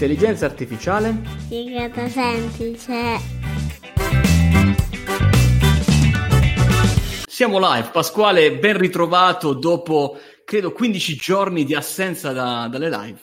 L'intelligenza 0.00 0.46
artificiale? 0.46 1.14
Spiegata 1.40 2.08
semplice. 2.08 2.94
Siamo 7.26 7.58
live, 7.58 7.90
Pasquale, 7.92 8.54
ben 8.54 8.78
ritrovato 8.78 9.52
dopo 9.52 10.16
credo 10.42 10.72
15 10.72 11.16
giorni 11.16 11.64
di 11.64 11.74
assenza 11.74 12.32
da, 12.32 12.66
dalle 12.70 12.88
live. 12.88 13.20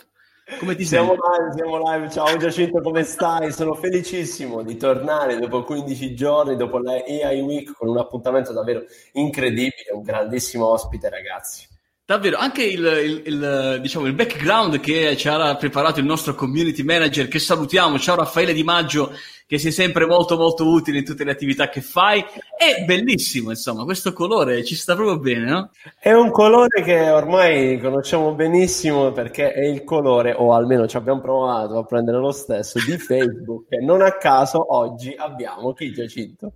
Come 0.59 0.75
ti 0.75 0.85
siamo 0.85 1.15
senti? 1.15 1.21
live, 1.41 1.53
siamo 1.55 1.91
live. 1.91 2.11
Ciao 2.11 2.37
Giacinto, 2.37 2.81
come 2.81 3.01
stai? 3.01 3.51
Sono 3.51 3.73
felicissimo 3.73 4.61
di 4.61 4.77
tornare 4.77 5.39
dopo 5.39 5.63
15 5.63 6.13
giorni, 6.13 6.55
dopo 6.55 6.77
la 6.77 6.91
AI 6.91 7.41
Week, 7.41 7.75
con 7.75 7.89
un 7.89 7.97
appuntamento 7.97 8.53
davvero 8.53 8.83
incredibile, 9.13 9.93
un 9.93 10.03
grandissimo 10.03 10.67
ospite, 10.67 11.09
ragazzi. 11.09 11.76
Davvero, 12.07 12.37
anche 12.37 12.63
il, 12.63 12.79
il, 12.79 13.21
il, 13.25 13.79
diciamo, 13.81 14.05
il 14.05 14.13
background 14.13 14.79
che 14.79 15.17
ci 15.17 15.27
ha 15.27 15.57
preparato 15.57 15.99
il 15.99 16.05
nostro 16.05 16.35
community 16.35 16.81
manager, 16.81 17.27
che 17.27 17.37
salutiamo, 17.37 17.99
ciao 17.99 18.15
Raffaele 18.15 18.53
Di 18.53 18.63
Maggio, 18.63 19.13
che 19.47 19.57
sei 19.57 19.71
sempre 19.71 20.05
molto 20.05 20.35
molto 20.35 20.67
utile 20.67 20.99
in 20.99 21.05
tutte 21.05 21.23
le 21.23 21.31
attività 21.31 21.69
che 21.69 21.79
fai. 21.79 22.19
È 22.57 22.83
bellissimo, 22.83 23.51
insomma, 23.51 23.85
questo 23.85 24.11
colore 24.11 24.65
ci 24.65 24.75
sta 24.75 24.93
proprio 24.93 25.19
bene, 25.19 25.49
no? 25.49 25.69
È 25.97 26.11
un 26.11 26.31
colore 26.31 26.83
che 26.83 27.09
ormai 27.09 27.79
conosciamo 27.79 28.33
benissimo 28.33 29.13
perché 29.13 29.53
è 29.53 29.63
il 29.65 29.85
colore, 29.85 30.33
o 30.37 30.53
almeno 30.53 30.85
ci 30.85 30.97
abbiamo 30.97 31.21
provato 31.21 31.77
a 31.77 31.85
prendere 31.85 32.17
lo 32.17 32.31
stesso, 32.31 32.77
di 32.85 32.97
Facebook. 32.97 33.67
E 33.69 33.77
non 33.77 34.01
a 34.01 34.17
caso 34.17 34.75
oggi 34.75 35.13
abbiamo 35.15 35.71
chi 35.71 35.93
Giacinto? 35.93 36.51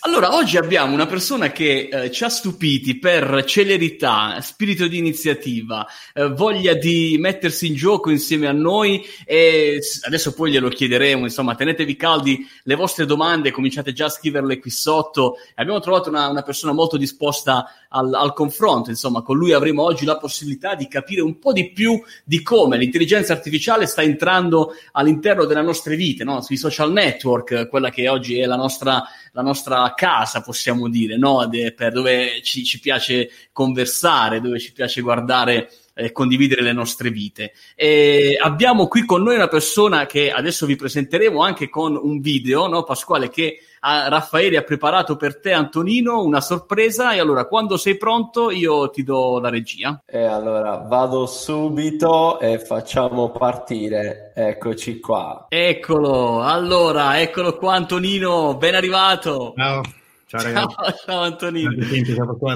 Allora, 0.00 0.34
oggi 0.34 0.56
abbiamo 0.56 0.94
una 0.94 1.06
persona 1.06 1.52
che 1.52 1.88
eh, 1.92 2.10
ci 2.10 2.24
ha 2.24 2.28
stupiti 2.28 2.98
per 2.98 3.44
celerità, 3.44 4.40
spirito 4.40 4.88
di 4.88 4.98
iniziativa, 4.98 5.86
eh, 6.12 6.28
voglia 6.30 6.74
di 6.74 7.16
mettersi 7.20 7.68
in 7.68 7.74
gioco 7.74 8.10
insieme 8.10 8.48
a 8.48 8.52
noi 8.52 9.00
e 9.24 9.78
adesso 10.06 10.34
poi 10.34 10.50
glielo 10.50 10.68
chiederemo, 10.68 11.22
insomma, 11.22 11.54
tenetevi 11.54 11.94
caldi 11.94 12.31
le 12.62 12.74
vostre 12.74 13.06
domande, 13.06 13.50
cominciate 13.50 13.92
già 13.92 14.06
a 14.06 14.10
scriverle 14.10 14.58
qui 14.58 14.70
sotto. 14.70 15.36
Abbiamo 15.54 15.80
trovato 15.80 16.08
una, 16.08 16.28
una 16.28 16.42
persona 16.42 16.72
molto 16.72 16.96
disposta 16.96 17.66
al, 17.88 18.12
al, 18.14 18.32
confronto, 18.32 18.90
insomma, 18.90 19.22
con 19.22 19.36
lui 19.36 19.52
avremo 19.52 19.82
oggi 19.82 20.04
la 20.04 20.16
possibilità 20.16 20.74
di 20.74 20.88
capire 20.88 21.20
un 21.20 21.38
po' 21.38 21.52
di 21.52 21.70
più 21.72 22.00
di 22.24 22.42
come 22.42 22.76
l'intelligenza 22.76 23.32
artificiale 23.32 23.86
sta 23.86 24.02
entrando 24.02 24.74
all'interno 24.92 25.44
delle 25.44 25.62
nostre 25.62 25.96
vite, 25.96 26.24
no? 26.24 26.40
sui 26.40 26.56
social 26.56 26.92
network, 26.92 27.68
quella 27.68 27.90
che 27.90 28.08
oggi 28.08 28.38
è 28.38 28.46
la 28.46 28.56
nostra, 28.56 29.02
la 29.32 29.42
nostra 29.42 29.92
casa, 29.94 30.40
possiamo 30.40 30.88
dire, 30.88 31.16
no? 31.16 31.46
De, 31.46 31.72
per 31.72 31.92
dove 31.92 32.40
ci, 32.42 32.64
ci 32.64 32.80
piace 32.80 33.30
conversare, 33.52 34.40
dove 34.40 34.58
ci 34.58 34.72
piace 34.72 35.00
guardare 35.00 35.70
eh, 35.94 36.12
condividere 36.12 36.62
le 36.62 36.72
nostre 36.72 37.10
vite. 37.10 37.52
E 37.74 38.38
abbiamo 38.40 38.88
qui 38.88 39.04
con 39.04 39.22
noi 39.22 39.36
una 39.36 39.48
persona 39.48 40.06
che 40.06 40.30
adesso 40.30 40.66
vi 40.66 40.76
presenteremo 40.76 41.42
anche 41.42 41.68
con 41.68 41.98
un 42.00 42.20
video, 42.20 42.66
no, 42.68 42.82
Pasquale, 42.82 43.28
che 43.28 43.58
ha, 43.80 44.08
Raffaele 44.08 44.56
ha 44.56 44.62
preparato 44.62 45.16
per 45.16 45.40
te, 45.40 45.52
Antonino, 45.52 46.22
una 46.22 46.40
sorpresa. 46.40 47.12
E 47.12 47.18
allora, 47.18 47.46
quando 47.46 47.76
sei 47.76 47.96
pronto, 47.96 48.50
io 48.50 48.90
ti 48.90 49.02
do 49.02 49.40
la 49.40 49.48
regia. 49.48 50.02
E 50.06 50.22
allora 50.22 50.76
vado 50.76 51.26
subito 51.26 52.38
e 52.38 52.58
facciamo 52.58 53.30
partire. 53.30 54.32
Eccoci 54.34 55.00
qua. 55.00 55.46
Eccolo, 55.48 56.42
allora, 56.42 57.20
eccolo 57.20 57.56
qua, 57.56 57.74
Antonino, 57.74 58.56
ben 58.56 58.74
arrivato. 58.74 59.52
Ciao. 59.56 59.82
Ciao 60.26 60.42
ragazzi. 60.42 60.74
Ciao, 60.74 60.94
ciao 61.04 61.20
Antonino. 61.20 61.70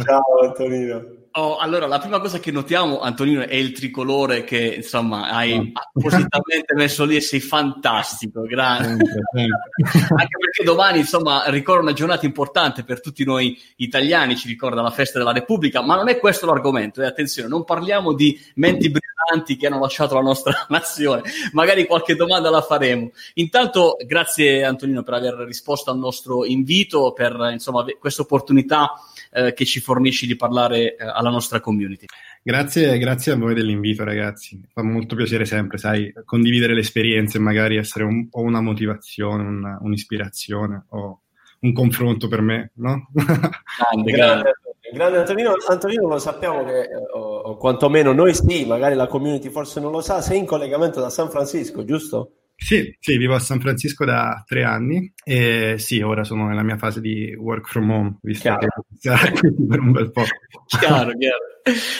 Ciao 0.02 0.40
Antonino. 0.42 1.15
Oh, 1.38 1.58
allora, 1.58 1.86
la 1.86 1.98
prima 1.98 2.18
cosa 2.18 2.38
che 2.38 2.50
notiamo, 2.50 3.00
Antonino, 3.00 3.42
è 3.42 3.56
il 3.56 3.72
tricolore 3.72 4.42
che 4.42 4.76
insomma 4.76 5.28
hai 5.28 5.52
oh. 5.52 5.70
appositamente 5.74 6.72
messo 6.74 7.04
lì 7.04 7.14
e 7.16 7.20
sei 7.20 7.40
fantastico, 7.40 8.40
grande. 8.40 9.04
Anche 9.34 10.38
perché 10.38 10.64
domani, 10.64 11.00
insomma, 11.00 11.44
ricorre 11.48 11.80
una 11.80 11.92
giornata 11.92 12.24
importante 12.24 12.84
per 12.84 13.02
tutti 13.02 13.22
noi 13.26 13.60
italiani, 13.76 14.34
ci 14.34 14.48
ricorda 14.48 14.80
la 14.80 14.90
festa 14.90 15.18
della 15.18 15.32
Repubblica, 15.32 15.82
ma 15.82 15.94
non 15.94 16.08
è 16.08 16.18
questo 16.18 16.46
l'argomento. 16.46 17.02
Eh, 17.02 17.06
attenzione, 17.06 17.50
non 17.50 17.64
parliamo 17.64 18.14
di 18.14 18.40
menti 18.54 18.88
brillanti 18.88 19.56
che 19.56 19.66
hanno 19.66 19.80
lasciato 19.80 20.14
la 20.14 20.22
nostra 20.22 20.64
nazione, 20.70 21.20
magari 21.52 21.84
qualche 21.84 22.14
domanda 22.14 22.48
la 22.48 22.62
faremo. 22.62 23.10
Intanto, 23.34 23.98
grazie 24.06 24.64
Antonino 24.64 25.02
per 25.02 25.12
aver 25.12 25.34
risposto 25.34 25.90
al 25.90 25.98
nostro 25.98 26.46
invito, 26.46 27.12
per 27.12 27.50
insomma 27.52 27.84
questa 28.00 28.22
opportunità 28.22 28.94
eh, 29.36 29.52
che 29.52 29.66
ci 29.66 29.80
fornisci 29.80 30.26
di 30.26 30.34
parlare 30.34 30.96
eh, 30.96 31.04
alla 31.04 31.28
nostra 31.28 31.60
community. 31.60 32.06
Grazie, 32.42 32.96
grazie 32.96 33.32
a 33.32 33.36
voi 33.36 33.52
dell'invito, 33.52 34.02
ragazzi. 34.02 34.58
Fa 34.72 34.82
molto 34.82 35.14
piacere 35.14 35.44
sempre, 35.44 35.76
sai, 35.76 36.10
condividere 36.24 36.72
le 36.72 36.80
esperienze 36.80 37.36
e 37.36 37.40
magari 37.40 37.76
essere 37.76 38.04
un, 38.04 38.26
o 38.30 38.40
una 38.40 38.62
motivazione, 38.62 39.42
una, 39.42 39.78
un'ispirazione 39.80 40.86
o 40.90 41.20
un 41.60 41.72
confronto 41.72 42.28
per 42.28 42.40
me, 42.40 42.70
no? 42.76 43.08
Grande, 43.12 44.10
grande. 44.10 44.52
Grande 44.92 45.18
Antonino, 45.18 45.54
Antonino 45.68 46.06
lo 46.06 46.18
sappiamo 46.18 46.62
che, 46.64 46.88
o, 47.12 47.18
o 47.18 47.56
quantomeno 47.56 48.12
noi 48.12 48.32
sì, 48.34 48.64
magari 48.64 48.94
la 48.94 49.08
community 49.08 49.50
forse 49.50 49.80
non 49.80 49.90
lo 49.90 50.00
sa, 50.00 50.20
sei 50.20 50.38
in 50.38 50.46
collegamento 50.46 51.00
da 51.00 51.10
San 51.10 51.28
Francisco, 51.28 51.84
giusto? 51.84 52.30
Sì, 52.58 52.96
sì, 52.98 53.16
vivo 53.18 53.34
a 53.34 53.38
San 53.38 53.60
Francisco 53.60 54.04
da 54.06 54.42
tre 54.46 54.64
anni 54.64 55.12
e 55.22 55.76
sì, 55.78 56.00
ora 56.00 56.24
sono 56.24 56.48
nella 56.48 56.62
mia 56.62 56.78
fase 56.78 57.02
di 57.02 57.34
work 57.38 57.68
from 57.68 57.90
home, 57.90 58.18
visto 58.22 58.48
chiaro. 58.48 58.58
che 58.58 58.96
sarà 58.98 59.30
qui 59.38 59.54
per 59.68 59.78
un 59.78 59.92
bel 59.92 60.10
po'. 60.10 60.24
Chiaro, 60.66 61.12
chiaro. 61.16 61.56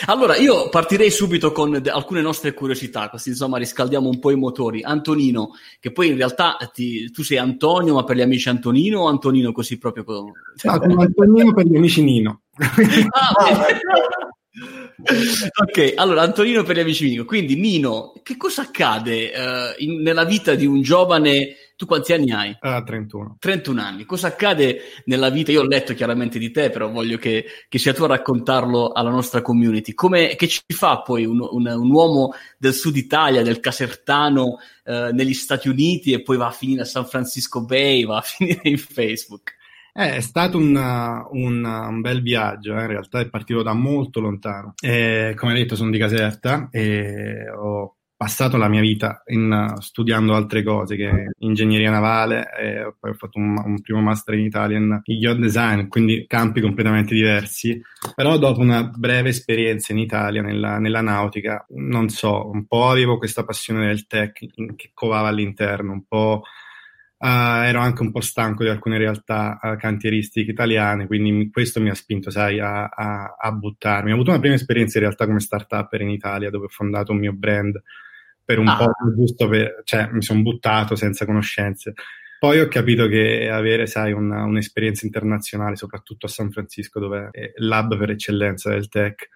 Allora, 0.07 0.35
io 0.35 0.69
partirei 0.69 1.11
subito 1.11 1.51
con 1.51 1.79
de- 1.79 1.91
alcune 1.91 2.21
nostre 2.21 2.53
curiosità, 2.53 3.09
così 3.09 3.29
insomma 3.29 3.57
riscaldiamo 3.59 4.09
un 4.09 4.19
po' 4.19 4.31
i 4.31 4.35
motori. 4.35 4.81
Antonino, 4.81 5.51
che 5.79 5.91
poi 5.91 6.09
in 6.09 6.17
realtà 6.17 6.57
ti, 6.73 7.11
tu 7.11 7.23
sei 7.23 7.37
Antonio, 7.37 7.93
ma 7.93 8.03
per 8.03 8.15
gli 8.15 8.21
amici 8.21 8.49
Antonino 8.49 9.01
o 9.01 9.07
Antonino 9.07 9.51
così 9.51 9.77
proprio? 9.77 10.03
Con... 10.03 10.25
No, 10.25 10.33
sono 10.55 11.01
Antonino 11.01 11.53
per 11.53 11.65
gli 11.65 11.75
amici 11.75 12.03
Nino. 12.03 12.41
ah, 12.57 13.65
ok, 14.99 15.93
allora 15.95 16.23
Antonino 16.23 16.63
per 16.63 16.75
gli 16.75 16.79
amici 16.79 17.07
Nino. 17.07 17.25
Quindi 17.25 17.55
Nino, 17.55 18.13
che 18.23 18.35
cosa 18.35 18.63
accade 18.63 19.31
uh, 19.35 19.83
in, 19.83 20.01
nella 20.01 20.25
vita 20.25 20.55
di 20.55 20.65
un 20.65 20.81
giovane? 20.81 21.55
Tu 21.75 21.85
quanti 21.85 22.11
anni 22.13 22.31
hai? 22.31 22.57
Uh, 22.59 22.83
31. 22.83 23.37
31 23.39 23.81
anni. 23.81 24.05
Cosa 24.05 24.27
accade 24.27 24.79
nella 25.05 25.29
vita? 25.29 25.51
Io 25.51 25.61
ho 25.61 25.67
letto 25.67 25.93
chiaramente 25.93 26.39
di 26.39 26.49
te, 26.49 26.71
però 26.71 26.89
voglio 26.89 27.17
che, 27.17 27.45
che 27.69 27.77
sia 27.77 27.93
tu 27.93 28.03
a 28.03 28.07
raccontarlo 28.07 28.91
alla 28.91 29.11
nostra 29.11 29.43
community. 29.43 29.93
Come, 29.93 30.35
che 30.35 30.47
ci 30.47 30.61
fa 30.69 31.01
poi 31.01 31.25
un, 31.25 31.39
un, 31.39 31.67
un 31.67 31.91
uomo 31.91 32.33
del 32.57 32.73
sud 32.73 32.95
Italia, 32.95 33.43
del 33.43 33.59
Casertano, 33.59 34.57
uh, 34.85 35.13
negli 35.13 35.35
Stati 35.35 35.69
Uniti 35.69 36.13
e 36.13 36.23
poi 36.23 36.37
va 36.37 36.47
a 36.47 36.51
finire 36.51 36.81
a 36.81 36.85
San 36.85 37.05
Francisco 37.05 37.63
Bay, 37.63 38.03
va 38.05 38.17
a 38.17 38.21
finire 38.25 38.61
in 38.63 38.79
Facebook? 38.79 39.56
Eh, 39.99 40.17
è 40.17 40.19
stato 40.19 40.59
un, 40.59 40.75
un, 40.75 41.65
un, 41.65 42.01
bel 42.01 42.21
viaggio, 42.21 42.77
eh? 42.77 42.81
in 42.81 42.87
realtà 42.87 43.19
è 43.19 43.29
partito 43.29 43.63
da 43.63 43.73
molto 43.73 44.19
lontano. 44.19 44.75
E, 44.79 45.33
come 45.35 45.55
detto, 45.55 45.75
sono 45.75 45.89
di 45.89 45.97
Caserta 45.97 46.67
e 46.69 47.49
ho 47.49 47.95
passato 48.15 48.57
la 48.57 48.67
mia 48.67 48.81
vita 48.81 49.23
in, 49.25 49.73
studiando 49.79 50.35
altre 50.35 50.61
cose, 50.61 50.95
che 50.95 51.31
ingegneria 51.39 51.89
navale, 51.89 52.47
e 52.59 52.93
poi 52.99 53.09
ho 53.09 53.15
fatto 53.15 53.39
un, 53.39 53.57
un 53.57 53.81
primo 53.81 53.99
master 53.99 54.35
in 54.35 54.45
Italia 54.45 54.77
in 54.77 55.01
yacht 55.03 55.39
design, 55.39 55.87
quindi 55.87 56.25
campi 56.27 56.61
completamente 56.61 57.15
diversi. 57.15 57.81
Però 58.13 58.37
dopo 58.37 58.59
una 58.59 58.83
breve 58.83 59.29
esperienza 59.29 59.93
in 59.93 59.97
Italia, 59.97 60.43
nella, 60.43 60.77
nella 60.77 61.01
nautica, 61.01 61.65
non 61.69 62.09
so, 62.09 62.47
un 62.47 62.67
po' 62.67 62.89
avevo 62.89 63.17
questa 63.17 63.43
passione 63.43 63.87
del 63.87 64.05
tech 64.05 64.45
in, 64.57 64.75
che 64.75 64.91
covava 64.93 65.29
all'interno, 65.29 65.91
un 65.91 66.03
po' 66.07 66.43
Uh, 67.19 67.65
ero 67.65 67.79
anche 67.79 68.03
un 68.03 68.11
po' 68.11 68.21
stanco 68.21 68.61
di 68.61 68.69
alcune 68.69 68.99
realtà 68.99 69.57
uh, 69.59 69.75
cantieristiche 69.75 70.51
italiane, 70.51 71.07
quindi 71.07 71.31
mi, 71.31 71.49
questo 71.49 71.81
mi 71.81 71.89
ha 71.89 71.95
spinto, 71.95 72.29
sai, 72.29 72.59
a, 72.59 72.85
a, 72.85 73.35
a, 73.39 73.51
buttarmi. 73.51 74.11
Ho 74.11 74.13
avuto 74.13 74.29
una 74.29 74.39
prima 74.39 74.53
esperienza 74.53 74.99
in 74.99 75.05
realtà 75.05 75.25
come 75.25 75.39
startup 75.39 75.91
in 75.93 76.09
Italia, 76.09 76.51
dove 76.51 76.65
ho 76.65 76.69
fondato 76.69 77.11
un 77.11 77.17
mio 77.17 77.33
brand 77.33 77.81
per 78.45 78.59
un 78.59 78.67
ah. 78.67 78.77
po', 78.77 78.91
giusto 79.15 79.47
per, 79.47 79.81
cioè 79.83 80.09
mi 80.11 80.21
sono 80.21 80.43
buttato 80.43 80.95
senza 80.95 81.25
conoscenze. 81.25 81.93
Poi 82.39 82.59
ho 82.59 82.67
capito 82.67 83.07
che 83.07 83.49
avere, 83.49 83.87
sai, 83.87 84.11
una, 84.11 84.43
un'esperienza 84.43 85.05
internazionale, 85.05 85.75
soprattutto 85.75 86.27
a 86.27 86.29
San 86.29 86.51
Francisco, 86.51 86.99
dove 86.99 87.29
è 87.31 87.51
l'hub 87.55 87.97
per 87.97 88.11
eccellenza 88.11 88.69
del 88.69 88.89
tech, 88.89 89.27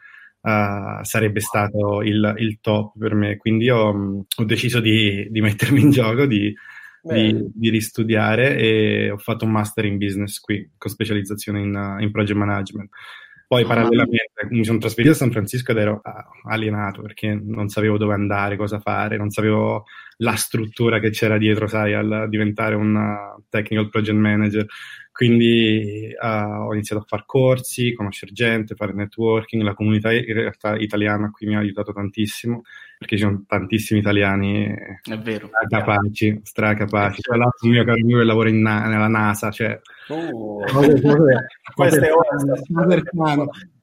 uh, 0.42 1.04
sarebbe 1.04 1.40
stato 1.40 2.04
il, 2.04 2.36
il, 2.38 2.60
top 2.62 2.96
per 2.98 3.16
me. 3.16 3.38
Quindi 3.38 3.72
ho, 3.72 4.24
ho 4.24 4.44
deciso 4.46 4.80
di, 4.80 5.28
di 5.32 5.42
mettermi 5.42 5.82
in 5.82 5.90
gioco, 5.90 6.28
di 6.28 6.54
di, 7.02 7.50
di, 7.54 7.70
ristudiare 7.70 8.58
e 8.58 9.12
ho 9.12 9.18
fatto 9.18 9.46
un 9.46 9.52
master 9.52 9.86
in 9.86 9.98
business 9.98 10.40
qui 10.40 10.70
con 10.78 10.92
specializzazione 10.92 11.62
in, 11.62 11.98
in 12.00 12.12
project 12.12 12.38
management. 12.38 12.90
Poi 13.52 13.64
ah, 13.64 13.68
parallelamente 13.68 14.48
mi 14.52 14.64
sono 14.64 14.78
trasferito 14.78 15.14
a 15.14 15.18
San 15.18 15.32
Francisco 15.32 15.72
ed 15.72 15.78
ero 15.78 16.00
ah, 16.04 16.26
alienato 16.46 17.02
perché 17.02 17.34
non 17.34 17.68
sapevo 17.68 17.98
dove 17.98 18.14
andare, 18.14 18.56
cosa 18.56 18.80
fare, 18.80 19.18
non 19.18 19.30
sapevo 19.30 19.84
la 20.20 20.36
struttura 20.36 21.00
che 21.00 21.10
c'era 21.10 21.38
dietro, 21.38 21.68
sai, 21.68 21.94
al 21.94 22.28
diventare 22.30 22.76
un 22.76 22.96
uh, 22.96 23.44
technical 23.50 23.90
project 23.90 24.18
manager. 24.18 24.66
Quindi 25.12 26.16
uh, 26.18 26.68
ho 26.68 26.74
iniziato 26.74 27.02
a 27.02 27.06
fare 27.06 27.24
corsi, 27.26 27.94
conoscere 27.94 28.32
gente, 28.32 28.76
fare 28.76 28.94
networking, 28.94 29.64
la 29.64 29.74
comunità 29.74 30.14
in 30.14 30.34
realtà 30.34 30.78
italiana 30.78 31.30
qui 31.30 31.48
mi 31.48 31.58
ha 31.58 31.60
aiutato 31.60 31.92
tantissimo 31.92 32.62
perché 33.02 33.18
ci 33.18 33.24
sono 33.24 33.44
tantissimi 33.48 34.00
italiani 34.00 34.72
è 35.02 35.18
vero, 35.18 35.50
capaci, 35.68 36.40
stracapaci. 36.44 37.22
Tra 37.22 37.36
l'altro 37.36 37.66
un 37.68 37.72
mio 37.72 37.84
caro 37.84 38.00
amico 38.00 38.20
che 38.20 38.24
lavora 38.26 38.50
in, 38.50 38.62
nella 38.62 39.08
NASA, 39.08 39.50
cioè... 39.50 39.82
Uh, 40.10 40.64
cose, 40.72 41.02
cose, 41.02 41.48
cose, 41.74 43.02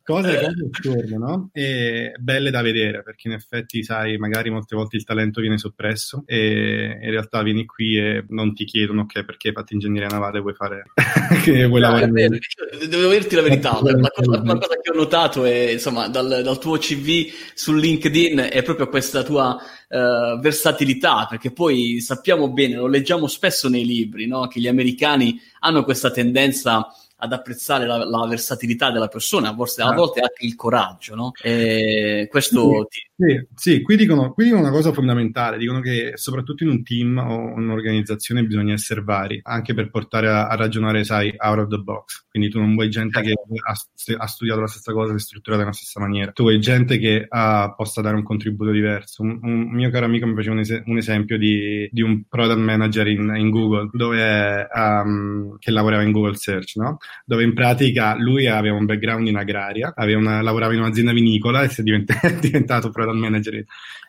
cose, 0.08 0.34
cose, 0.34 0.38
cose 0.38 0.68
assurde, 0.72 1.16
no? 1.18 1.50
E 1.52 2.14
belle 2.18 2.50
da 2.50 2.62
vedere, 2.62 3.02
perché 3.02 3.28
in 3.28 3.34
effetti, 3.34 3.84
sai, 3.84 4.16
magari 4.16 4.48
molte 4.48 4.74
volte 4.74 4.96
il 4.96 5.04
talento 5.04 5.42
viene 5.42 5.58
soppresso 5.58 6.22
e 6.24 6.98
in 7.02 7.10
realtà 7.10 7.42
vieni 7.42 7.66
qui 7.66 7.98
e 7.98 8.24
non 8.28 8.54
ti 8.54 8.64
chiedono, 8.64 9.02
ok, 9.02 9.24
perché 9.24 9.48
hai 9.48 9.54
fatto 9.54 9.74
ingegneria 9.74 10.08
navale 10.08 10.40
vuoi 10.40 10.54
fare... 10.54 10.84
che 11.44 11.66
vuoi 11.66 11.80
no, 11.82 11.90
lavorare? 11.90 12.40
Devo 12.88 13.10
dirti 13.10 13.34
la 13.34 13.42
verità, 13.42 13.78
la 13.82 14.10
cosa, 14.10 14.40
una 14.40 14.58
cosa 14.58 14.80
che 14.80 14.90
ho 14.90 14.94
notato 14.94 15.44
è, 15.44 15.72
insomma, 15.72 16.08
dal, 16.08 16.40
dal 16.42 16.58
tuo 16.58 16.78
CV 16.78 17.30
su 17.52 17.74
LinkedIn 17.74 18.48
è 18.50 18.62
proprio 18.62 18.88
questa 18.88 19.22
tua 19.22 19.54
uh, 19.88 20.40
versatilità, 20.40 21.26
perché 21.28 21.52
poi 21.52 22.00
sappiamo 22.00 22.50
bene, 22.50 22.76
lo 22.76 22.86
leggiamo 22.86 23.26
spesso 23.26 23.68
nei 23.68 23.84
libri, 23.84 24.26
no? 24.26 24.46
che 24.46 24.58
gli 24.58 24.68
americani 24.68 25.38
hanno 25.60 25.84
questa 25.84 26.10
tendenza 26.10 26.88
ad 27.20 27.32
apprezzare 27.32 27.86
la, 27.86 28.04
la 28.04 28.26
versatilità 28.26 28.90
della 28.90 29.08
persona, 29.08 29.54
forse 29.54 29.82
a 29.82 29.92
volte 29.92 30.20
anche 30.20 30.46
il 30.46 30.54
coraggio, 30.54 31.14
no? 31.14 31.32
E 31.42 32.28
questo 32.30 32.86
sì, 32.88 33.00
ti... 33.00 33.24
sì, 33.24 33.46
sì 33.54 33.82
qui, 33.82 33.96
dicono, 33.96 34.32
qui, 34.32 34.44
dicono, 34.44 34.62
una 34.62 34.70
cosa 34.70 34.92
fondamentale, 34.92 35.58
dicono 35.58 35.80
che 35.80 36.12
soprattutto 36.14 36.62
in 36.62 36.70
un 36.70 36.82
team 36.84 37.18
o 37.18 37.54
un'organizzazione 37.54 38.44
bisogna 38.44 38.72
essere 38.72 39.02
vari, 39.02 39.40
anche 39.42 39.74
per 39.74 39.90
portare 39.90 40.28
a, 40.28 40.46
a 40.46 40.54
ragionare, 40.54 41.02
sai, 41.02 41.34
out 41.36 41.58
of 41.58 41.68
the 41.68 41.78
box. 41.78 42.26
Quindi 42.30 42.50
tu 42.50 42.60
non 42.60 42.74
vuoi 42.74 42.88
gente 42.88 43.20
che 43.20 43.32
ha, 43.32 43.72
ha 44.18 44.26
studiato 44.26 44.60
la 44.60 44.68
stessa 44.68 44.92
cosa, 44.92 45.10
che 45.10 45.16
è 45.16 45.20
strutturata 45.20 45.62
nella 45.62 45.74
stessa 45.74 45.98
maniera. 45.98 46.30
Tu 46.30 46.42
vuoi 46.42 46.60
gente 46.60 46.98
che 46.98 47.26
ha, 47.28 47.74
possa 47.76 48.00
dare 48.00 48.14
un 48.14 48.22
contributo 48.22 48.70
diverso. 48.70 49.22
Un, 49.22 49.40
un, 49.42 49.72
mio 49.72 49.90
caro 49.90 50.04
amico 50.04 50.26
mi 50.26 50.34
faceva 50.34 50.54
un, 50.54 50.60
es- 50.60 50.82
un 50.84 50.96
esempio 50.96 51.36
di, 51.36 51.88
di, 51.90 52.02
un 52.02 52.22
product 52.28 52.60
manager 52.60 53.08
in, 53.08 53.34
in 53.36 53.50
Google, 53.50 53.90
dove, 53.92 54.68
um, 54.72 55.58
che 55.58 55.72
lavorava 55.72 56.02
in 56.02 56.12
Google 56.12 56.36
Search, 56.36 56.76
no? 56.76 56.98
Dove 57.24 57.44
in 57.44 57.54
pratica 57.54 58.16
lui 58.16 58.46
aveva 58.46 58.76
un 58.76 58.86
background 58.86 59.26
in 59.26 59.36
agraria, 59.36 59.92
una, 59.96 60.40
lavorava 60.42 60.72
in 60.72 60.80
un'azienda 60.80 61.12
vinicola 61.12 61.62
e 61.62 61.68
si 61.68 61.80
è 61.80 61.84
diventato, 61.84 62.28
diventato 62.40 62.90
product 62.90 63.18
manager. 63.18 63.64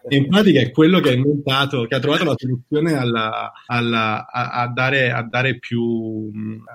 E 0.07 0.15
in 0.15 0.27
pratica 0.27 0.61
è 0.61 0.71
quello 0.71 1.01
che 1.01 1.09
ha 1.09 1.13
inventato, 1.13 1.85
che 1.85 1.95
ha 1.95 1.99
trovato 1.99 2.23
la 2.23 2.33
soluzione 2.37 2.93
alla, 2.93 3.51
alla, 3.65 4.25
a, 4.25 4.61
a, 4.61 4.67
dare, 4.67 5.11
a, 5.11 5.21
dare, 5.23 5.59
più, 5.59 6.31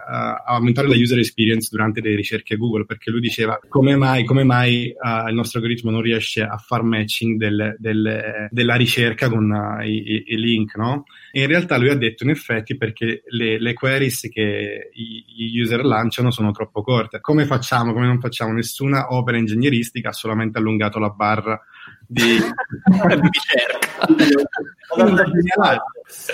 a 0.07 0.43
aumentare 0.47 0.89
la 0.89 0.95
user 0.95 1.19
experience 1.19 1.69
durante 1.71 2.03
le 2.03 2.15
ricerche 2.15 2.57
Google, 2.57 2.85
perché 2.85 3.11
lui 3.11 3.21
diceva 3.21 3.59
come 3.69 3.97
mai, 3.97 4.25
come 4.25 4.45
mai 4.45 4.95
uh, 4.95 5.29
il 5.29 5.35
nostro 5.35 5.59
algoritmo 5.59 5.91
non 5.91 6.03
riesce 6.03 6.43
a 6.43 6.59
far 6.59 6.83
matching 6.83 7.39
del, 7.39 7.75
del, 7.79 8.49
della 8.51 8.75
ricerca 8.75 9.31
con 9.31 9.51
uh, 9.51 9.83
i, 9.83 10.25
i, 10.27 10.37
link, 10.37 10.77
no? 10.77 11.05
E 11.33 11.41
in 11.41 11.47
realtà 11.47 11.79
lui 11.79 11.89
ha 11.89 11.97
detto 11.97 12.25
in 12.25 12.31
effetti 12.31 12.77
perché 12.77 13.23
le, 13.29 13.59
le 13.59 13.73
queries 13.73 14.29
che 14.31 14.91
i, 14.93 15.25
i 15.39 15.61
user 15.61 15.83
lanciano 15.83 16.14
sono 16.31 16.51
troppo 16.53 16.83
corte. 16.83 17.21
Come 17.21 17.47
facciamo? 17.47 17.93
Come 17.93 18.07
non 18.07 18.21
facciamo? 18.21 18.53
Nessuna 18.53 19.13
opera 19.13 19.37
ingegneristica 19.37 20.11
ha 20.11 20.13
solamente 20.13 20.59
allungato 20.59 20.99
la 20.99 21.11
barra 21.11 21.61
di, 22.07 22.37
di 22.39 23.31
ricerca. 23.31 24.07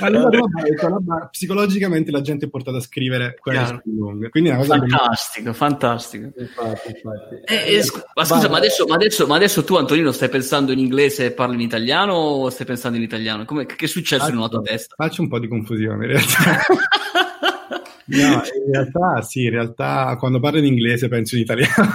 allora, 0.01 1.29
psicologicamente 1.31 2.11
la 2.11 2.21
gente 2.21 2.47
è 2.47 2.49
portata 2.49 2.79
a 2.79 2.81
scrivere 2.81 3.37
quelle 3.41 3.81
lunghe. 3.85 4.29
Quindi 4.31 4.51
è 4.51 4.53
una 4.55 4.63
cosa 4.63 4.79
fantastico, 4.79 5.53
fantastico. 5.53 6.31
Infatti, 6.37 6.89
infatti. 6.89 7.35
Eh, 7.45 7.77
eh, 7.77 7.83
scu- 7.83 8.05
ma 8.15 8.25
scusa, 8.25 8.49
ma 8.49 8.59
adesso, 8.59 8.87
ma, 8.87 8.95
adesso, 8.95 9.27
ma 9.27 9.37
adesso, 9.37 9.65
tu, 9.65 9.77
Antonino, 9.77 10.13
stai 10.13 10.29
pensando 10.29 10.73
in 10.73 10.79
inglese 10.79 11.27
e 11.27 11.31
parli 11.33 11.55
in 11.55 11.61
italiano 11.61 12.15
o 12.15 12.51
stai 12.51 12.67
pensando 12.67 12.97
in 12.97 13.05
italiano? 13.05 13.45
Come, 13.45 13.67
che 13.67 13.85
è 13.85 13.89
successo 13.89 14.25
faccio, 14.25 14.35
nella 14.35 14.49
tua 14.49 14.61
testa? 14.61 14.95
Faccio 14.97 15.23
un 15.23 15.29
po' 15.29 15.39
di 15.39 15.49
confusione 15.49 16.07
in 16.07 16.13
realtà. 16.13 16.61
No, 18.11 18.43
in 18.67 18.73
realtà 18.73 19.23
sì, 19.23 19.45
in 19.45 19.51
realtà 19.51 20.17
quando 20.19 20.41
parlo 20.41 20.59
in 20.59 20.65
inglese 20.65 21.09
penso 21.09 21.37
in 21.37 21.43
italiano. 21.43 21.93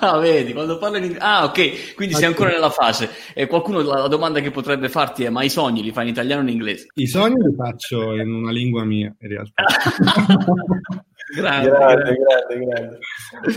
ah, 0.00 0.18
vedi, 0.18 0.52
quando 0.52 0.78
parlo 0.78 0.96
in 0.96 1.04
inglese... 1.04 1.24
Ah, 1.24 1.44
ok, 1.44 1.94
quindi 1.94 2.14
sei 2.14 2.26
ancora 2.26 2.50
nella 2.50 2.70
fase. 2.70 3.08
E 3.32 3.46
qualcuno 3.46 3.80
la 3.82 4.08
domanda 4.08 4.40
che 4.40 4.50
potrebbe 4.50 4.88
farti 4.88 5.24
è, 5.24 5.30
ma 5.30 5.44
i 5.44 5.50
sogni 5.50 5.82
li 5.82 5.92
fai 5.92 6.04
in 6.04 6.10
italiano 6.10 6.40
o 6.40 6.44
in 6.44 6.50
inglese? 6.50 6.88
I 6.94 7.06
sogni 7.06 7.42
li 7.42 7.54
faccio 7.56 8.14
in 8.14 8.32
una 8.32 8.50
lingua 8.50 8.84
mia, 8.84 9.14
in 9.20 9.28
realtà. 9.28 9.64
Grande, 11.34 11.68
grande, 11.68 12.14
grande, 12.14 12.64
grande, 12.64 12.98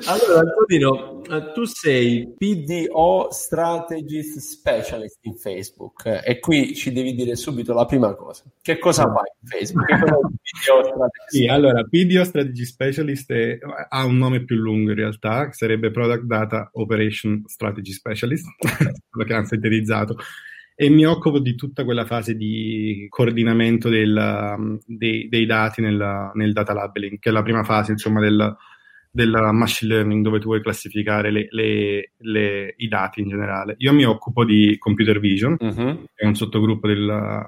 Allora, 0.08 0.40
Antonino, 0.40 1.24
eh, 1.24 1.52
tu 1.54 1.64
sei 1.66 2.34
PDO 2.36 3.28
Strategist 3.32 4.40
Specialist 4.40 5.20
in 5.22 5.36
Facebook 5.36 6.06
eh, 6.06 6.22
e 6.24 6.40
qui 6.40 6.74
ci 6.74 6.92
devi 6.92 7.14
dire 7.14 7.36
subito 7.36 7.74
la 7.74 7.86
prima 7.86 8.16
cosa. 8.16 8.44
Che 8.62 8.78
cosa 8.80 9.04
fai 9.04 9.32
in 9.42 9.48
Facebook? 9.48 9.86
Che 9.86 10.00
cosa 10.00 10.18
PDO 10.28 10.84
Strategist? 10.84 11.28
Sì, 11.28 11.46
allora, 11.46 11.84
PDO 11.84 12.24
Strategy 12.24 12.66
Specialist 12.66 13.32
è, 13.32 13.58
ha 13.90 14.06
un 14.06 14.18
nome 14.18 14.44
più 14.44 14.56
lungo 14.56 14.90
in 14.90 14.96
realtà, 14.98 15.48
che 15.48 15.54
sarebbe 15.54 15.92
Product 15.92 16.24
Data 16.24 16.70
Operation 16.74 17.44
Strategy 17.46 17.92
Specialist, 17.92 18.48
quello 19.10 19.28
che 19.28 19.34
hanno 19.34 19.46
sintetizzato 19.46 20.18
e 20.80 20.90
mi 20.90 21.08
occupo 21.08 21.40
di 21.40 21.56
tutta 21.56 21.84
quella 21.84 22.06
fase 22.06 22.36
di 22.36 23.08
coordinamento 23.10 23.90
del, 23.90 24.80
dei, 24.86 25.28
dei, 25.28 25.46
dati 25.48 25.82
nel, 25.82 26.30
nel, 26.36 26.54
data 26.54 26.72
labeling, 26.72 27.18
che 27.18 27.30
è 27.30 27.32
la 27.32 27.42
prima 27.42 27.64
fase 27.64 27.94
insomma, 27.94 28.20
del, 28.20 28.56
del 29.12 29.50
machine 29.52 29.94
learning 29.94 30.24
dove 30.24 30.40
tu 30.40 30.48
vuoi 30.48 30.62
classificare 30.62 31.32
le, 31.32 31.48
le, 31.50 32.12
le, 32.18 32.74
i 32.78 32.88
dati 32.88 33.22
in 33.22 33.30
generale. 33.30 33.76
Io 33.80 33.94
mi 33.94 34.04
occupo 34.04 34.46
di 34.46 34.76
computer 34.78 35.20
vision, 35.20 35.56
uh-huh. 35.60 36.06
è 36.14 36.26
un 36.26 36.36
sottogruppo 36.36 36.88
del, 36.88 37.44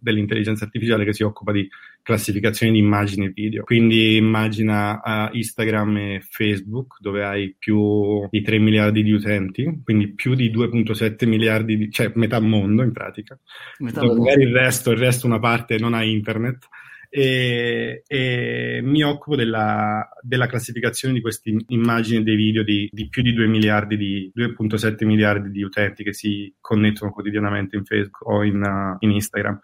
dell'intelligenza 0.00 0.64
artificiale 0.64 1.04
che 1.04 1.14
si 1.14 1.22
occupa 1.22 1.52
di 1.52 1.68
classificazione 2.02 2.72
di 2.72 2.78
immagini 2.78 3.26
e 3.26 3.30
video. 3.30 3.64
Quindi 3.64 4.16
immagina 4.16 5.00
uh, 5.02 5.36
Instagram 5.36 5.96
e 5.96 6.22
Facebook 6.28 6.96
dove 7.00 7.24
hai 7.24 7.54
più 7.58 8.26
di 8.30 8.42
3 8.42 8.58
miliardi 8.58 9.02
di 9.02 9.12
utenti, 9.12 9.80
quindi 9.84 10.08
più 10.08 10.34
di 10.34 10.50
2.7 10.50 11.26
miliardi, 11.26 11.76
di, 11.76 11.90
cioè 11.90 12.12
metà 12.14 12.40
mondo 12.40 12.82
in 12.82 12.92
pratica. 12.92 13.38
Metà 13.78 14.02
mondo. 14.02 14.22
Magari 14.22 14.42
il 14.42 14.52
resto, 14.52 14.90
il 14.90 14.98
resto 14.98 15.26
una 15.26 15.38
parte 15.38 15.78
non 15.78 15.94
ha 15.94 16.02
internet 16.02 16.68
e, 17.10 18.02
e 18.06 18.80
mi 18.82 19.02
occupo 19.02 19.34
della, 19.34 20.08
della, 20.20 20.46
classificazione 20.46 21.14
di 21.14 21.20
queste 21.20 21.54
immagini 21.68 22.22
dei 22.22 22.36
video 22.36 22.62
di, 22.62 22.88
di, 22.92 23.08
più 23.08 23.22
di 23.22 23.32
2 23.32 23.46
miliardi 23.46 23.96
di 23.96 24.32
2.7 24.36 25.06
miliardi 25.06 25.50
di 25.50 25.62
utenti 25.62 26.04
che 26.04 26.12
si 26.12 26.52
connettono 26.60 27.10
quotidianamente 27.10 27.76
in 27.76 27.84
Facebook 27.84 28.26
o 28.28 28.44
in, 28.44 28.62
uh, 28.62 28.96
in 29.00 29.12
Instagram. 29.12 29.58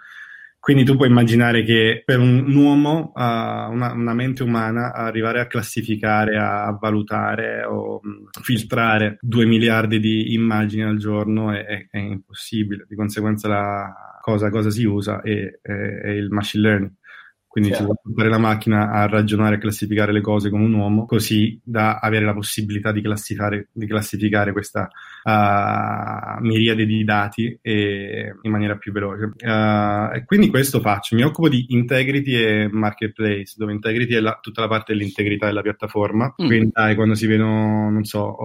Quindi 0.59 0.85
tu 0.85 0.97
puoi 0.97 1.09
immaginare 1.09 1.63
che 1.63 2.03
per 2.07 2.19
un, 2.19 2.51
uomo, 2.55 3.13
uh, 3.15 3.21
una, 3.21 3.93
una, 3.93 4.15
mente 4.15 4.43
umana, 4.43 4.95
arrivare 4.95 5.41
a 5.41 5.47
classificare, 5.47 6.39
a, 6.39 6.75
valutare 6.81 7.65
o 7.65 8.01
um, 8.03 8.29
filtrare 8.41 9.19
2 9.21 9.45
miliardi 9.45 10.01
di 10.01 10.33
immagini 10.33 10.83
al 10.83 10.97
giorno 10.97 11.53
è, 11.53 11.67
è, 11.67 11.87
è 11.91 11.99
impossibile. 11.99 12.87
Di 12.89 12.95
conseguenza 12.95 13.47
la 13.49 14.19
cosa, 14.23 14.49
cosa 14.49 14.71
si 14.71 14.85
usa 14.85 15.21
è, 15.21 15.61
è 15.61 16.09
il 16.09 16.31
machine 16.31 16.63
learning 16.63 16.93
quindi 17.55 17.71
certo. 17.71 17.85
si 17.85 17.91
può 17.93 18.01
portare 18.03 18.29
la 18.29 18.39
macchina 18.39 18.91
a 18.91 19.07
ragionare 19.07 19.55
e 19.55 19.59
classificare 19.59 20.11
le 20.11 20.21
cose 20.21 20.51
come 20.51 20.65
un 20.65 20.73
uomo, 20.73 21.07
così 21.07 21.57
da 21.63 22.01
avere 22.01 22.25
la 22.25 22.35
possibilità 22.35 22.91
di 22.91 23.01
classificare, 23.01 23.69
di 23.71 23.87
classificare 23.87 24.51
questa 24.51 24.91
uh, 25.25 26.41
miriade 26.41 26.87
di 26.87 27.03
dati 27.05 27.59
e, 27.61 28.35
in 28.43 28.51
maniera 28.51 28.77
più 28.77 28.93
veloce. 28.93 29.33
Uh, 29.41 30.15
e 30.15 30.25
quindi 30.25 30.49
questo 30.49 30.81
faccio. 30.81 31.17
Mi 31.17 31.23
occupo 31.23 31.49
di 31.49 31.67
integrity 31.71 32.35
e 32.35 32.69
marketplace, 32.71 33.55
dove 33.57 33.73
integrity 33.73 34.15
è 34.15 34.21
la, 34.21 34.39
tutta 34.41 34.61
la 34.61 34.69
parte 34.69 34.93
dell'integrità 34.93 35.47
della 35.47 35.63
piattaforma. 35.63 36.35
Mm. 36.43 36.47
Quindi 36.47 36.71
dai, 36.73 36.95
quando 36.95 37.15
si 37.15 37.27
vedono, 37.27 37.91
non 37.91 38.05
so, 38.05 38.37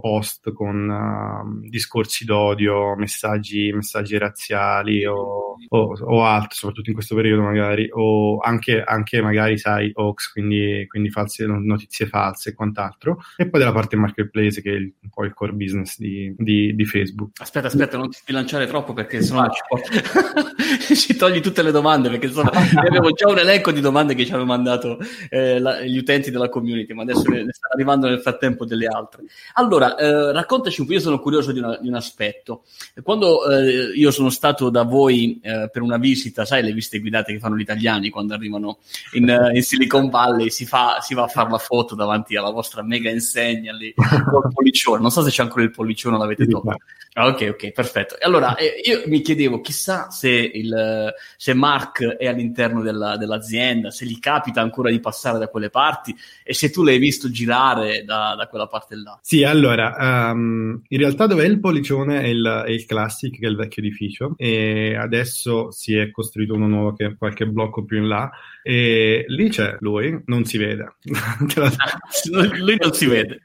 post 0.00 0.52
con 0.52 0.88
uh, 0.88 1.68
discorsi 1.68 2.24
d'odio, 2.24 2.94
messaggi, 2.96 3.72
messaggi 3.72 4.18
razziali 4.18 5.04
o, 5.04 5.56
o, 5.68 5.96
o 6.00 6.24
altro, 6.24 6.54
soprattutto 6.54 6.88
in 6.88 6.94
questo 6.94 7.14
periodo 7.14 7.42
magari, 7.42 7.88
o 7.90 8.38
anche, 8.38 8.82
anche 8.82 9.20
magari, 9.20 9.58
sai, 9.58 9.90
hoax, 9.94 10.32
quindi, 10.32 10.84
quindi 10.88 11.10
false, 11.10 11.46
notizie 11.46 12.06
false 12.06 12.50
e 12.50 12.54
quant'altro. 12.54 13.18
E 13.36 13.48
poi 13.48 13.60
della 13.60 13.72
parte 13.72 13.96
marketplace, 13.96 14.62
che 14.62 14.70
è 14.70 14.74
il, 14.74 14.92
un 15.00 15.08
po' 15.10 15.24
il 15.24 15.34
core 15.34 15.52
business 15.52 15.98
di, 15.98 16.11
di, 16.36 16.74
di 16.74 16.84
Facebook. 16.84 17.40
Aspetta, 17.40 17.66
aspetta, 17.66 17.96
non 17.96 18.10
ti 18.10 18.18
sbilanciare 18.20 18.66
troppo 18.66 18.92
perché 18.92 19.22
sennò 19.22 19.48
ci, 19.50 19.62
porta... 19.66 19.90
ci 20.94 21.16
togli 21.16 21.40
tutte 21.40 21.62
le 21.62 21.70
domande, 21.70 22.10
perché 22.10 22.28
sono... 22.28 22.50
abbiamo 22.50 23.10
già 23.12 23.28
un 23.28 23.38
elenco 23.38 23.70
di 23.70 23.80
domande 23.80 24.14
che 24.14 24.24
ci 24.24 24.32
hanno 24.32 24.44
mandato 24.44 24.98
eh, 25.28 25.58
la, 25.58 25.82
gli 25.82 25.98
utenti 25.98 26.30
della 26.30 26.48
community, 26.48 26.92
ma 26.94 27.02
adesso 27.02 27.22
ne, 27.28 27.44
ne 27.44 27.52
stanno 27.52 27.74
arrivando 27.74 28.08
nel 28.08 28.20
frattempo 28.20 28.64
delle 28.64 28.86
altre. 28.86 29.22
Allora, 29.54 29.96
eh, 29.96 30.32
raccontaci 30.32 30.80
un 30.80 30.86
po', 30.86 30.92
io 30.92 31.00
sono 31.00 31.20
curioso 31.20 31.52
di, 31.52 31.58
una, 31.58 31.76
di 31.78 31.88
un 31.88 31.94
aspetto. 31.94 32.64
Quando 33.02 33.50
eh, 33.50 33.92
io 33.94 34.10
sono 34.10 34.30
stato 34.30 34.70
da 34.70 34.82
voi 34.82 35.40
eh, 35.42 35.68
per 35.70 35.82
una 35.82 35.98
visita, 35.98 36.44
sai 36.44 36.62
le 36.62 36.72
visite 36.72 36.98
guidate 36.98 37.32
che 37.32 37.38
fanno 37.38 37.56
gli 37.56 37.62
italiani 37.62 38.10
quando 38.10 38.34
arrivano 38.34 38.78
in, 39.12 39.28
uh, 39.28 39.54
in 39.54 39.62
Silicon 39.62 40.08
Valley, 40.08 40.50
si, 40.50 40.66
fa, 40.66 40.98
si, 41.00 41.14
va 41.14 41.24
a 41.24 41.28
fare 41.28 41.50
la 41.50 41.58
foto 41.58 41.94
davanti 41.94 42.36
alla 42.36 42.50
vostra 42.50 42.82
mega 42.82 43.10
insegna 43.10 43.72
lì 43.72 43.92
col 43.94 44.50
pollicione. 44.52 45.00
Non 45.00 45.10
so 45.10 45.22
se 45.22 45.30
c'è 45.30 45.42
ancora 45.42 45.62
il 45.62 45.70
pollicione, 45.70 45.92
l'avete 46.10 46.46
tolto. 46.46 46.76
Ah, 47.14 47.26
ok, 47.26 47.48
ok, 47.52 47.72
perfetto. 47.72 48.16
Allora, 48.22 48.56
eh, 48.56 48.80
io 48.82 49.02
mi 49.06 49.20
chiedevo, 49.20 49.60
chissà 49.60 50.10
se, 50.10 50.30
il, 50.30 51.12
se 51.36 51.52
Mark 51.52 52.02
è 52.02 52.26
all'interno 52.26 52.80
della, 52.80 53.18
dell'azienda, 53.18 53.90
se 53.90 54.06
gli 54.06 54.18
capita 54.18 54.62
ancora 54.62 54.90
di 54.90 54.98
passare 54.98 55.38
da 55.38 55.48
quelle 55.48 55.68
parti 55.68 56.16
e 56.42 56.54
se 56.54 56.70
tu 56.70 56.82
l'hai 56.82 56.96
visto 56.96 57.30
girare 57.30 58.04
da, 58.04 58.34
da 58.34 58.46
quella 58.46 58.66
parte 58.66 58.96
là. 58.96 59.18
Sì, 59.20 59.44
allora, 59.44 59.94
um, 60.32 60.80
in 60.88 60.98
realtà 60.98 61.26
dove 61.26 61.44
è 61.44 61.48
il 61.48 61.60
pollicione 61.60 62.22
è 62.22 62.28
il, 62.28 62.62
è 62.66 62.70
il 62.70 62.86
Classic, 62.86 63.38
che 63.38 63.46
è 63.46 63.50
il 63.50 63.56
vecchio 63.56 63.82
edificio, 63.82 64.32
e 64.38 64.96
adesso 64.96 65.70
si 65.70 65.94
è 65.94 66.10
costruito 66.10 66.54
uno 66.54 66.66
nuovo 66.66 66.94
che 66.94 67.04
è 67.04 67.16
qualche 67.16 67.44
blocco 67.46 67.84
più 67.84 67.98
in 67.98 68.08
là, 68.08 68.30
e 68.62 69.24
lì 69.26 69.48
c'è 69.48 69.76
lui, 69.80 70.22
non 70.26 70.44
si 70.44 70.56
vede. 70.56 70.94
lui 72.58 72.76
non 72.78 72.92
si 72.92 73.06
vede. 73.06 73.40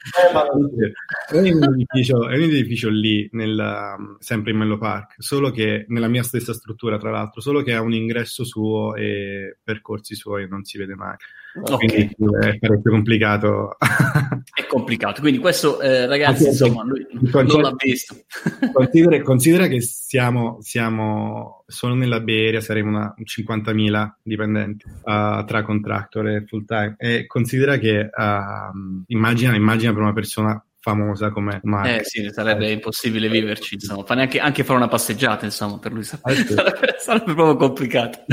È 1.30 1.38
un 1.38 1.64
edificio, 1.64 2.30
è 2.30 2.36
un 2.36 2.44
edificio 2.44 2.90
lì, 2.90 3.28
nel, 3.32 4.18
sempre 4.20 4.52
in 4.52 4.58
Mello 4.58 4.78
Park, 4.78 5.16
solo 5.18 5.50
che 5.52 5.86
nella 5.88 6.08
mia 6.08 6.24
stessa 6.24 6.54
struttura, 6.54 6.98
tra 6.98 7.10
l'altro, 7.10 7.42
solo 7.42 7.64
che 7.64 7.74
ha 7.74 7.82
un 7.82 7.94
ingresso 7.94 8.44
suo 8.44 8.96
e 8.96 9.58
percorsi 9.64 10.16
suoi 10.16 10.48
non 10.48 10.64
si 10.64 10.78
vede 10.78 10.96
mai. 10.96 11.16
Okay. 11.60 11.88
Quindi 11.88 12.16
è 12.42 12.58
parecchio 12.60 12.92
complicato. 12.92 13.78
è 14.54 14.66
complicato, 14.68 15.22
quindi 15.22 15.40
questo 15.40 15.80
eh, 15.82 16.06
ragazzi, 16.06 16.42
okay, 16.44 16.52
insomma, 16.52 16.84
lui 16.84 17.06
non 17.12 17.62
l'ha 17.62 17.74
visto. 17.78 18.16
considera, 18.74 19.22
considera 19.22 19.68
che 19.68 19.82
siamo, 19.82 20.58
siamo, 20.62 21.64
solo 21.68 21.96
nella 21.96 22.20
Bay 22.20 22.48
Area 22.48 22.62
saremo 22.62 22.90
una 22.90 23.16
50.000 23.24 24.10
dipendenti 24.22 24.86
uh, 24.88 25.44
tra 25.46 25.64
contractor 25.64 26.28
e 26.28 26.46
full 26.46 26.66
time 26.66 26.96
e 26.98 27.26
considera 27.26 27.78
che 27.78 28.10
uh, 28.12 29.04
immagina, 29.08 29.56
immagina 29.56 29.94
per 29.94 30.02
una 30.02 30.14
persona 30.14 30.62
famosa 30.88 31.32
come 31.32 31.60
Mark. 31.64 32.00
Eh 32.00 32.04
sì, 32.06 32.30
sarebbe 32.32 32.72
impossibile 32.72 33.28
viverci, 33.28 33.74
insomma, 33.74 34.04
fa 34.06 34.14
neanche 34.14 34.40
anche 34.40 34.64
fare 34.64 34.78
una 34.78 34.88
passeggiata, 34.88 35.44
insomma, 35.44 35.80
per 35.80 35.92
lui 35.92 36.04
sarebbe, 36.04 36.96
sarebbe 36.98 37.34
proprio 37.34 37.58
complicato. 37.58 38.24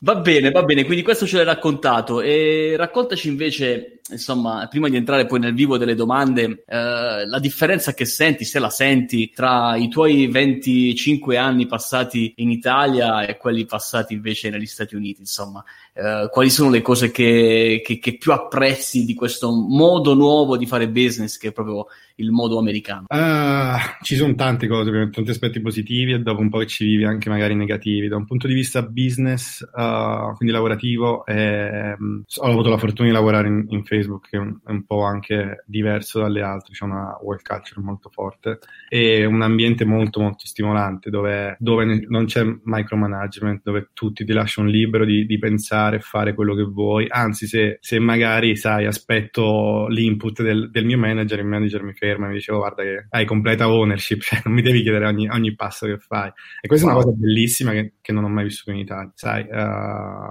va 0.00 0.14
bene, 0.16 0.50
va 0.50 0.62
bene, 0.62 0.84
quindi 0.84 1.04
questo 1.04 1.26
ce 1.26 1.36
l'hai 1.36 1.44
raccontato 1.44 2.22
e 2.22 2.74
raccontaci 2.78 3.28
invece, 3.28 4.00
insomma, 4.10 4.66
prima 4.70 4.88
di 4.88 4.96
entrare 4.96 5.26
poi 5.26 5.40
nel 5.40 5.52
vivo 5.52 5.76
delle 5.76 5.94
domande, 5.94 6.64
eh, 6.66 7.26
la 7.26 7.38
differenza 7.38 7.92
che 7.92 8.06
senti, 8.06 8.44
se 8.44 8.58
la 8.58 8.70
senti, 8.70 9.28
tra 9.28 9.76
i 9.76 9.88
tuoi 9.88 10.26
25 10.26 11.36
anni 11.36 11.66
passati 11.66 12.32
in 12.36 12.50
Italia 12.50 13.26
e 13.26 13.36
quelli 13.36 13.66
passati 13.66 14.14
invece 14.14 14.48
negli 14.48 14.66
Stati 14.66 14.94
Uniti, 14.94 15.20
insomma. 15.20 15.62
Eh, 15.96 16.28
quali 16.32 16.50
sono 16.50 16.70
le 16.70 16.82
cose 16.82 17.12
che, 17.12 17.80
che, 17.84 18.00
che, 18.00 18.16
più 18.16 18.32
apprezzi 18.32 19.04
di 19.04 19.14
questo 19.14 19.52
modo 19.52 20.14
nuovo 20.14 20.56
di 20.56 20.66
fare 20.66 20.88
business 20.88 21.36
che 21.36 21.48
è 21.48 21.52
proprio 21.52 21.86
il 22.16 22.30
modo 22.30 22.58
americano? 22.58 23.06
Uh, 23.08 24.02
ci 24.02 24.16
sono 24.16 24.34
tante 24.34 24.66
cose, 24.66 24.90
tanti 25.10 25.30
aspetti 25.30 25.60
positivi 25.60 26.12
e 26.12 26.18
dopo 26.18 26.40
un 26.40 26.50
po' 26.50 26.58
che 26.58 26.66
ci 26.66 26.84
vivi 26.84 27.04
anche 27.04 27.28
magari 27.28 27.54
negativi. 27.54 28.08
Da 28.08 28.16
un 28.16 28.26
punto 28.26 28.46
di 28.46 28.54
vista 28.54 28.82
business, 28.82 29.60
uh, 29.62 30.34
quindi 30.36 30.54
lavorativo, 30.54 31.24
eh, 31.24 31.92
ho 31.94 32.50
avuto 32.50 32.68
la 32.68 32.78
fortuna 32.78 33.08
di 33.08 33.14
lavorare 33.14 33.48
in, 33.48 33.64
in 33.68 33.84
Facebook 33.84 34.28
che 34.28 34.36
è 34.36 34.40
un, 34.40 34.58
è 34.64 34.70
un, 34.70 34.84
po' 34.84 35.04
anche 35.04 35.64
diverso 35.66 36.20
dalle 36.20 36.42
altre, 36.42 36.74
c'è 36.74 36.84
una 36.84 37.16
work 37.22 37.46
culture 37.46 37.80
molto 37.80 38.10
forte 38.10 38.58
e 38.88 39.24
un 39.24 39.42
ambiente 39.42 39.84
molto 39.84 40.20
molto 40.20 40.46
stimolante 40.46 41.08
dove, 41.10 41.56
dove 41.58 42.04
non 42.08 42.26
c'è 42.26 42.44
micromanagement, 42.62 43.62
dove 43.62 43.90
tutti 43.92 44.24
ti 44.24 44.32
lasciano 44.32 44.68
libero 44.68 45.04
di, 45.04 45.24
di 45.24 45.38
pensare 45.38 45.94
lavorare, 45.94 46.00
fare 46.00 46.34
quello 46.34 46.54
che 46.54 46.62
vuoi, 46.62 47.06
anzi 47.08 47.46
se, 47.46 47.78
se 47.80 47.98
magari 47.98 48.56
sai 48.56 48.86
aspetto 48.86 49.86
l'input 49.88 50.42
del, 50.42 50.70
del, 50.70 50.84
mio 50.84 50.98
manager, 50.98 51.38
il 51.38 51.46
manager 51.46 51.82
mi 51.82 51.92
ferma 52.04 52.26
e 52.26 52.28
mi 52.28 52.34
dice 52.34 52.52
oh, 52.52 52.58
guarda 52.58 52.82
che 52.82 53.06
hai 53.08 53.24
completa 53.24 53.70
ownership, 53.70 54.20
cioè 54.22 54.42
non 54.44 54.54
mi 54.54 54.62
devi 54.62 54.82
chiedere 54.82 55.06
ogni, 55.06 55.28
ogni 55.28 55.54
passo 55.54 55.86
che 55.86 55.98
fai 55.98 56.30
e 56.60 56.68
questa 56.68 56.86
wow. 56.86 56.94
è 56.94 56.98
una 56.98 57.04
cosa 57.04 57.16
bellissima 57.16 57.72
che, 57.72 57.94
che, 58.00 58.12
non 58.12 58.24
ho 58.24 58.28
mai 58.28 58.44
vissuto 58.44 58.70
in 58.70 58.78
Italia, 58.78 59.10
sai. 59.14 59.42
Uh, 59.42 60.28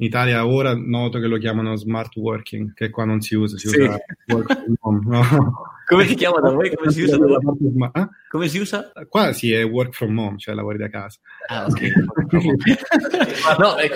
in 0.00 0.06
Italia 0.06 0.46
ora 0.46 0.74
noto 0.76 1.18
che 1.18 1.26
lo 1.26 1.38
chiamano 1.38 1.74
smart 1.74 2.14
working, 2.16 2.72
che 2.72 2.88
qua 2.88 3.04
non 3.04 3.20
si 3.20 3.34
usa, 3.34 3.58
si 3.58 3.68
sì. 3.68 3.80
usa 3.80 3.98
work 4.26 4.62
from 4.62 4.76
home. 4.80 5.00
No? 5.04 5.76
Come 5.88 6.06
si 6.06 6.14
chiama 6.16 6.38
da 6.40 6.50
voi? 6.50 6.74
Come 6.74 6.92
si 6.92 7.02
usa 7.02 7.16
da? 7.16 8.00
Eh? 8.00 8.08
Come 8.28 8.48
si 8.48 8.58
usa? 8.58 8.92
Qua 9.08 9.32
sì, 9.32 9.52
è 9.52 9.64
work 9.64 9.94
from 9.94 10.18
home, 10.18 10.36
cioè 10.36 10.54
lavori 10.54 10.76
da 10.76 10.90
casa. 10.90 11.18
Ah, 11.46 11.64
ok. 11.64 11.80
no, 13.58 13.74
è, 13.76 13.90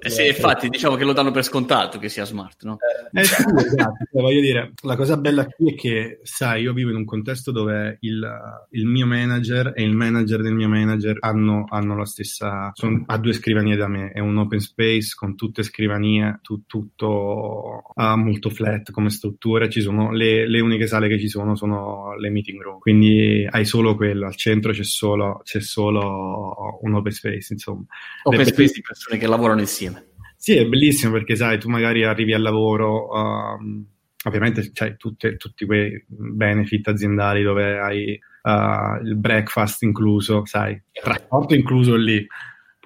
eh, 0.00 0.08
sì, 0.08 0.28
infatti 0.28 0.70
diciamo 0.70 0.96
che 0.96 1.04
lo 1.04 1.12
danno 1.12 1.30
per 1.30 1.44
scontato 1.44 1.98
che 1.98 2.08
sia 2.08 2.24
smart, 2.24 2.62
no? 2.62 2.78
Eh, 3.12 3.24
sì, 3.24 3.44
esatto. 3.54 4.04
Cioè, 4.10 4.22
voglio 4.22 4.40
dire, 4.40 4.72
la 4.82 4.96
cosa 4.96 5.18
bella 5.18 5.44
qui 5.44 5.72
è 5.72 5.74
che, 5.74 6.20
sai, 6.22 6.62
io 6.62 6.72
vivo 6.72 6.88
in 6.88 6.96
un 6.96 7.04
contesto 7.04 7.52
dove 7.52 7.98
il, 8.00 8.26
il 8.70 8.86
mio 8.86 9.04
manager 9.04 9.72
e 9.76 9.82
il 9.82 9.94
manager 9.94 10.40
del 10.40 10.54
mio 10.54 10.68
manager 10.68 11.18
hanno, 11.20 11.66
hanno 11.68 11.96
la 11.98 12.06
stessa... 12.06 12.70
Sono 12.72 13.02
a 13.04 13.18
due 13.18 13.34
scrivanie 13.34 13.76
da 13.76 13.88
me, 13.88 14.10
è 14.12 14.20
un 14.20 14.38
open 14.38 14.60
space 14.60 15.12
con 15.14 15.36
tutte 15.36 15.62
scrivanie, 15.62 16.38
tu, 16.40 16.62
tutto 16.64 17.82
uh, 17.94 18.16
molto 18.16 18.48
flat 18.48 18.90
come 18.90 19.10
struttura, 19.10 19.68
ci 19.68 19.82
sono 19.82 19.97
sono 19.98 20.12
le, 20.12 20.48
le, 20.48 20.60
uniche 20.60 20.86
sale 20.86 21.08
che 21.08 21.18
ci 21.18 21.28
sono 21.28 21.56
sono 21.56 22.14
le 22.16 22.30
meeting 22.30 22.60
room, 22.62 22.78
quindi 22.78 23.46
hai 23.50 23.64
solo 23.64 23.96
quello, 23.96 24.26
al 24.26 24.36
centro 24.36 24.72
c'è 24.72 24.84
solo, 24.84 25.40
c'è 25.42 25.60
solo 25.60 26.78
un 26.82 26.94
open 26.94 27.12
space, 27.12 27.52
insomma. 27.52 27.84
Open 28.22 28.44
space 28.44 28.74
di 28.74 28.80
persone 28.80 29.18
che 29.18 29.26
lavorano 29.26 29.60
insieme. 29.60 30.06
Sì, 30.36 30.54
è 30.54 30.66
bellissimo 30.66 31.12
perché 31.12 31.34
sai, 31.34 31.58
tu 31.58 31.68
magari 31.68 32.04
arrivi 32.04 32.32
al 32.32 32.42
lavoro, 32.42 33.08
um, 33.08 33.84
ovviamente 34.24 34.70
c'hai 34.72 34.96
tutte, 34.96 35.36
tutti 35.36 35.66
quei 35.66 36.04
benefit 36.06 36.86
aziendali 36.88 37.42
dove 37.42 37.78
hai 37.78 38.18
uh, 38.42 39.04
il 39.04 39.16
breakfast 39.16 39.82
incluso, 39.82 40.46
sai, 40.46 40.72
il 40.72 41.02
trasporto 41.02 41.54
incluso 41.54 41.96
lì, 41.96 42.24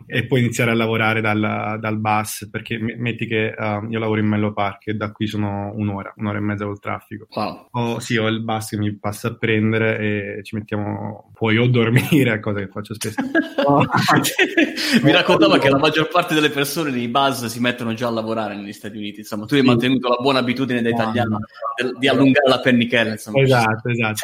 e 0.07 0.27
poi 0.27 0.41
iniziare 0.41 0.71
a 0.71 0.75
lavorare 0.75 1.21
dal, 1.21 1.79
dal 1.81 1.99
bus, 1.99 2.49
perché 2.51 2.79
metti 2.79 3.27
che 3.27 3.55
uh, 3.57 3.87
io 3.89 3.99
lavoro 3.99 4.21
in 4.21 4.27
Mello 4.27 4.53
Park 4.53 4.89
e 4.89 4.95
da 4.95 5.13
qui 5.13 5.27
sono 5.27 5.73
un'ora, 5.75 6.13
un'ora 6.17 6.39
e 6.39 6.41
mezza 6.41 6.65
col 6.65 6.81
traffico. 6.81 7.27
Wow. 7.31 7.69
O 7.73 7.99
sì, 8.01 8.17
ho 8.17 8.27
il 8.29 8.43
bus 8.43 8.71
che 8.71 8.77
mi 8.77 8.93
passa 8.97 9.29
a 9.29 9.35
prendere 9.35 10.39
e 10.39 10.43
ci 10.43 10.57
mettiamo, 10.57 11.31
puoi 11.35 11.57
o 11.59 11.67
dormire, 11.67 12.39
cosa 12.41 12.61
che 12.61 12.69
faccio 12.69 12.95
spesso. 12.95 13.21
mi 15.03 15.13
raccontava 15.13 15.59
che 15.59 15.69
la 15.69 15.79
maggior 15.79 16.09
parte 16.09 16.35
delle 16.35 16.51
persone 16.51 16.91
nei 16.91 17.09
bus 17.09 17.47
si 17.47 17.61
mettono 17.61 17.95
già 17.95 18.09
a 18.09 18.11
lavorare 18.11 18.57
negli 18.57 18.73
Stati 18.73 18.97
Uniti, 18.97 19.21
insomma, 19.21 19.47
tu 19.47 19.55
hai 19.55 19.63
mantenuto 19.63 20.09
la 20.09 20.19
buona 20.21 20.41
abitudine 20.41 20.83
da 20.83 20.89
italiano 20.89 21.39
di 21.99 22.09
allungare 22.09 22.49
la 22.49 22.61
pennichella, 22.61 23.13
insomma. 23.13 23.41
Esatto, 23.41 23.89
esatto. 23.89 24.21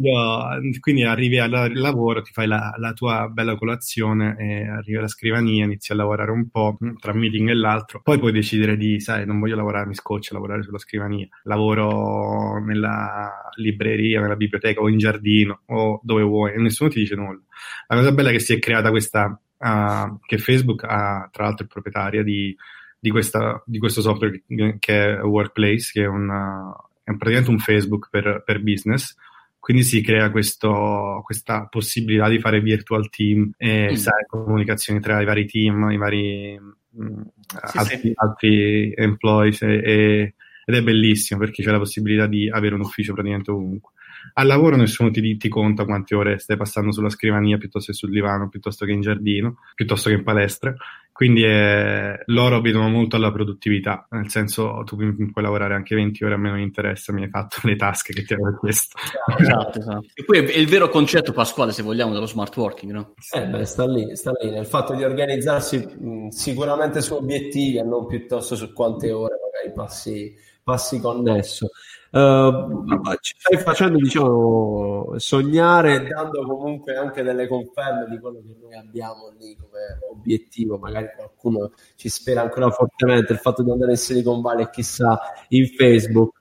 Io, 0.00 0.78
quindi 0.80 1.04
arrivi 1.04 1.38
al 1.38 1.72
lavoro, 1.74 2.22
ti 2.22 2.32
fai 2.32 2.46
la, 2.46 2.74
la 2.76 2.92
tua 2.92 3.28
bella 3.28 3.56
colazione 3.56 4.36
e 4.38 4.68
arrivi 4.68 4.96
alla 4.96 5.08
scrivania 5.08 5.21
scrivania, 5.22 5.64
inizi 5.64 5.92
a 5.92 5.94
lavorare 5.94 6.32
un 6.32 6.48
po' 6.48 6.76
tra 6.98 7.12
un 7.12 7.18
meeting 7.18 7.48
e 7.48 7.54
l'altro, 7.54 8.00
poi 8.02 8.18
puoi 8.18 8.32
decidere 8.32 8.76
di, 8.76 8.98
sai, 8.98 9.24
non 9.24 9.38
voglio 9.38 9.54
lavorare, 9.54 9.86
mi 9.86 9.94
scoccia 9.94 10.34
lavorare 10.34 10.64
sulla 10.64 10.78
scrivania, 10.78 11.28
lavoro 11.44 12.58
nella 12.58 13.48
libreria, 13.54 14.20
nella 14.20 14.34
biblioteca 14.34 14.80
o 14.80 14.88
in 14.88 14.98
giardino 14.98 15.60
o 15.66 16.00
dove 16.02 16.22
vuoi 16.22 16.54
e 16.54 16.58
nessuno 16.58 16.90
ti 16.90 16.98
dice 16.98 17.14
nulla. 17.14 17.40
La 17.86 17.96
cosa 17.96 18.10
bella 18.10 18.30
è 18.30 18.32
che 18.32 18.40
si 18.40 18.54
è 18.54 18.58
creata 18.58 18.90
questa, 18.90 19.40
uh, 19.58 20.18
che 20.26 20.38
Facebook 20.38 20.82
ha 20.82 21.28
tra 21.30 21.44
l'altro 21.44 21.66
è 21.66 21.68
proprietaria 21.68 22.24
di, 22.24 22.56
di, 22.98 23.10
questa, 23.10 23.62
di 23.64 23.78
questo 23.78 24.00
software 24.00 24.42
che 24.80 25.16
è 25.16 25.22
Workplace, 25.22 25.90
che 25.92 26.02
è, 26.02 26.08
una, 26.08 26.74
è 27.04 27.14
praticamente 27.14 27.50
un 27.50 27.58
Facebook 27.60 28.08
per, 28.10 28.42
per 28.44 28.60
business, 28.60 29.14
quindi 29.62 29.84
si 29.84 30.00
crea 30.00 30.32
questo, 30.32 31.20
questa 31.24 31.68
possibilità 31.68 32.28
di 32.28 32.40
fare 32.40 32.60
virtual 32.60 33.08
team 33.08 33.52
e 33.56 33.92
mm. 33.92 33.94
sai, 33.94 34.26
comunicazioni 34.26 34.98
tra 34.98 35.22
i 35.22 35.24
vari 35.24 35.46
team, 35.46 35.88
i 35.92 35.96
vari 35.96 36.58
mh, 36.58 37.04
mm, 37.04 37.20
sì, 37.66 37.78
altri, 37.78 37.98
sì. 37.98 38.12
altri, 38.16 38.92
employees 38.96 39.62
e, 39.62 39.80
e, 39.84 40.34
ed 40.64 40.74
è 40.74 40.82
bellissimo 40.82 41.38
perché 41.38 41.62
c'è 41.62 41.70
la 41.70 41.78
possibilità 41.78 42.26
di 42.26 42.50
avere 42.50 42.74
un 42.74 42.80
ufficio 42.80 43.12
praticamente 43.12 43.52
ovunque. 43.52 43.92
Al 44.32 44.48
lavoro 44.48 44.74
nessuno 44.74 45.12
ti, 45.12 45.36
ti, 45.36 45.48
conta 45.48 45.84
quante 45.84 46.16
ore 46.16 46.40
stai 46.40 46.56
passando 46.56 46.90
sulla 46.90 47.08
scrivania 47.08 47.56
piuttosto 47.56 47.92
che 47.92 47.96
sul 47.96 48.10
divano, 48.10 48.48
piuttosto 48.48 48.84
che 48.84 48.90
in 48.90 49.00
giardino, 49.00 49.58
piuttosto 49.76 50.08
che 50.08 50.16
in 50.16 50.24
palestra. 50.24 50.74
Quindi 51.22 51.44
eh, 51.44 52.20
loro 52.26 52.60
vedono 52.60 52.88
molto 52.88 53.14
alla 53.14 53.30
produttività, 53.30 54.08
nel 54.10 54.28
senso 54.28 54.82
tu 54.84 54.96
puoi 54.96 55.44
lavorare 55.44 55.72
anche 55.72 55.94
20 55.94 56.24
ore, 56.24 56.34
a 56.34 56.36
me 56.36 56.50
non 56.50 56.58
interessa, 56.58 57.12
mi 57.12 57.22
hai 57.22 57.28
fatto 57.28 57.58
le 57.62 57.76
tasche 57.76 58.12
che 58.12 58.24
ti 58.24 58.34
hanno 58.34 58.58
chiesto. 58.60 58.98
Esatto, 59.38 59.78
esatto. 59.78 60.06
E 60.14 60.24
poi 60.24 60.38
è 60.38 60.58
il 60.58 60.66
vero 60.66 60.88
concetto, 60.88 61.30
Pasquale, 61.30 61.70
se 61.70 61.84
vogliamo, 61.84 62.12
dello 62.12 62.26
smart 62.26 62.56
working, 62.56 62.90
no? 62.90 63.14
Eh 63.30 63.46
beh, 63.46 63.64
sta 63.64 63.86
lì, 63.86 64.16
sta 64.16 64.32
lì, 64.40 64.50
nel 64.50 64.66
fatto 64.66 64.94
di 64.94 65.04
organizzarsi 65.04 65.76
mh, 65.78 66.28
sicuramente 66.30 67.00
su 67.00 67.14
obiettivi 67.14 67.76
e 67.76 67.84
non 67.84 68.08
piuttosto 68.08 68.56
su 68.56 68.72
quante 68.72 69.12
ore 69.12 69.36
magari 69.44 69.72
passi, 69.72 70.34
passi 70.60 70.98
connesso. 70.98 71.68
Uh, 72.12 73.16
ci 73.20 73.34
stai 73.38 73.56
facendo 73.56 73.96
diciamo, 73.96 75.14
sognare 75.16 76.06
dando 76.06 76.44
comunque 76.46 76.94
anche 76.94 77.22
delle 77.22 77.48
conferme 77.48 78.06
di 78.10 78.18
quello 78.18 78.42
che 78.46 78.54
noi 78.60 78.74
abbiamo 78.76 79.32
lì 79.38 79.56
come 79.56 79.98
obiettivo. 80.10 80.76
Magari 80.76 81.08
qualcuno 81.16 81.72
ci 81.96 82.10
spera 82.10 82.42
ancora 82.42 82.70
fortemente 82.70 83.32
il 83.32 83.38
fatto 83.38 83.62
di 83.62 83.70
andare 83.70 83.92
in 83.92 83.96
Silicon 83.96 84.42
Valley 84.42 84.68
chissà 84.70 85.18
in 85.48 85.66
Facebook. 85.68 86.36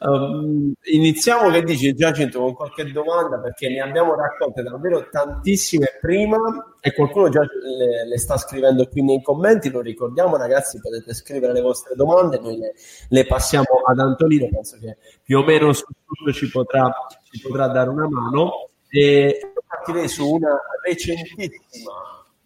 Um, 0.00 0.72
iniziamo 0.92 1.50
che 1.50 1.62
dici 1.62 1.94
Giacinto 1.94 2.40
con 2.40 2.54
qualche 2.54 2.90
domanda 2.90 3.38
perché 3.38 3.68
ne 3.68 3.78
abbiamo 3.78 4.16
raccolte 4.16 4.64
davvero 4.64 5.08
tantissime 5.08 5.86
prima 6.00 6.38
e 6.84 6.92
qualcuno 6.92 7.28
già 7.28 7.40
le, 7.42 8.08
le, 8.08 8.18
sta 8.18 8.36
scrivendo 8.36 8.88
qui 8.88 9.02
nei 9.02 9.22
commenti 9.22 9.70
lo 9.70 9.80
ricordiamo 9.80 10.36
ragazzi 10.36 10.80
potete 10.80 11.14
scrivere 11.14 11.52
le 11.52 11.60
vostre 11.60 11.94
domande 11.94 12.40
noi 12.40 12.58
le, 12.58 12.74
le 13.08 13.24
passiamo 13.24 13.82
ad 13.86 14.00
Antonino 14.00 14.48
penso 14.48 14.78
che 14.78 14.96
più 15.22 15.38
o 15.38 15.44
meno 15.44 15.72
su 15.72 15.84
tutto 16.04 16.32
ci 16.32 16.50
potrà, 16.50 16.90
ci 17.30 17.40
potrà 17.40 17.68
dare 17.68 17.88
una 17.88 18.08
mano. 18.08 18.68
E 18.88 19.52
partirei 19.66 20.08
su 20.08 20.30
una 20.30 20.54
recentissima 20.84 21.92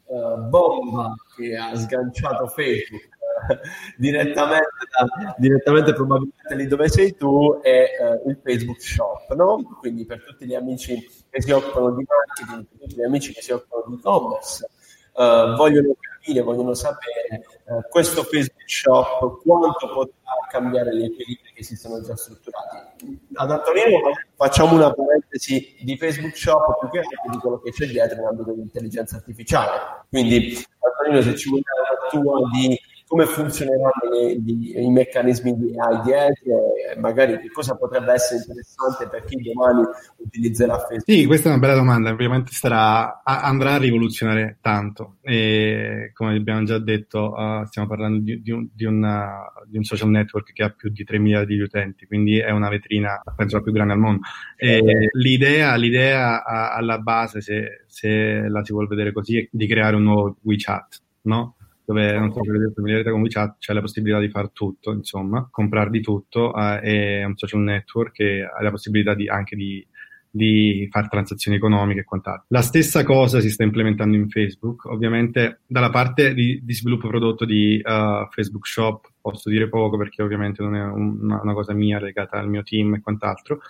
uh, 0.05 0.41
bomba 0.49 1.13
che 1.37 1.57
ha 1.57 1.75
sganciato 1.75 2.47
Facebook 2.47 3.16
direttamente, 3.97 4.69
da, 4.91 5.35
direttamente 5.39 5.93
probabilmente 5.93 6.55
lì 6.55 6.67
dove 6.67 6.89
sei 6.89 7.17
tu 7.17 7.61
è 7.61 7.87
uh, 8.01 8.29
il 8.29 8.39
Facebook 8.43 8.81
Shop, 8.81 9.33
no? 9.35 9.77
Quindi 9.79 10.05
per 10.05 10.25
tutti 10.25 10.47
gli 10.47 10.55
amici 10.55 11.07
che 11.29 11.43
si 11.43 11.51
occupano 11.51 11.95
di 11.95 12.07
marketing, 12.07 12.67
per 12.67 12.79
tutti 12.79 12.97
gli 12.97 13.05
amici 13.05 13.33
che 13.33 13.43
si 13.43 13.53
occupano 13.53 13.85
di 13.89 13.95
e-commerce, 13.95 14.69
uh, 15.15 15.57
vogliono 15.57 15.95
capire, 15.99 16.43
vogliono 16.43 16.75
sapere 16.75 17.45
uh, 17.65 17.81
questo 17.89 18.23
Facebook 18.23 18.69
Shop 18.69 19.43
quanto 19.43 19.89
potrà 19.93 20.15
cambiare 20.51 20.97
gli 20.97 21.05
equilibri 21.05 21.53
che 21.55 21.63
si 21.63 21.77
sono 21.77 22.01
già 22.03 22.17
strutturati. 22.17 23.21
Ad 23.35 23.51
Antonino 23.51 24.13
facciamo 24.35 24.75
una 24.75 24.93
parentesi 24.93 25.77
di 25.81 25.97
Facebook 25.97 26.37
Shop 26.37 26.79
più 26.81 26.89
che 26.91 26.99
altro 26.99 27.31
di 27.31 27.39
quello 27.39 27.59
che 27.59 27.73
c'è 27.73 27.87
dietro 27.87 28.17
nell'ambito 28.17 28.53
dell'intelligenza 28.53 29.17
artificiale. 29.17 30.05
Quindi 30.09 30.57
Antonino 30.81 31.23
se 31.23 31.37
ci 31.37 31.49
vuoi 31.49 31.63
dare 31.63 32.21
una 32.21 32.23
tua 32.23 32.51
di 32.51 32.79
come 33.07 33.25
funzioneranno 33.25 34.41
gli, 34.45 34.77
i 34.77 34.91
meccanismi 34.91 35.57
di 35.57 35.73
AI 35.79 36.03
dietro 36.03 36.75
e 36.75 36.99
magari 36.99 37.39
che 37.39 37.51
cosa 37.51 37.77
potrebbe 37.77 38.13
essere 38.13 38.41
interessante 38.41 39.09
per 39.09 39.25
chi 39.25 39.37
domani 39.37 39.83
utilizzerà 40.17 40.77
Facebook? 40.79 41.05
Sì, 41.05 41.25
questa 41.25 41.49
è 41.49 41.53
una 41.53 41.61
bella 41.61 41.75
domanda, 41.77 42.11
ovviamente 42.11 42.53
starà, 42.53 43.23
andrà 43.23 43.75
a 43.75 43.79
rivoluzionare 43.79 44.59
tanto 44.61 45.19
e 45.23 46.11
come 46.15 46.37
abbiamo 46.37 46.65
già 46.65 46.79
detto 46.79 47.33
uh, 47.33 47.65
stiamo 47.67 47.87
parlando 47.87 48.19
di, 48.19 48.43
di, 48.43 48.51
un, 48.51 48.67
di, 48.73 48.85
una, 48.85 49.53
di, 49.67 49.77
un, 49.77 49.85
social 49.85 50.09
network 50.09 50.53
che 50.53 50.65
ha 50.65 50.71
più 50.71 50.91
di 50.91 51.05
3 51.05 51.19
miliardi 51.19 51.55
di 51.55 51.63
utenti, 51.63 52.07
quindi 52.07 52.39
è 52.39 52.51
una 52.51 52.69
vetrina 52.69 53.23
penso 53.37 53.57
la 53.57 53.63
più 53.63 53.73
grande 53.73 53.93
al 53.93 54.01
mondo. 54.01 54.23
E 54.57 55.11
l'idea, 55.13 55.77
l'idea 55.77 56.45
alla 56.45 56.99
base, 56.99 57.41
se, 57.41 57.85
se 57.87 58.49
la 58.49 58.65
si 58.65 58.73
vuole 58.73 58.89
vedere 58.89 59.13
così, 59.13 59.39
è 59.39 59.49
di 59.49 59.67
creare 59.69 59.95
un 59.95 60.03
nuovo 60.03 60.37
WeChat, 60.43 61.03
no? 61.23 61.55
Dove 61.87 62.19
non 62.19 62.33
so 62.33 62.43
se 62.43 62.51
vedete 62.51 62.73
familiarità 62.75 63.11
con 63.13 63.21
WeChat 63.21 63.59
c'è 63.59 63.73
la 63.73 63.81
possibilità 63.81 64.19
di 64.19 64.29
fare 64.29 64.51
tutto, 64.53 64.91
insomma, 64.91 65.47
comprare 65.49 65.91
di 65.91 66.01
tutto 66.01 66.53
eh, 66.53 66.81
e 66.83 67.25
un 67.25 67.37
social 67.37 67.61
network 67.61 68.13
che 68.13 68.43
ha 68.43 68.61
la 68.61 68.71
possibilità 68.71 69.15
di, 69.15 69.29
anche 69.29 69.55
di, 69.55 69.87
di 70.29 70.89
fare 70.91 71.07
transazioni 71.09 71.57
economiche 71.57 72.01
e 72.01 72.05
quant'altro. 72.05 72.47
La 72.49 72.61
stessa 72.61 73.05
cosa 73.05 73.39
si 73.39 73.51
sta 73.51 73.63
implementando 73.63 74.17
in 74.17 74.29
Facebook, 74.29 74.87
ovviamente 74.87 75.61
dalla 75.65 75.91
parte 75.91 76.35
di, 76.35 76.61
di 76.65 76.75
sviluppo 76.75 77.07
prodotto 77.07 77.45
di 77.45 77.81
uh, 77.83 78.27
Facebook 78.31 78.67
Shop 78.67 79.09
posso 79.21 79.49
dire 79.49 79.69
poco 79.69 79.97
perché 79.97 80.23
ovviamente 80.23 80.63
non 80.63 80.75
è 80.75 80.83
una, 80.83 81.41
una 81.41 81.53
cosa 81.53 81.73
mia 81.73 82.01
legata 82.01 82.37
al 82.37 82.49
mio 82.49 82.65
team 82.65 82.95
e 82.95 83.01
quant'altro, 83.01 83.61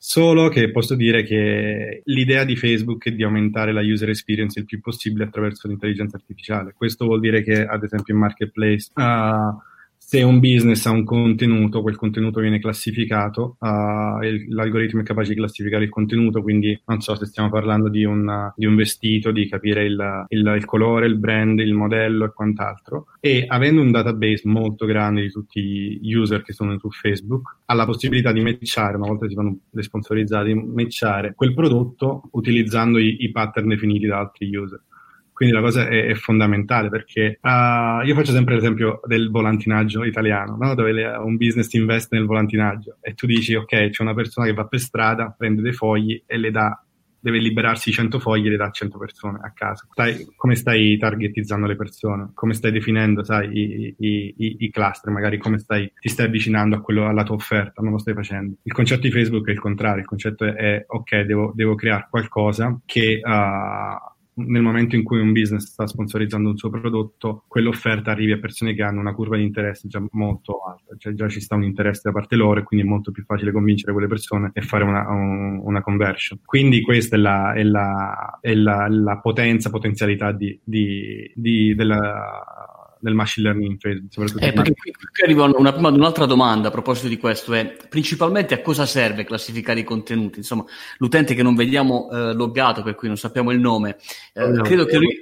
Solo 0.00 0.48
che 0.48 0.70
posso 0.70 0.94
dire 0.94 1.24
che 1.24 2.02
l'idea 2.04 2.44
di 2.44 2.54
Facebook 2.54 3.04
è 3.06 3.10
di 3.10 3.24
aumentare 3.24 3.72
la 3.72 3.80
user 3.80 4.08
experience 4.08 4.56
il 4.56 4.64
più 4.64 4.80
possibile 4.80 5.24
attraverso 5.24 5.66
l'intelligenza 5.66 6.16
artificiale. 6.16 6.72
Questo 6.72 7.04
vuol 7.04 7.18
dire 7.18 7.42
che, 7.42 7.66
ad 7.66 7.82
esempio, 7.82 8.14
in 8.14 8.20
Marketplace 8.20 8.92
uh, 8.94 9.60
se 10.10 10.22
un 10.22 10.40
business 10.40 10.86
ha 10.86 10.90
un 10.90 11.04
contenuto, 11.04 11.82
quel 11.82 11.96
contenuto 11.96 12.40
viene 12.40 12.60
classificato, 12.60 13.58
uh, 13.60 13.66
l'algoritmo 14.48 15.02
è 15.02 15.04
capace 15.04 15.34
di 15.34 15.36
classificare 15.36 15.84
il 15.84 15.90
contenuto, 15.90 16.40
quindi 16.40 16.80
non 16.86 17.02
so 17.02 17.14
se 17.14 17.26
stiamo 17.26 17.50
parlando 17.50 17.90
di 17.90 18.04
un, 18.04 18.50
di 18.56 18.64
un 18.64 18.74
vestito, 18.74 19.32
di 19.32 19.46
capire 19.46 19.84
il, 19.84 20.24
il, 20.28 20.54
il, 20.56 20.64
colore, 20.64 21.04
il 21.04 21.18
brand, 21.18 21.58
il 21.58 21.74
modello 21.74 22.24
e 22.24 22.32
quant'altro. 22.32 23.08
E 23.20 23.44
avendo 23.46 23.82
un 23.82 23.90
database 23.90 24.48
molto 24.48 24.86
grande 24.86 25.20
di 25.20 25.30
tutti 25.30 25.60
gli 26.00 26.14
user 26.14 26.40
che 26.40 26.54
sono 26.54 26.78
su 26.78 26.88
Facebook, 26.88 27.58
ha 27.66 27.74
la 27.74 27.84
possibilità 27.84 28.32
di 28.32 28.40
matchare, 28.40 28.96
una 28.96 29.08
volta 29.08 29.28
si 29.28 29.34
fanno 29.34 29.58
le 29.68 29.82
sponsorizzate, 29.82 30.46
di 30.46 30.54
matchare 30.54 31.34
quel 31.34 31.52
prodotto 31.52 32.30
utilizzando 32.32 32.96
i, 32.96 33.24
i 33.24 33.30
pattern 33.30 33.68
definiti 33.68 34.06
da 34.06 34.20
altri 34.20 34.56
user. 34.56 34.84
Quindi 35.38 35.54
la 35.54 35.62
cosa 35.62 35.86
è, 35.86 36.06
è 36.06 36.14
fondamentale 36.14 36.88
perché 36.88 37.38
uh, 37.40 38.04
io 38.04 38.14
faccio 38.16 38.32
sempre 38.32 38.56
l'esempio 38.56 39.00
del 39.06 39.30
volantinaggio 39.30 40.02
italiano, 40.02 40.56
no? 40.56 40.74
dove 40.74 40.90
le, 40.90 41.06
un 41.06 41.36
business 41.36 41.72
investe 41.74 42.16
nel 42.16 42.26
volantinaggio 42.26 42.96
e 43.00 43.14
tu 43.14 43.24
dici 43.24 43.54
ok, 43.54 43.90
c'è 43.90 44.02
una 44.02 44.14
persona 44.14 44.48
che 44.48 44.52
va 44.52 44.66
per 44.66 44.80
strada, 44.80 45.32
prende 45.38 45.62
dei 45.62 45.72
fogli 45.72 46.20
e 46.26 46.38
le 46.38 46.50
dà 46.50 46.82
deve 47.20 47.38
liberarsi 47.38 47.92
100 47.92 48.18
fogli 48.18 48.48
e 48.48 48.50
le 48.50 48.56
dà 48.56 48.64
a 48.64 48.70
100 48.72 48.98
persone 48.98 49.38
a 49.40 49.52
casa. 49.52 49.86
Stai, 49.92 50.26
come 50.34 50.56
stai 50.56 50.96
targetizzando 50.96 51.68
le 51.68 51.76
persone? 51.76 52.30
Come 52.34 52.54
stai 52.54 52.72
definendo 52.72 53.22
sai, 53.22 53.48
i, 53.56 53.94
i, 53.96 54.34
i, 54.36 54.56
i, 54.58 54.70
cluster? 54.70 55.12
Magari 55.12 55.38
come 55.38 55.58
stai, 55.58 55.92
ti 56.00 56.08
stai 56.08 56.26
avvicinando 56.26 56.74
a 56.74 56.80
quello, 56.80 57.06
alla 57.06 57.22
tua 57.22 57.36
offerta? 57.36 57.80
Non 57.80 57.92
lo 57.92 57.98
stai 57.98 58.14
facendo. 58.14 58.56
Il 58.64 58.72
concetto 58.72 59.02
di 59.02 59.12
Facebook 59.12 59.46
è 59.46 59.52
il 59.52 59.60
contrario. 59.60 60.00
Il 60.00 60.06
concetto 60.06 60.44
è, 60.44 60.52
è 60.54 60.84
ok, 60.84 61.20
devo, 61.20 61.52
devo 61.54 61.76
creare 61.76 62.08
qualcosa 62.10 62.76
che 62.84 63.20
uh, 63.22 64.16
nel 64.38 64.62
momento 64.62 64.96
in 64.96 65.02
cui 65.02 65.20
un 65.20 65.32
business 65.32 65.66
sta 65.66 65.86
sponsorizzando 65.86 66.50
un 66.50 66.56
suo 66.56 66.70
prodotto, 66.70 67.44
quell'offerta 67.48 68.10
arrivi 68.10 68.32
a 68.32 68.38
persone 68.38 68.74
che 68.74 68.82
hanno 68.82 69.00
una 69.00 69.14
curva 69.14 69.36
di 69.36 69.42
interesse 69.42 69.88
già 69.88 70.02
molto 70.12 70.60
alta, 70.60 70.96
cioè 70.96 71.12
già 71.14 71.28
ci 71.28 71.40
sta 71.40 71.54
un 71.54 71.64
interesse 71.64 72.02
da 72.04 72.12
parte 72.12 72.36
loro 72.36 72.60
e 72.60 72.62
quindi 72.62 72.86
è 72.86 72.88
molto 72.88 73.10
più 73.10 73.24
facile 73.24 73.52
convincere 73.52 73.92
quelle 73.92 74.08
persone 74.08 74.50
e 74.52 74.60
fare 74.62 74.84
una, 74.84 75.08
un, 75.10 75.60
una 75.64 75.82
conversion. 75.82 76.40
Quindi 76.44 76.80
questa 76.82 77.16
è 77.16 77.18
la, 77.18 77.52
è 77.52 77.62
la, 77.62 78.38
è 78.40 78.54
la, 78.54 78.86
la 78.88 79.18
potenza, 79.18 79.70
potenzialità 79.70 80.32
di, 80.32 80.58
di, 80.62 81.30
di, 81.34 81.74
della 81.74 82.77
del 83.00 83.14
machine 83.14 83.46
learning 83.46 83.72
in 83.72 83.78
Facebook. 83.78 84.42
Eh, 84.42 84.52
perché 84.52 84.72
qui, 84.72 84.92
qui 84.92 85.22
arriva 85.22 85.44
una, 85.44 85.74
un'altra 85.76 86.26
domanda 86.26 86.68
a 86.68 86.70
proposito 86.70 87.08
di 87.08 87.18
questo, 87.18 87.54
è 87.54 87.76
principalmente 87.88 88.54
a 88.54 88.62
cosa 88.62 88.86
serve 88.86 89.24
classificare 89.24 89.80
i 89.80 89.84
contenuti? 89.84 90.38
Insomma, 90.38 90.64
l'utente 90.98 91.34
che 91.34 91.42
non 91.42 91.54
vediamo 91.54 92.10
eh, 92.10 92.34
loggato, 92.34 92.82
per 92.82 92.94
cui 92.94 93.08
non 93.08 93.16
sappiamo 93.16 93.50
il 93.50 93.60
nome, 93.60 93.96
eh, 94.34 94.46
no, 94.46 94.62
credo, 94.62 94.84
che 94.84 94.96
lui, 94.96 95.20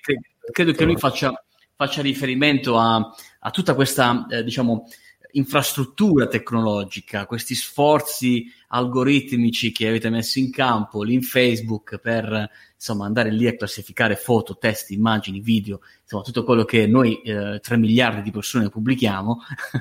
credo, 0.53 0.73
che 0.73 0.85
lui, 0.85 0.97
faccia, 0.97 1.45
faccia 1.75 2.03
riferimento 2.03 2.79
a, 2.79 3.15
a 3.41 3.51
tutta 3.51 3.75
questa, 3.75 4.27
eh, 4.31 4.43
diciamo, 4.43 4.89
infrastruttura 5.33 6.27
tecnologica, 6.27 7.27
questi 7.27 7.55
sforzi 7.55 8.51
algoritmici 8.68 9.72
che 9.72 9.88
avete 9.88 10.11
messo 10.11 10.38
in 10.38 10.50
campo 10.50 11.02
lì 11.02 11.14
in 11.14 11.22
Facebook 11.22 11.98
per 11.98 12.50
insomma 12.74 13.07
andare 13.07 13.31
lì 13.31 13.46
a 13.46 13.57
classificare 13.57 14.16
foto, 14.16 14.59
testi, 14.59 14.94
immagini, 14.94 15.40
video, 15.40 15.81
insomma 16.02 16.22
tutto 16.22 16.44
quello 16.44 16.64
che 16.64 16.87
noi 16.87 17.20
eh, 17.22 17.59
3 17.61 17.76
miliardi 17.76 18.22
di 18.22 18.31
persone 18.31 18.68
pubblichiamo 18.68 19.40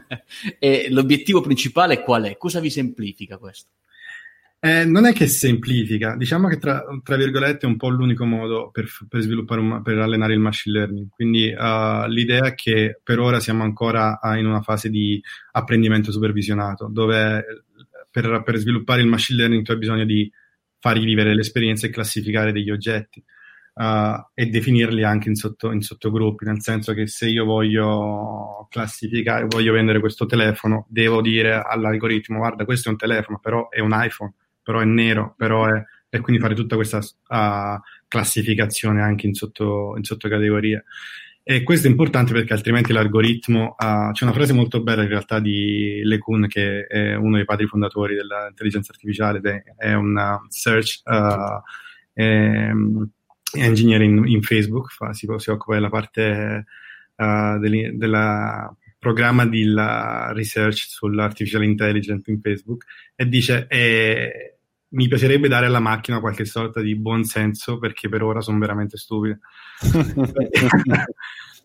e 0.59 0.87
l'obiettivo 0.89 1.41
principale 1.41 2.01
qual 2.01 2.23
è? 2.23 2.37
Cosa 2.37 2.59
vi 2.59 2.69
semplifica 2.69 3.37
questo? 3.37 3.69
Eh, 4.65 4.83
non 4.83 5.05
è 5.05 5.13
che 5.13 5.27
semplifica, 5.27 6.15
diciamo 6.15 6.47
che 6.47 6.57
tra, 6.57 6.83
tra, 7.03 7.15
virgolette 7.17 7.67
è 7.67 7.69
un 7.69 7.77
po' 7.77 7.89
l'unico 7.89 8.25
modo 8.25 8.71
per, 8.71 8.87
per 9.07 9.21
sviluppare, 9.21 9.61
un, 9.61 9.83
per 9.83 9.99
allenare 9.99 10.33
il 10.33 10.39
machine 10.39 10.79
learning. 10.79 11.09
Quindi 11.09 11.53
uh, 11.53 12.07
l'idea 12.07 12.45
è 12.45 12.55
che 12.55 12.99
per 13.03 13.19
ora 13.19 13.39
siamo 13.39 13.61
ancora 13.61 14.19
in 14.35 14.47
una 14.47 14.63
fase 14.63 14.89
di 14.89 15.21
apprendimento 15.51 16.11
supervisionato, 16.11 16.87
dove 16.91 17.65
per, 18.21 18.43
per 18.43 18.55
sviluppare 18.55 19.01
il 19.01 19.07
machine 19.07 19.39
learning 19.39 19.65
tu 19.65 19.71
hai 19.71 19.77
bisogno 19.77 20.05
di 20.05 20.31
far 20.79 20.95
rivivere 20.95 21.35
l'esperienza 21.35 21.85
e 21.85 21.89
classificare 21.89 22.53
degli 22.53 22.71
oggetti. 22.71 23.21
Uh, 23.75 24.31
e 24.33 24.45
definirli 24.45 25.03
anche 25.03 25.27
in, 25.27 25.35
sotto, 25.35 25.73
in, 25.73 25.81
sottogruppi, 25.81 26.45
nel 26.45 26.61
senso 26.61 26.93
che 26.93 27.07
se 27.07 27.27
io 27.27 27.43
voglio 27.43 28.67
classificare, 28.69 29.47
voglio 29.47 29.73
vendere 29.73 29.99
questo 29.99 30.25
telefono, 30.25 30.85
devo 30.87 31.21
dire 31.21 31.61
all'algoritmo, 31.61 32.37
guarda, 32.37 32.63
questo 32.63 32.87
è 32.87 32.91
un 32.91 32.97
telefono, 32.97 33.37
però 33.37 33.67
è 33.67 33.81
un 33.81 33.91
iPhone 33.93 34.33
però 34.65 34.79
è 34.79 34.85
nero, 34.85 35.35
però 35.37 35.67
è, 35.67 35.83
e 36.09 36.19
quindi 36.21 36.41
fare 36.41 36.55
tutta 36.55 36.75
questa 36.75 36.97
uh, 36.97 37.79
classificazione 38.07 39.03
anche 39.03 39.27
in, 39.27 39.35
sotto, 39.35 39.93
in 39.95 40.03
sottocategorie. 40.03 40.85
E 41.47 41.61
questo 41.61 41.85
è 41.85 41.91
importante 41.91 42.33
perché 42.33 42.53
altrimenti 42.53 42.91
l'algoritmo 42.91 43.75
uh, 43.77 44.11
c'è 44.13 44.23
una 44.23 44.33
frase 44.33 44.51
molto 44.51 44.81
bella 44.81 45.03
in 45.03 45.09
realtà 45.09 45.39
di 45.39 46.01
LeCun 46.03 46.47
che 46.47 46.87
è 46.87 47.13
uno 47.13 47.35
dei 47.35 47.45
padri 47.45 47.67
fondatori 47.67 48.15
dell'intelligenza 48.15 48.91
artificiale 48.91 49.39
è, 49.43 49.63
è 49.77 49.93
un 49.93 50.39
search 50.47 51.03
uh, 51.05 51.61
engineer 53.55 54.01
in, 54.01 54.25
in 54.25 54.41
Facebook, 54.41 54.91
fa, 54.91 55.13
si, 55.13 55.27
si, 55.37 55.49
occupa 55.51 55.75
della 55.75 55.89
parte 55.89 56.65
uh, 57.15 57.59
della 57.59 58.75
programma 58.97 59.45
di 59.45 59.71
research 59.71 60.87
sull'artificial 60.87 61.63
intelligence 61.63 62.31
in 62.31 62.41
Facebook 62.41 62.85
e 63.13 63.27
dice 63.27 63.67
eh, 63.69 64.54
mi 64.89 65.07
piacerebbe 65.07 65.47
dare 65.47 65.65
alla 65.65 65.79
macchina 65.79 66.19
qualche 66.19 66.45
sorta 66.45 66.81
di 66.81 66.95
buon 66.95 67.23
senso 67.23 67.79
perché 67.79 68.07
per 68.09 68.23
ora 68.23 68.41
sono 68.41 68.59
veramente 68.59 68.97
stupide. 68.97 69.39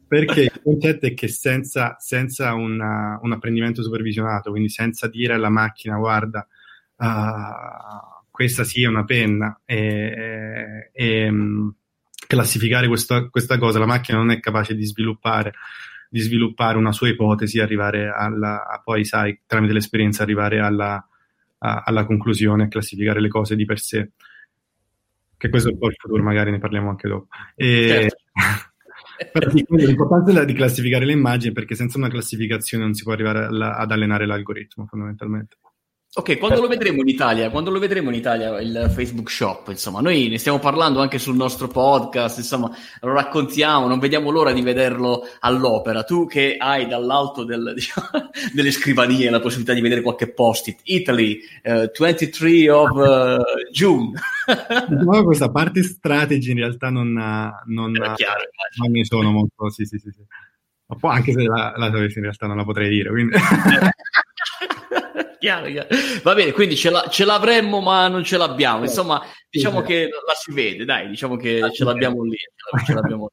perché 0.08 0.40
il 0.40 0.60
concetto 0.62 1.06
è 1.06 1.14
che 1.14 1.28
senza, 1.28 1.96
senza 1.98 2.54
una, 2.54 3.18
un 3.22 3.32
apprendimento 3.32 3.82
supervisionato, 3.82 4.50
quindi 4.50 4.68
senza 4.68 5.06
dire 5.08 5.34
alla 5.34 5.50
macchina 5.50 5.96
guarda, 5.98 6.46
uh, 6.96 8.18
questa 8.28 8.64
sì 8.64 8.82
è 8.82 8.86
una 8.86 9.04
penna 9.04 9.60
e, 9.64 10.90
e 10.92 11.28
um, 11.28 11.72
classificare 12.26 12.88
questa, 12.88 13.28
questa, 13.28 13.58
cosa, 13.58 13.78
la 13.78 13.86
macchina 13.86 14.18
non 14.18 14.30
è 14.30 14.40
capace 14.40 14.74
di 14.74 14.84
sviluppare, 14.84 15.52
di 16.08 16.20
sviluppare 16.20 16.76
una 16.76 16.92
sua 16.92 17.08
ipotesi, 17.08 17.60
arrivare 17.60 18.08
alla, 18.08 18.80
poi, 18.82 19.04
sai, 19.04 19.42
tramite 19.46 19.72
l'esperienza 19.72 20.22
arrivare 20.22 20.58
alla, 20.58 21.06
a, 21.60 21.82
alla 21.84 22.04
conclusione, 22.04 22.64
a 22.64 22.68
classificare 22.68 23.20
le 23.20 23.28
cose 23.28 23.56
di 23.56 23.64
per 23.64 23.78
sé. 23.78 24.10
Che 25.36 25.48
questo 25.48 25.70
è 25.70 25.72
un 25.72 25.78
po' 25.78 25.88
il 25.88 25.94
futuro, 25.96 26.22
magari 26.22 26.50
ne 26.50 26.58
parliamo 26.58 26.90
anche 26.90 27.08
dopo. 27.08 27.28
E, 27.54 27.86
certo. 27.88 28.16
L'importanza 29.76 30.40
è 30.40 30.44
di 30.44 30.54
classificare 30.54 31.04
le 31.04 31.12
immagini 31.12 31.52
perché 31.52 31.74
senza 31.74 31.98
una 31.98 32.08
classificazione 32.08 32.84
non 32.84 32.94
si 32.94 33.02
può 33.02 33.12
arrivare 33.12 33.44
alla, 33.44 33.76
ad 33.76 33.90
allenare 33.90 34.26
l'algoritmo 34.26 34.86
fondamentalmente. 34.86 35.56
Ok, 36.12 36.38
quando 36.38 36.60
lo 36.60 36.66
vedremo 36.66 37.02
in 37.02 37.08
Italia? 37.08 37.50
Quando 37.50 37.70
lo 37.70 37.78
vedremo 37.78 38.08
in 38.08 38.16
Italia 38.16 38.60
il 38.60 38.90
Facebook 38.92 39.30
Shop? 39.30 39.68
Insomma, 39.68 40.00
noi 40.00 40.26
ne 40.26 40.38
stiamo 40.38 40.58
parlando 40.58 41.00
anche 41.00 41.20
sul 41.20 41.36
nostro 41.36 41.68
podcast, 41.68 42.38
insomma, 42.38 42.68
lo 43.02 43.12
raccontiamo, 43.12 43.86
non 43.86 44.00
vediamo 44.00 44.30
l'ora 44.30 44.50
di 44.50 44.60
vederlo 44.60 45.22
all'opera. 45.38 46.02
Tu 46.02 46.26
che 46.26 46.56
hai 46.58 46.88
dall'alto 46.88 47.44
del, 47.44 47.74
diciamo, 47.76 48.08
delle 48.52 48.72
scrivanie 48.72 49.30
la 49.30 49.38
possibilità 49.38 49.72
di 49.72 49.80
vedere 49.80 50.02
qualche 50.02 50.32
post-it, 50.32 50.80
Italy, 50.82 51.38
uh, 51.62 51.88
23 51.96 52.70
of 52.70 52.90
uh, 52.90 53.70
June. 53.70 54.10
no, 54.90 55.22
questa 55.22 55.48
parte 55.52 55.84
strategy 55.84 56.50
in 56.50 56.58
realtà 56.58 56.90
non, 56.90 57.12
non, 57.12 57.92
chiaro, 58.16 58.50
non 58.78 58.90
ne 58.90 59.04
sono 59.04 59.30
molto, 59.30 59.70
sì, 59.70 59.84
sì, 59.84 59.96
sì. 59.98 60.10
sì. 60.10 60.24
Anche 61.02 61.32
se 61.34 61.44
la, 61.44 61.72
la 61.76 61.86
in 61.86 62.10
realtà 62.14 62.48
non 62.48 62.56
la 62.56 62.64
potrei 62.64 62.88
dire, 62.88 63.10
quindi... 63.10 63.36
chiaro, 65.38 65.66
chiaro. 65.68 65.88
Va 66.22 66.34
bene, 66.34 66.52
quindi 66.52 66.76
ce, 66.76 66.90
la, 66.90 67.06
ce, 67.08 67.24
l'avremmo, 67.24 67.80
ma 67.80 68.08
non 68.08 68.24
ce 68.24 68.36
l'abbiamo. 68.36 68.84
Insomma, 68.84 69.24
diciamo 69.48 69.82
che 69.82 70.08
la 70.08 70.34
si 70.34 70.52
vede, 70.52 70.84
dai, 70.84 71.08
diciamo 71.08 71.36
che 71.36 71.70
ce 71.72 71.84
l'abbiamo 71.84 72.22
lì. 72.24 72.36
Ce 72.84 72.92
l'abbiamo 72.94 73.30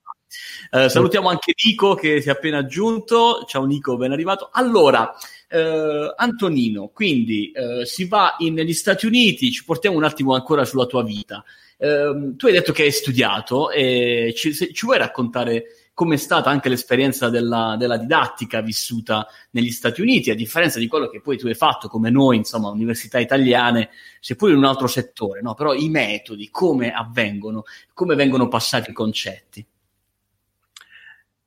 uh, 0.72 0.88
salutiamo 0.90 1.30
anche 1.30 1.54
Nico 1.66 1.96
che 1.96 2.22
si 2.22 2.30
è 2.30 2.32
appena 2.32 2.60
aggiunto. 2.60 3.46
Ciao 3.48 3.66
Nico, 3.66 3.98
ben 3.98 4.12
arrivato. 4.12 4.50
Allora, 4.52 5.14
uh, 5.50 6.14
Antonino, 6.16 6.90
quindi 6.94 7.52
uh, 7.54 7.84
si 7.84 8.08
va 8.08 8.36
in, 8.40 8.54
negli 8.54 8.74
Stati 8.74 9.06
Uniti, 9.06 9.52
ci 9.52 9.64
portiamo 9.64 9.98
un 9.98 10.04
attimo 10.04 10.34
ancora 10.34 10.66
sulla 10.66 10.86
tua 10.86 11.04
vita. 11.04 11.44
Ehm, 11.80 12.36
tu 12.38 12.48
hai 12.48 12.54
detto 12.54 12.72
che 12.72 12.84
hai 12.84 12.92
studiato 12.92 13.70
e 13.70 14.34
ci, 14.36 14.54
se, 14.54 14.74
ci 14.74 14.86
vuoi 14.86 14.98
raccontare 14.98 15.66
come 15.98 16.14
è 16.14 16.18
stata 16.20 16.52
anche 16.52 16.70
l'esperienza 16.70 17.28
della, 17.32 17.76
della, 17.76 17.98
didattica 17.98 18.62
vissuta 18.62 19.26
negli 19.50 19.72
Stati 19.72 20.00
Uniti, 20.00 20.30
a 20.30 20.36
differenza 20.36 20.78
di 20.78 20.86
quello 20.86 21.10
che 21.10 21.22
poi 21.22 21.40
tu 21.40 21.48
hai 21.48 21.56
fatto 21.56 21.88
come 21.88 22.12
noi, 22.12 22.38
insomma, 22.38 22.70
università 22.70 23.18
italiane, 23.18 23.90
seppur 24.20 24.52
in 24.52 24.58
un 24.58 24.66
altro 24.66 24.86
settore, 24.86 25.42
no? 25.42 25.56
però 25.56 25.74
i 25.74 25.90
metodi, 25.90 26.50
come 26.52 26.92
avvengono, 26.92 27.64
come 27.96 28.14
vengono 28.14 28.48
passati 28.48 28.92
i 28.92 28.94
concetti. 28.94 29.66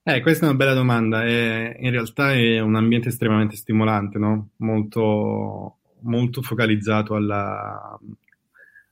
Eh, 0.03 0.21
questa 0.21 0.47
è 0.47 0.49
una 0.49 0.59
bella 0.59 0.75
domanda. 0.75 1.23
È, 1.23 1.77
in 1.79 1.91
realtà 1.93 2.33
è 2.33 2.59
un 2.59 2.75
ambiente 2.75 3.11
estremamente 3.11 3.55
stimolante, 3.55 4.19
no? 4.19 4.49
molto, 4.57 5.77
molto 6.01 6.43
focalizzato 6.43 7.15
alla, 7.15 7.97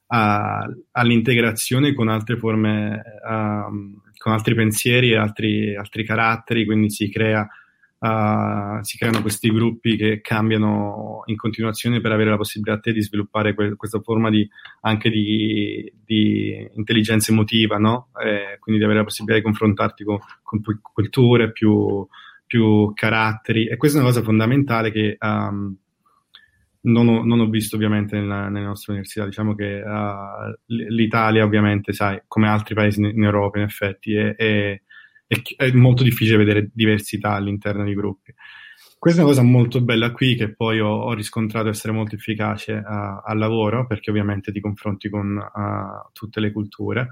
a, 0.06 0.68
all'integrazione 0.92 1.94
con 1.94 2.06
altre 2.06 2.36
forme, 2.36 3.02
um, 3.28 4.00
con 4.18 4.32
altri 4.32 4.54
pensieri 4.54 5.12
e 5.12 5.16
altri, 5.16 5.74
altri 5.76 6.04
caratteri, 6.04 6.66
quindi 6.66 6.90
si, 6.90 7.08
crea, 7.10 7.48
uh, 7.98 8.82
si, 8.82 8.98
creano 8.98 9.22
questi 9.22 9.50
gruppi 9.50 9.96
che 9.96 10.20
cambiano 10.20 11.22
in 11.26 11.36
continuazione 11.36 12.00
per 12.00 12.12
avere 12.12 12.30
la 12.30 12.36
possibilità 12.36 12.90
di 12.90 13.02
sviluppare 13.02 13.54
que- 13.54 13.76
questa 13.76 14.00
forma 14.00 14.28
di, 14.28 14.46
anche 14.82 15.08
di, 15.08 15.90
di, 16.04 16.68
intelligenza 16.74 17.32
emotiva, 17.32 17.78
no? 17.78 18.08
quindi 18.58 18.80
di 18.80 18.84
avere 18.84 19.00
la 19.00 19.04
possibilità 19.04 19.38
di 19.38 19.44
confrontarti 19.44 20.04
con, 20.04 20.18
con 20.42 20.60
più 20.60 20.78
culture, 20.82 21.52
più, 21.52 22.06
più, 22.46 22.92
caratteri. 22.92 23.68
E 23.68 23.76
questa 23.76 23.98
è 23.98 24.00
una 24.00 24.10
cosa 24.10 24.22
fondamentale 24.22 24.90
che... 24.90 25.16
Um, 25.20 25.76
non 26.80 27.08
ho, 27.08 27.24
non 27.24 27.40
ho, 27.40 27.48
visto 27.48 27.76
ovviamente 27.76 28.18
nella, 28.18 28.48
nelle 28.48 28.66
nostre 28.66 28.92
università, 28.92 29.24
diciamo 29.24 29.54
che 29.54 29.82
uh, 29.82 30.54
l'Italia 30.66 31.44
ovviamente, 31.44 31.92
sai, 31.92 32.22
come 32.26 32.48
altri 32.48 32.74
paesi 32.74 33.00
in, 33.00 33.24
Europa 33.24 33.58
in 33.58 33.64
effetti, 33.64 34.14
è, 34.14 34.34
è, 34.36 34.80
è, 35.56 35.72
molto 35.72 36.04
difficile 36.04 36.36
vedere 36.36 36.70
diversità 36.72 37.32
all'interno 37.32 37.84
dei 37.84 37.94
gruppi. 37.94 38.32
Questa 38.98 39.20
è 39.20 39.24
una 39.24 39.32
cosa 39.32 39.46
molto 39.46 39.80
bella 39.80 40.10
qui 40.10 40.34
che 40.34 40.54
poi 40.54 40.80
ho, 40.80 40.88
ho 40.88 41.12
riscontrato 41.14 41.68
essere 41.68 41.92
molto 41.92 42.14
efficace 42.14 42.74
uh, 42.74 43.22
al 43.24 43.38
lavoro 43.38 43.86
perché 43.86 44.10
ovviamente 44.10 44.52
ti 44.52 44.60
confronti 44.60 45.08
con 45.08 45.36
uh, 45.36 46.10
tutte 46.12 46.40
le 46.40 46.52
culture. 46.52 47.08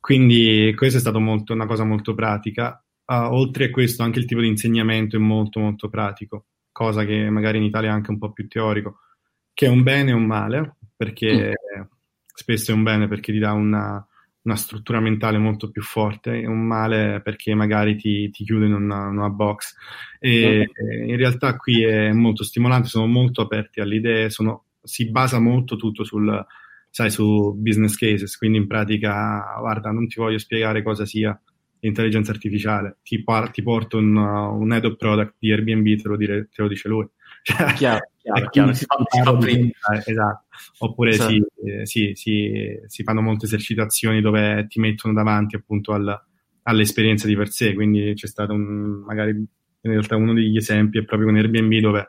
Quindi 0.00 0.72
questa 0.76 0.98
è 0.98 1.00
stata 1.00 1.18
molto, 1.18 1.52
una 1.52 1.66
cosa 1.66 1.84
molto 1.84 2.14
pratica. 2.14 2.82
oltre 3.06 3.64
a 3.66 3.70
questo 3.70 4.02
anche 4.02 4.20
il 4.20 4.24
tipo 4.24 4.40
di 4.40 4.48
insegnamento 4.48 5.16
è 5.16 5.18
molto 5.18 5.60
molto 5.60 5.88
pratico 5.88 6.46
cosa 6.76 7.06
che 7.06 7.30
magari 7.30 7.56
in 7.56 7.64
Italia 7.64 7.88
è 7.88 7.92
anche 7.92 8.10
un 8.10 8.18
po' 8.18 8.32
più 8.32 8.46
teorico, 8.48 8.98
che 9.54 9.64
è 9.64 9.70
un 9.70 9.82
bene 9.82 10.12
o 10.12 10.16
un 10.16 10.26
male, 10.26 10.76
perché 10.94 11.54
mm. 11.78 11.82
spesso 12.34 12.70
è 12.70 12.74
un 12.74 12.82
bene 12.82 13.08
perché 13.08 13.32
ti 13.32 13.38
dà 13.38 13.52
una, 13.52 14.06
una, 14.42 14.56
struttura 14.56 15.00
mentale 15.00 15.38
molto 15.38 15.70
più 15.70 15.80
forte, 15.80 16.38
è 16.42 16.44
un 16.44 16.66
male 16.66 17.22
perché 17.22 17.54
magari 17.54 17.96
ti, 17.96 18.28
ti 18.28 18.44
chiude 18.44 18.66
in 18.66 18.74
una, 18.74 19.06
una 19.06 19.30
box. 19.30 19.74
E, 20.18 20.68
mm. 20.68 21.08
in 21.08 21.16
realtà 21.16 21.56
qui 21.56 21.82
è 21.82 22.12
molto 22.12 22.44
stimolante, 22.44 22.88
sono 22.88 23.06
molto 23.06 23.40
aperti 23.40 23.80
alle 23.80 23.94
idee, 23.94 24.28
sono, 24.28 24.66
si 24.82 25.10
basa 25.10 25.38
molto 25.38 25.76
tutto 25.76 26.04
sul, 26.04 26.44
sai, 26.90 27.10
su 27.10 27.54
business 27.56 27.96
cases, 27.96 28.36
quindi 28.36 28.58
in 28.58 28.66
pratica, 28.66 29.56
guarda, 29.60 29.92
non 29.92 30.06
ti 30.08 30.20
voglio 30.20 30.36
spiegare 30.36 30.82
cosa 30.82 31.06
sia 31.06 31.40
l'intelligenza 31.80 32.32
artificiale, 32.32 32.98
ti, 33.02 33.22
par- 33.22 33.50
ti 33.50 33.62
porto 33.62 33.98
un, 33.98 34.16
uh, 34.16 34.54
un 34.58 34.72
head 34.72 34.84
of 34.84 34.96
product 34.96 35.34
di 35.38 35.52
Airbnb, 35.52 36.00
te 36.00 36.08
lo, 36.08 36.16
dire, 36.16 36.48
te 36.52 36.62
lo 36.62 36.68
dice 36.68 36.88
lui. 36.88 37.06
Cioè, 37.42 37.72
chiaro, 37.74 38.10
chiaro, 38.18 38.48
chiaro. 38.48 38.72
Si, 38.72 38.84
fa, 38.84 38.96
si 39.08 39.22
fa 39.22 39.36
prima. 39.36 39.70
Esatto. 40.04 40.44
Oppure 40.78 41.10
esatto. 41.10 41.30
Si, 41.30 41.44
eh, 41.64 41.86
si, 41.86 42.12
si, 42.14 42.80
si, 42.86 43.02
fanno 43.02 43.20
molte 43.20 43.46
esercitazioni 43.46 44.20
dove 44.20 44.66
ti 44.68 44.80
mettono 44.80 45.14
davanti 45.14 45.56
appunto 45.56 45.92
al, 45.92 46.24
all'esperienza 46.62 47.26
di 47.26 47.36
per 47.36 47.50
sé, 47.50 47.74
quindi 47.74 48.12
c'è 48.14 48.26
stato 48.26 48.52
un, 48.52 49.02
magari 49.04 49.30
in 49.30 49.92
realtà 49.92 50.16
uno 50.16 50.32
degli 50.32 50.56
esempi 50.56 50.98
è 50.98 51.04
proprio 51.04 51.28
con 51.28 51.36
Airbnb 51.36 51.78
dove 51.78 52.08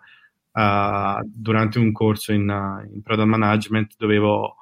uh, 0.53 1.21
durante 1.23 1.77
un 1.77 1.91
corso 1.91 2.33
in, 2.33 2.49
uh, 2.49 2.91
in 2.91 3.01
product 3.01 3.27
management 3.27 3.93
dovevo 3.97 4.55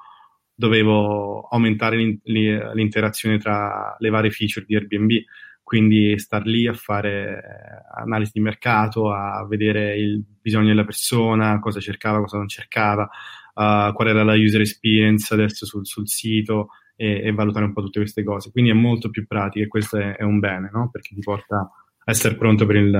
dovevo 0.56 1.42
aumentare 1.42 2.18
l'interazione 2.24 3.38
tra 3.38 3.94
le 3.98 4.08
varie 4.08 4.30
feature 4.30 4.64
di 4.66 4.74
Airbnb, 4.74 5.10
quindi 5.62 6.18
star 6.18 6.46
lì 6.46 6.66
a 6.66 6.72
fare 6.72 7.42
eh, 7.42 8.00
analisi 8.00 8.30
di 8.34 8.40
mercato, 8.40 9.12
a 9.12 9.44
vedere 9.46 9.96
il 9.98 10.24
bisogno 10.40 10.68
della 10.68 10.84
persona, 10.84 11.58
cosa 11.58 11.80
cercava, 11.80 12.20
cosa 12.20 12.38
non 12.38 12.48
cercava, 12.48 13.02
uh, 13.02 13.92
qual 13.92 14.08
era 14.08 14.22
la 14.22 14.34
user 14.34 14.60
experience 14.60 15.34
adesso 15.34 15.66
sul, 15.66 15.84
sul 15.84 16.08
sito 16.08 16.68
e, 16.94 17.20
e, 17.20 17.32
valutare 17.32 17.64
un 17.64 17.72
po' 17.72 17.82
tutte 17.82 17.98
queste 17.98 18.22
cose. 18.22 18.50
Quindi 18.52 18.70
è 18.70 18.74
molto 18.74 19.10
più 19.10 19.26
pratico 19.26 19.64
e 19.64 19.68
questo 19.68 19.98
è, 19.98 20.16
è 20.16 20.22
un 20.22 20.38
bene, 20.38 20.70
no? 20.72 20.88
perché 20.90 21.14
ti 21.14 21.20
porta 21.20 21.56
a 21.58 22.10
essere 22.10 22.36
pronto 22.36 22.64
per 22.64 22.76
il, 22.76 22.90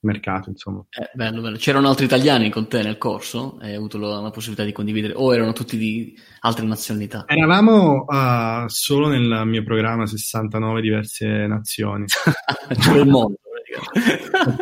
mercato, 0.00 0.50
insomma. 0.50 0.84
Eh, 0.90 1.10
bello, 1.14 1.40
bello. 1.40 1.56
C'erano 1.56 1.88
altri 1.88 2.06
italiani 2.06 2.50
con 2.50 2.68
te 2.68 2.82
nel 2.82 2.98
corso? 2.98 3.58
Hai 3.60 3.74
avuto 3.74 3.98
la, 3.98 4.20
la 4.20 4.30
possibilità 4.30 4.64
di 4.64 4.72
condividere? 4.72 5.14
O 5.14 5.34
erano 5.34 5.52
tutti 5.52 5.76
di 5.76 6.16
altre 6.40 6.66
nazionalità? 6.66 7.24
Eravamo 7.26 8.04
uh, 8.06 8.68
solo 8.68 9.08
nel 9.08 9.42
mio 9.46 9.62
programma 9.62 10.06
69 10.06 10.80
diverse 10.80 11.26
nazioni. 11.46 12.04
Tutto 12.68 12.98
il 12.98 13.08
mondo. 13.08 13.38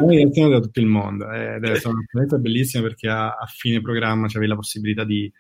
Noi 0.01 0.31
da 0.51 0.61
tutto 0.61 0.81
il 0.81 0.87
mondo 0.87 1.31
ed 1.31 1.65
è 1.65 1.77
stata 1.77 1.95
un'esperienza 1.95 2.37
bellissima 2.37 2.83
perché 2.83 3.09
a, 3.09 3.29
a, 3.29 3.47
fine 3.47 3.81
programma 3.81 4.27
c'avevi 4.27 4.47
la 4.47 4.55
possibilità 4.55 5.05
di, 5.05 5.33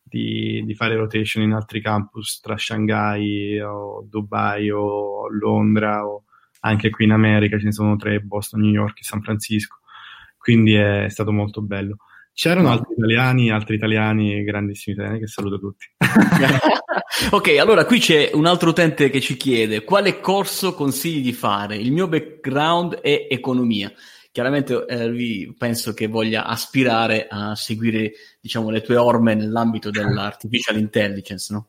di, 0.00 0.62
di, 0.64 0.74
fare 0.74 0.94
rotation 0.94 1.42
in 1.42 1.52
altri 1.52 1.80
campus 1.80 2.40
tra 2.40 2.56
Shanghai 2.56 3.58
o 3.60 4.06
Dubai 4.08 4.70
o 4.70 5.28
Londra 5.28 6.06
o 6.06 6.24
anche 6.60 6.90
qui 6.90 7.04
in 7.04 7.12
America 7.12 7.58
ce 7.58 7.64
ne 7.64 7.72
sono 7.72 7.96
tre, 7.96 8.20
Boston, 8.20 8.60
New 8.60 8.72
York 8.72 9.00
e 9.00 9.04
San 9.04 9.22
Francisco, 9.22 9.78
quindi 10.36 10.74
è 10.74 11.06
stato 11.08 11.32
molto 11.32 11.60
bello. 11.62 11.96
C'erano 12.32 12.70
altri 12.70 12.92
italiani, 12.94 13.50
altri 13.50 13.76
italiani, 13.76 14.44
grandissimi 14.44 14.94
italiani, 14.94 15.20
che 15.20 15.26
saluto 15.26 15.58
tutti. 15.58 15.86
ok, 17.30 17.56
allora 17.58 17.86
qui 17.86 17.98
c'è 17.98 18.30
un 18.34 18.44
altro 18.44 18.68
utente 18.68 19.08
che 19.08 19.22
ci 19.22 19.38
chiede 19.38 19.84
quale 19.84 20.20
corso 20.20 20.74
consigli 20.74 21.22
di 21.22 21.32
fare? 21.32 21.76
Il 21.76 21.92
mio 21.92 22.08
background 22.08 22.96
è 22.96 23.26
economia. 23.30 23.90
chiaramente 24.30 24.84
eh, 24.86 25.06
lui 25.06 25.54
penso 25.56 25.94
che 25.94 26.08
voglia 26.08 26.44
aspirare 26.44 27.26
a 27.26 27.54
seguire 27.54 28.12
diciamo, 28.38 28.68
le 28.68 28.82
tue 28.82 28.96
orme 28.96 29.34
nell'ambito 29.34 29.88
dell'artificial 29.88 30.76
intelligence, 30.76 31.54
no? 31.54 31.68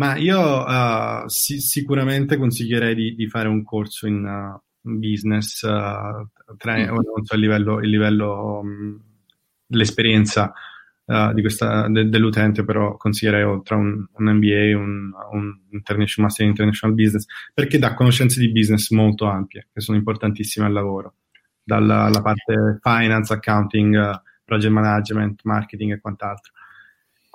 Ma 0.00 0.16
io 0.16 0.64
uh, 0.64 1.28
si- 1.28 1.60
sicuramente 1.60 2.38
consiglierei 2.38 2.94
di, 2.94 3.14
di, 3.14 3.28
fare 3.28 3.48
un 3.48 3.62
corso 3.62 4.06
in 4.06 4.24
uh, 4.24 4.58
business, 4.98 5.60
uh, 5.60 6.26
tra, 6.56 6.78
mm. 6.78 6.86
non 6.86 7.24
so 7.24 7.34
il 7.34 7.40
livello, 7.40 7.80
il 7.80 7.90
livello 7.90 8.60
um, 8.60 8.98
l'esperienza 9.66 10.52
di 11.34 11.40
questa, 11.40 11.88
de- 11.88 12.08
dell'utente, 12.08 12.64
però 12.64 12.96
consiglierei 12.96 13.62
tra 13.64 13.74
un, 13.74 14.06
un 14.12 14.32
MBA, 14.32 14.78
un, 14.78 15.10
un 15.32 15.60
international, 15.70 16.28
Master 16.28 16.44
in 16.44 16.52
International 16.52 16.94
Business, 16.94 17.26
perché 17.52 17.80
dà 17.80 17.94
conoscenze 17.94 18.38
di 18.38 18.52
business 18.52 18.90
molto 18.90 19.24
ampie, 19.26 19.66
che 19.72 19.80
sono 19.80 19.98
importantissime 19.98 20.66
al 20.66 20.72
lavoro 20.72 21.14
dalla 21.64 22.20
parte 22.22 22.78
finance, 22.80 23.32
accounting, 23.32 24.20
project 24.44 24.72
management, 24.72 25.40
marketing 25.42 25.94
e 25.94 26.00
quant'altro. 26.00 26.52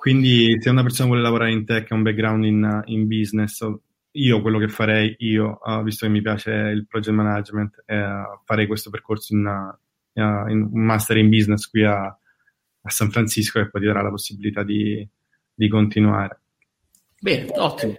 Quindi 0.06 0.56
se 0.60 0.70
una 0.70 0.82
persona 0.82 1.08
vuole 1.08 1.22
lavorare 1.22 1.50
in 1.50 1.64
tech, 1.64 1.90
ha 1.90 1.96
un 1.96 2.04
background 2.04 2.44
in, 2.44 2.82
in 2.84 3.08
business, 3.08 3.66
io 4.12 4.40
quello 4.40 4.60
che 4.60 4.68
farei, 4.68 5.16
io, 5.18 5.58
uh, 5.60 5.82
visto 5.82 6.06
che 6.06 6.12
mi 6.12 6.22
piace 6.22 6.52
il 6.52 6.86
project 6.86 7.16
management, 7.16 7.82
eh, 7.86 8.22
farei 8.44 8.68
questo 8.68 8.88
percorso 8.88 9.34
in, 9.34 9.44
uh, 9.44 10.48
in, 10.48 10.68
un 10.72 10.80
master 10.80 11.16
in 11.16 11.28
business 11.28 11.66
qui 11.66 11.82
a, 11.82 12.04
a, 12.04 12.88
San 12.88 13.10
Francisco 13.10 13.58
e 13.58 13.68
poi 13.68 13.80
ti 13.80 13.88
darà 13.88 14.00
la 14.00 14.10
possibilità 14.10 14.62
di, 14.62 15.04
di 15.52 15.68
continuare. 15.68 16.40
Bene, 17.20 17.48
ottimo. 17.56 17.94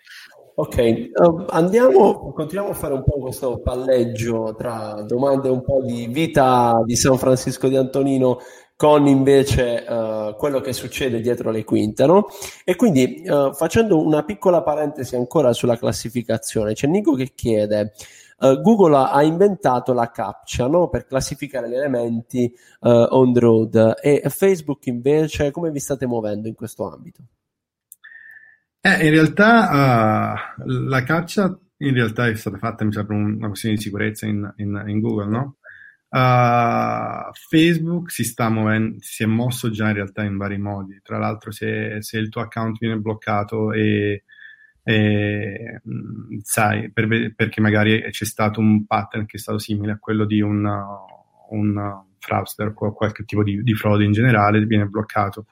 Ok, 0.55 1.09
uh, 1.13 1.45
andiamo, 1.49 2.31
continuiamo 2.31 2.71
a 2.71 2.75
fare 2.75 2.93
un 2.93 3.03
po' 3.03 3.19
questo 3.19 3.59
palleggio 3.59 4.55
tra 4.57 5.03
domande 5.05 5.49
un 5.49 5.61
po' 5.61 5.83
di 5.83 6.07
vita 6.07 6.81
di 6.85 6.95
San 6.95 7.17
Francisco 7.17 7.67
di 7.67 7.75
Antonino 7.75 8.39
con 8.77 9.07
invece 9.07 9.83
uh, 9.89 10.35
quello 10.35 10.61
che 10.61 10.71
succede 10.71 11.19
dietro 11.19 11.49
le 11.49 11.63
quinte, 11.63 12.05
no? 12.05 12.27
E 12.63 12.75
quindi 12.75 13.23
uh, 13.25 13.51
facendo 13.51 13.99
una 13.99 14.23
piccola 14.23 14.61
parentesi 14.61 15.15
ancora 15.15 15.51
sulla 15.51 15.77
classificazione, 15.77 16.73
c'è 16.73 16.85
Nico 16.85 17.15
che 17.15 17.31
chiede, 17.33 17.93
uh, 18.37 18.61
Google 18.61 18.95
ha 18.95 19.23
inventato 19.23 19.93
la 19.93 20.11
captcha 20.11 20.67
no? 20.67 20.89
per 20.89 21.07
classificare 21.07 21.67
gli 21.67 21.73
elementi 21.73 22.53
on 22.79 23.33
the 23.33 23.39
road 23.39 23.95
e 23.99 24.21
Facebook 24.27 24.85
invece 24.85 25.49
come 25.49 25.71
vi 25.71 25.79
state 25.79 26.05
muovendo 26.05 26.47
in 26.47 26.53
questo 26.53 26.87
ambito? 26.89 27.23
Eh, 28.79 29.05
in 29.05 29.09
realtà 29.09 30.55
la 30.63 31.03
caccia 31.03 31.59
in 31.79 31.93
realtà 31.93 32.27
è 32.27 32.35
stata 32.35 32.57
fatta, 32.57 32.85
mi 32.85 32.93
sembra, 32.93 33.15
una 33.15 33.47
questione 33.47 33.75
di 33.75 33.81
sicurezza 33.81 34.25
in, 34.25 34.51
in, 34.57 34.83
in 34.87 34.99
Google, 34.99 35.27
no? 35.27 35.56
Uh, 36.09 37.31
Facebook 37.33 38.11
si 38.11 38.23
sta 38.23 38.49
muovendo, 38.49 38.97
si 39.01 39.23
è 39.23 39.25
mosso 39.25 39.69
già 39.69 39.87
in 39.87 39.95
realtà 39.95 40.23
in 40.23 40.37
vari 40.37 40.57
modi. 40.57 40.99
Tra 41.03 41.17
l'altro, 41.17 41.51
se, 41.51 42.01
se 42.01 42.17
il 42.17 42.29
tuo 42.29 42.41
account 42.41 42.77
viene 42.79 42.97
bloccato 42.97 43.71
e, 43.73 44.23
e 44.83 45.81
mm, 45.87 46.37
sai, 46.43 46.91
per, 46.91 47.33
perché 47.35 47.61
magari 47.61 48.01
c'è 48.09 48.25
stato 48.25 48.59
un 48.59 48.85
pattern 48.85 49.25
che 49.25 49.37
è 49.37 49.39
stato 49.39 49.57
simile 49.59 49.93
a 49.93 49.99
quello 49.99 50.25
di 50.25 50.41
un, 50.41 50.65
un 51.49 52.03
fraudster 52.19 52.73
o 52.75 52.93
qualche 52.93 53.25
tipo 53.25 53.43
di, 53.43 53.61
di 53.63 53.73
frode 53.73 54.03
in 54.03 54.11
generale, 54.13 54.65
viene 54.65 54.85
bloccato 54.85 55.45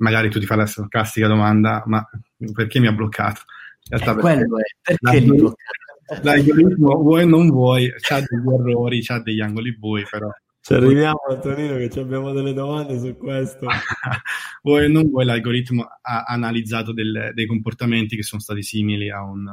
magari 0.00 0.30
tu 0.30 0.38
ti 0.38 0.46
fai 0.46 0.58
la 0.58 0.66
sarcastica 0.66 1.26
domanda, 1.26 1.82
ma 1.86 2.06
perché 2.52 2.80
mi 2.80 2.88
ha 2.88 2.92
bloccato? 2.92 3.42
In 3.90 3.98
realtà, 3.98 4.18
eh, 4.18 4.20
quello 4.20 4.58
è, 4.58 4.62
perché 4.82 5.18
li 5.18 5.26
bloccato? 5.26 5.89
L'algoritmo 6.22 6.96
vuoi 6.96 7.22
o 7.22 7.26
non 7.26 7.48
vuoi, 7.48 7.86
ha 7.86 8.20
degli 8.20 8.52
errori, 8.52 9.02
ha 9.06 9.20
degli 9.20 9.40
angoli 9.40 9.76
bui, 9.76 10.04
però. 10.10 10.30
Ci 10.62 10.74
arriviamo 10.74 11.20
Antonino 11.28 11.76
che 11.76 12.00
abbiamo 12.00 12.32
delle 12.32 12.52
domande 12.52 12.98
su 12.98 13.16
questo. 13.16 13.66
vuoi 14.62 14.84
o 14.84 14.88
non 14.88 15.08
vuoi, 15.08 15.24
l'algoritmo 15.24 15.86
ha 16.02 16.24
analizzato 16.24 16.92
del, 16.92 17.30
dei 17.32 17.46
comportamenti 17.46 18.14
che 18.14 18.22
sono 18.22 18.40
stati 18.40 18.62
simili 18.62 19.10
a 19.10 19.22
un... 19.22 19.46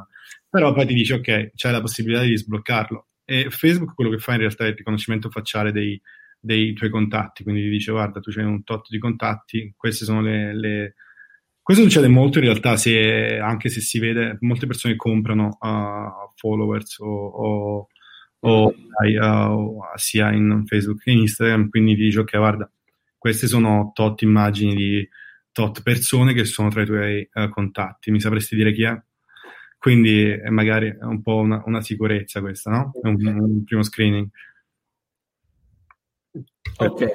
Però 0.50 0.74
poi 0.74 0.86
ti 0.86 0.94
dice, 0.94 1.16
ok, 1.16 1.52
c'è 1.56 1.72
la 1.72 1.82
possibilità 1.82 2.24
di 2.24 2.36
sbloccarlo. 2.36 3.08
E 3.24 3.48
Facebook 3.50 3.94
quello 3.94 4.10
che 4.10 4.18
fa 4.18 4.34
in 4.34 4.40
realtà 4.40 4.66
è 4.66 4.70
il 4.70 4.76
riconoscimento 4.76 5.30
facciale 5.30 5.72
dei, 5.72 6.02
dei 6.40 6.74
tuoi 6.74 6.90
contatti, 6.90 7.44
quindi 7.44 7.62
ti 7.62 7.70
dice 7.70 7.92
guarda 7.92 8.20
tu 8.20 8.32
c'hai 8.32 8.46
un 8.46 8.64
tot 8.64 8.88
di 8.90 9.00
contatti, 9.00 9.74
queste 9.76 10.06
sono 10.06 10.22
le, 10.22 10.54
le... 10.56 10.96
Questo 11.68 11.84
succede 11.84 12.08
molto 12.08 12.38
in 12.38 12.46
realtà, 12.46 12.78
se, 12.78 13.40
anche 13.40 13.68
se 13.68 13.82
si 13.82 14.00
vede, 14.00 14.38
molte 14.40 14.68
persone 14.68 14.96
comprano 14.96 15.58
uh, 15.60 16.32
followers 16.38 16.98
o, 17.00 17.08
o, 17.08 17.88
o 18.40 18.68
uh, 18.68 19.82
sia 19.96 20.32
in 20.32 20.64
Facebook 20.66 21.04
che 21.04 21.12
in 21.12 21.18
Instagram, 21.18 21.68
quindi 21.68 21.96
ti 21.96 22.04
dice 22.04 22.20
ok 22.20 22.38
guarda, 22.38 22.72
queste 23.18 23.48
sono 23.48 23.92
tot 23.94 24.22
immagini 24.22 24.76
di 24.76 25.10
tot 25.52 25.84
persone 25.84 26.34
che 26.34 26.46
sono 26.46 26.70
tra 26.70 26.84
i 26.84 26.86
tuoi 26.86 27.30
uh, 27.34 27.50
contatti, 27.50 28.12
mi 28.12 28.22
sapresti 28.22 28.56
dire 28.56 28.72
chi 28.72 28.84
è? 28.84 28.98
Quindi 29.78 30.24
è 30.24 30.48
magari 30.48 30.96
un 31.02 31.22
po' 31.22 31.36
una, 31.36 31.62
una 31.66 31.82
sicurezza 31.82 32.40
questa, 32.40 32.72
no? 32.72 32.92
È 32.94 33.08
un, 33.10 33.26
un 33.26 33.64
primo 33.66 33.84
screening. 33.84 34.30
Ok, 36.78 37.06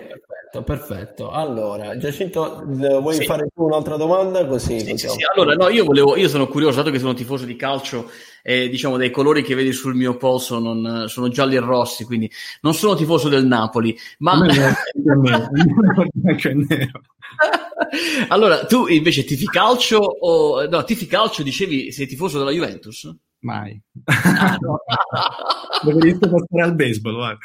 perfetto, 0.52 0.62
perfetto. 0.62 1.30
Allora, 1.30 1.96
Giacinto, 1.96 2.62
vuoi 2.66 3.14
sì. 3.14 3.24
fare 3.24 3.48
tu 3.54 3.64
un'altra 3.64 3.96
domanda? 3.96 4.46
Così 4.46 4.80
sì, 4.80 4.98
sì, 4.98 5.08
sì, 5.08 5.18
Allora, 5.34 5.54
no, 5.54 5.68
io, 5.68 5.84
volevo, 5.84 6.16
io 6.16 6.28
sono 6.28 6.46
curioso, 6.46 6.76
dato 6.76 6.90
che 6.90 6.98
sono 6.98 7.14
tifoso 7.14 7.46
di 7.46 7.56
calcio 7.56 8.10
e 8.42 8.68
diciamo 8.68 8.96
dei 8.96 9.10
colori 9.10 9.42
che 9.42 9.54
vedi 9.54 9.72
sul 9.72 9.94
mio 9.94 10.16
polso 10.16 10.58
non, 10.58 11.06
sono 11.08 11.28
gialli 11.28 11.56
e 11.56 11.60
rossi, 11.60 12.04
quindi 12.04 12.30
non 12.60 12.74
sono 12.74 12.94
tifoso 12.94 13.28
del 13.28 13.46
Napoli, 13.46 13.96
ma... 14.18 14.40
allora, 18.28 18.66
tu 18.66 18.86
invece 18.88 19.24
tifi 19.24 19.46
calcio 19.46 19.98
o... 19.98 20.68
No, 20.68 20.84
tifi 20.84 21.06
calcio, 21.06 21.42
dicevi, 21.42 21.90
sei 21.92 22.06
tifoso 22.06 22.38
della 22.38 22.50
Juventus? 22.50 23.10
Mai. 23.40 23.80
Ah, 24.04 24.56
no. 24.60 24.80
Dovresti 25.82 26.28
passare 26.28 26.62
al 26.62 26.74
baseball, 26.74 27.14
guarda. 27.14 27.38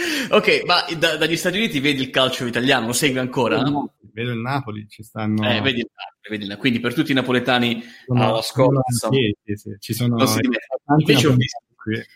ok, 0.30 0.62
ma 0.64 0.84
da, 0.96 1.16
dagli 1.16 1.36
Stati 1.36 1.58
Uniti 1.58 1.80
vedi 1.80 2.02
il 2.02 2.10
calcio 2.10 2.46
italiano, 2.46 2.86
lo 2.86 2.92
segui 2.92 3.18
ancora? 3.18 3.60
No, 3.60 3.94
vedo 4.12 4.32
il 4.32 4.38
Napoli, 4.38 4.86
ci 4.88 5.02
stanno... 5.02 5.48
Eh, 5.48 5.60
vedi 5.60 5.80
il 5.80 5.90
Napoli, 5.94 6.38
vedi, 6.38 6.56
quindi 6.56 6.80
per 6.80 6.94
tutti 6.94 7.12
i 7.12 7.14
napoletani 7.14 7.82
alla 8.08 8.42
scuola, 8.42 8.80
sì, 8.86 9.34
sì, 9.44 9.54
sì. 9.56 9.76
ci 9.78 9.94
sono... 9.94 10.16
Invece 10.98 11.26
ho, 11.28 11.34
visto, 11.34 11.58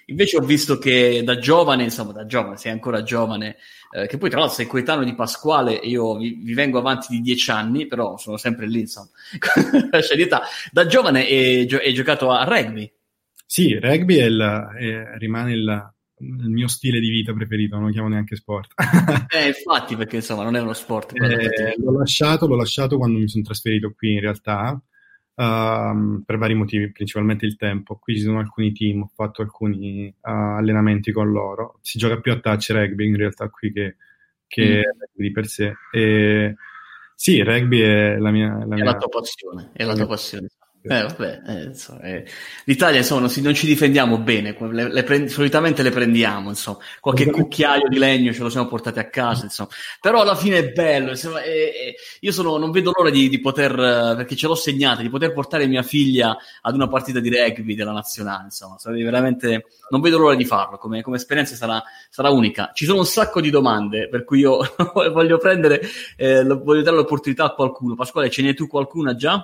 invece 0.07 0.37
ho, 0.37 0.41
visto, 0.41 0.79
che 0.79 1.23
da 1.25 1.39
giovane, 1.39 1.85
insomma, 1.85 2.13
da 2.13 2.27
giovane, 2.27 2.57
sei 2.57 2.73
ancora 2.73 3.03
giovane, 3.03 3.57
eh, 3.95 4.07
che 4.07 4.19
poi 4.19 4.31
tra 4.31 4.39
l'altro 4.39 4.57
sei 4.57 4.67
coetaneo 4.67 5.05
di 5.05 5.15
Pasquale, 5.15 5.75
io 5.75 6.17
vi, 6.17 6.41
vi, 6.43 6.55
vengo 6.55 6.79
avanti 6.79 7.07
di 7.11 7.21
dieci 7.21 7.51
anni, 7.51 7.87
però 7.87 8.17
sono 8.17 8.37
sempre 8.37 8.67
lì, 8.67 8.81
insomma, 8.81 9.11
cioè, 10.03 10.29
da 10.73 10.87
giovane 10.87 11.21
hai, 11.21 11.69
hai 11.73 11.95
giocato 11.95 12.31
a 12.31 12.45
rugby. 12.45 12.91
Sì, 13.47 13.79
rugby 13.79 14.17
è 14.17 14.25
il, 14.25 14.71
è, 14.79 15.19
rimane 15.19 15.53
il, 15.53 15.94
il 16.19 16.51
mio 16.51 16.69
stile 16.69 17.01
di 17.01 17.09
vita 17.09 17.33
preferito, 17.33 17.77
non 17.77 17.87
lo 17.87 17.93
chiamo 17.93 18.09
neanche 18.09 18.37
sport. 18.37 18.73
eh, 19.35 19.49
infatti, 19.49 19.97
perché 19.97 20.17
insomma 20.17 20.45
non 20.45 20.57
è 20.57 20.61
uno 20.61 20.73
sport. 20.73 21.13
Eh, 21.15 21.75
l'ho, 21.79 21.99
lasciato, 21.99 22.47
l'ho 22.47 22.57
lasciato 22.57 22.97
quando 22.97 23.19
mi 23.19 23.29
sono 23.29 23.45
trasferito 23.45 23.93
qui 23.97 24.13
in 24.13 24.21
realtà, 24.21 24.71
uh, 24.73 26.23
per 26.25 26.39
vari 26.39 26.55
motivi, 26.55 26.93
principalmente 26.93 27.47
il 27.47 27.57
tempo. 27.57 27.97
Qui 27.97 28.17
ci 28.17 28.23
sono 28.23 28.39
alcuni 28.39 28.73
team, 28.73 29.03
ho 29.03 29.11
fatto 29.15 29.43
alcuni 29.43 30.07
uh, 30.09 30.31
allenamenti 30.31 31.11
con 31.11 31.31
loro. 31.31 31.79
Si 31.83 31.99
gioca 31.99 32.21
più 32.21 32.33
a 32.33 32.39
touch 32.39 32.71
rugby 32.71 33.07
in 33.07 33.17
realtà 33.17 33.49
qui 33.49 33.73
che, 33.73 33.97
che 34.47 34.79
mm. 34.79 35.01
rugby 35.01 35.31
per 35.33 35.47
sé. 35.47 35.75
E, 35.93 36.55
sì, 37.17 37.43
rugby 37.43 37.81
è 37.81 38.17
la 38.19 38.31
mia... 38.31 38.65
La, 38.65 38.75
è 38.77 38.81
mia... 38.81 38.85
la 38.85 38.97
tua 38.97 39.09
passione, 39.09 39.71
è 39.73 39.85
la 39.85 39.95
tua 39.95 40.07
passione. 40.07 40.49
Eh, 40.87 41.01
vabbè, 41.01 41.41
eh, 41.47 41.63
insomma, 41.63 42.01
eh. 42.03 42.27
L'Italia 42.65 42.99
insomma, 42.99 43.21
non, 43.21 43.31
si, 43.31 43.41
non, 43.41 43.55
ci 43.55 43.65
difendiamo 43.65 44.19
bene, 44.19 44.55
le, 44.71 44.93
le 44.93 45.03
prendi, 45.03 45.31
solitamente 45.31 45.83
le 45.83 45.89
prendiamo, 45.89 46.51
insomma. 46.51 46.77
qualche 47.01 47.31
cucchiaio 47.31 47.89
di 47.89 47.97
legno 47.97 48.35
ce 48.35 48.43
lo 48.43 48.51
siamo 48.51 48.67
portati 48.67 48.99
a 48.99 49.09
casa, 49.09 49.45
insomma. 49.45 49.71
però 49.99 50.21
alla 50.21 50.37
fine 50.37 50.59
è 50.59 50.73
bello, 50.73 51.13
insomma, 51.13 51.41
io 52.21 52.33
sono, 52.33 52.59
non 52.59 52.71
vedo 52.71 52.93
l'ora 52.95 53.09
di, 53.09 53.31
di, 53.31 53.41
poter, 53.41 53.75
perché 54.15 54.37
ce 54.37 54.47
l'ho 54.47 54.55
segnata, 54.55 55.01
di 55.01 55.09
poter 55.09 55.33
portare 55.33 55.67
mia 55.67 55.83
figlia 55.83 56.37
ad 56.61 56.75
una 56.75 56.87
partita 56.87 57.19
di 57.19 57.31
rugby 57.31 57.75
della 57.75 57.93
nazionale, 57.93 58.45
insomma, 58.45 58.77
veramente, 58.85 59.65
non 59.89 60.03
vedo 60.03 60.19
l'ora 60.19 60.35
di 60.35 60.45
farlo, 60.45 60.77
come, 60.77 61.01
come 61.01 61.17
esperienza 61.17 61.55
sarà, 61.55 61.83
sarà, 62.11 62.29
unica. 62.29 62.73
Ci 62.75 62.85
sono 62.85 62.99
un 62.99 63.07
sacco 63.07 63.41
di 63.41 63.49
domande, 63.49 64.11
per 64.11 64.25
cui 64.25 64.41
io 64.41 64.59
voglio 64.93 65.39
prendere, 65.39 65.81
eh, 66.19 66.45
voglio 66.45 66.83
dare 66.83 66.97
l'opportunità 66.97 67.45
a 67.45 67.55
qualcuno. 67.55 67.95
Pasquale, 67.95 68.29
ce 68.29 68.43
n'è 68.43 68.53
tu 68.53 68.67
qualcuna 68.67 69.15
già? 69.15 69.41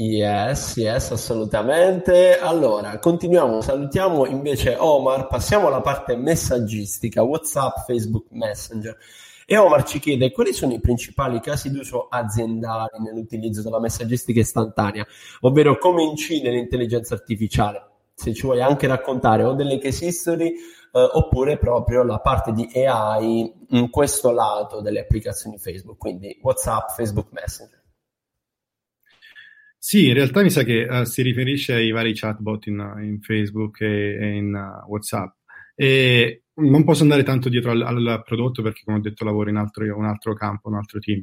Yes, 0.00 0.76
yes, 0.76 1.10
assolutamente. 1.10 2.38
Allora, 2.38 3.00
continuiamo, 3.00 3.60
salutiamo 3.60 4.26
invece 4.26 4.76
Omar, 4.78 5.26
passiamo 5.26 5.66
alla 5.66 5.80
parte 5.80 6.14
messaggistica, 6.14 7.22
WhatsApp, 7.22 7.78
Facebook 7.84 8.26
Messenger. 8.30 8.96
E 9.44 9.56
Omar 9.56 9.82
ci 9.82 9.98
chiede 9.98 10.30
quali 10.30 10.52
sono 10.52 10.72
i 10.72 10.78
principali 10.78 11.40
casi 11.40 11.72
d'uso 11.72 12.06
aziendali 12.08 13.00
nell'utilizzo 13.02 13.60
della 13.60 13.80
messaggistica 13.80 14.38
istantanea, 14.38 15.04
ovvero 15.40 15.76
come 15.78 16.04
incide 16.04 16.50
l'intelligenza 16.50 17.14
artificiale 17.14 17.86
se 18.14 18.34
ci 18.34 18.42
vuoi 18.42 18.60
anche 18.60 18.86
raccontare 18.86 19.42
o 19.42 19.54
delle 19.54 19.78
case 19.78 20.06
history 20.06 20.50
eh, 20.50 21.08
oppure 21.12 21.58
proprio 21.58 22.04
la 22.04 22.20
parte 22.20 22.52
di 22.52 22.68
AI 22.84 23.52
in 23.70 23.90
questo 23.90 24.30
lato 24.30 24.80
delle 24.80 25.00
applicazioni 25.00 25.58
Facebook, 25.58 25.98
quindi 25.98 26.38
WhatsApp, 26.40 26.90
Facebook 26.90 27.28
Messenger. 27.30 27.77
Sì, 29.80 30.08
in 30.08 30.14
realtà 30.14 30.42
mi 30.42 30.50
sa 30.50 30.64
che 30.64 30.86
uh, 30.90 31.04
si 31.04 31.22
riferisce 31.22 31.74
ai 31.74 31.92
vari 31.92 32.12
chatbot 32.12 32.66
in, 32.66 32.94
in 33.00 33.20
Facebook 33.20 33.80
e, 33.80 34.18
e 34.20 34.36
in 34.36 34.52
uh, 34.52 34.88
WhatsApp. 34.90 35.36
E 35.76 36.42
non 36.54 36.82
posso 36.82 37.02
andare 37.02 37.22
tanto 37.22 37.48
dietro 37.48 37.70
al, 37.70 37.82
al, 37.82 38.22
prodotto 38.24 38.62
perché, 38.62 38.82
come 38.84 38.98
ho 38.98 39.00
detto, 39.00 39.24
lavoro 39.24 39.50
in 39.50 39.56
altro, 39.56 39.84
un 39.96 40.04
altro 40.04 40.34
campo, 40.34 40.68
un 40.68 40.74
altro 40.74 40.98
team. 40.98 41.22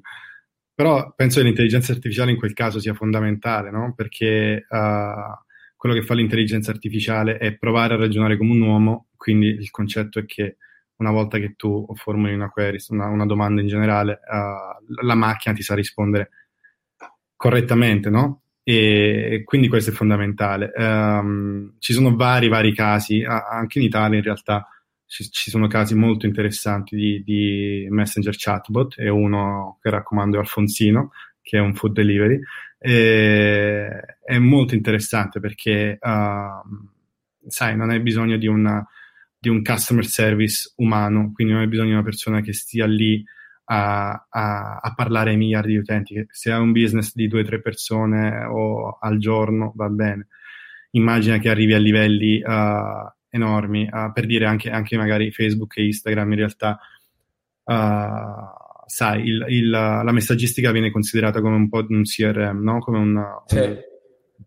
Però 0.73 1.13
penso 1.15 1.39
che 1.39 1.45
l'intelligenza 1.45 1.91
artificiale 1.91 2.31
in 2.31 2.37
quel 2.37 2.53
caso 2.53 2.79
sia 2.79 2.93
fondamentale, 2.93 3.71
no? 3.71 3.93
Perché 3.93 4.65
uh, 4.69 5.43
quello 5.75 5.95
che 5.95 6.03
fa 6.03 6.13
l'intelligenza 6.13 6.71
artificiale 6.71 7.37
è 7.37 7.57
provare 7.57 7.95
a 7.95 7.97
ragionare 7.97 8.37
come 8.37 8.51
un 8.51 8.61
uomo, 8.61 9.07
quindi 9.17 9.47
il 9.47 9.69
concetto 9.71 10.19
è 10.19 10.25
che 10.25 10.57
una 10.97 11.11
volta 11.11 11.37
che 11.39 11.55
tu 11.57 11.85
formuli 11.95 12.33
una 12.33 12.49
query, 12.49 12.77
una, 12.89 13.07
una 13.07 13.25
domanda 13.25 13.61
in 13.61 13.67
generale, 13.67 14.13
uh, 14.13 15.03
la 15.03 15.15
macchina 15.15 15.53
ti 15.53 15.61
sa 15.61 15.75
rispondere 15.75 16.29
correttamente, 17.35 18.09
no? 18.09 18.44
E 18.67 19.43
quindi 19.45 19.67
questo 19.67 19.91
è 19.91 19.93
fondamentale. 19.93 20.71
Um, 20.75 21.75
ci 21.77 21.93
sono 21.93 22.15
vari, 22.15 22.47
vari 22.47 22.73
casi, 22.73 23.23
anche 23.23 23.77
in 23.77 23.85
Italia 23.85 24.17
in 24.17 24.23
realtà 24.23 24.67
ci, 25.05 25.29
ci 25.29 25.51
sono 25.51 25.67
casi 25.67 25.93
molto 25.93 26.25
interessanti 26.25 26.95
di, 26.95 27.23
di, 27.23 27.87
messenger 27.91 28.33
chatbot 28.35 28.95
e 28.97 29.07
uno 29.07 29.77
che 29.79 29.91
raccomando 29.91 30.37
è 30.37 30.39
Alfonsino, 30.39 31.11
che 31.43 31.59
è 31.59 31.61
un 31.61 31.75
food 31.75 31.93
delivery. 31.93 32.39
E, 32.79 33.87
è 34.23 34.37
molto 34.39 34.73
interessante 34.73 35.39
perché, 35.39 35.99
uh, 36.01 37.47
sai, 37.47 37.75
non 37.75 37.91
hai 37.91 37.99
bisogno 37.99 38.37
di, 38.37 38.47
una, 38.47 38.83
di 39.37 39.49
un 39.49 39.61
customer 39.61 40.07
service 40.07 40.73
umano, 40.77 41.31
quindi 41.35 41.53
non 41.53 41.61
hai 41.61 41.67
bisogno 41.67 41.89
di 41.89 41.93
una 41.93 42.03
persona 42.03 42.41
che 42.41 42.53
stia 42.53 42.87
lì 42.87 43.23
a, 43.65 44.27
a, 44.29 44.79
a, 44.81 44.93
parlare 44.95 45.31
ai 45.31 45.37
miliardi 45.37 45.71
di 45.71 45.77
utenti. 45.77 46.25
Se 46.29 46.51
hai 46.51 46.61
un 46.61 46.71
business 46.71 47.13
di 47.13 47.27
due 47.27 47.41
o 47.41 47.43
tre 47.43 47.61
persone 47.61 48.45
o 48.45 48.97
al 48.99 49.17
giorno 49.17 49.73
va 49.75 49.89
bene. 49.89 50.27
Immagina 50.91 51.37
che 51.39 51.49
arrivi 51.49 51.73
a 51.73 51.79
livelli 51.79 52.41
uh, 52.41 53.11
enormi, 53.29 53.89
uh, 53.91 54.11
per 54.13 54.25
dire 54.25 54.45
anche, 54.45 54.69
anche, 54.69 54.97
magari 54.97 55.31
Facebook 55.31 55.77
e 55.77 55.85
Instagram 55.85 56.31
in 56.31 56.37
realtà. 56.37 56.79
Uh, 57.63 58.85
sai, 58.85 59.25
il, 59.25 59.45
il, 59.49 59.69
la 59.69 60.11
messaggistica 60.11 60.71
viene 60.71 60.91
considerata 60.91 61.41
come 61.41 61.55
un 61.55 61.67
po' 61.67 61.85
un 61.87 62.03
CRM, 62.03 62.61
no? 62.61 62.79
come 62.79 62.97
un, 62.99 63.23
sì. 63.47 63.57
un 63.57 63.77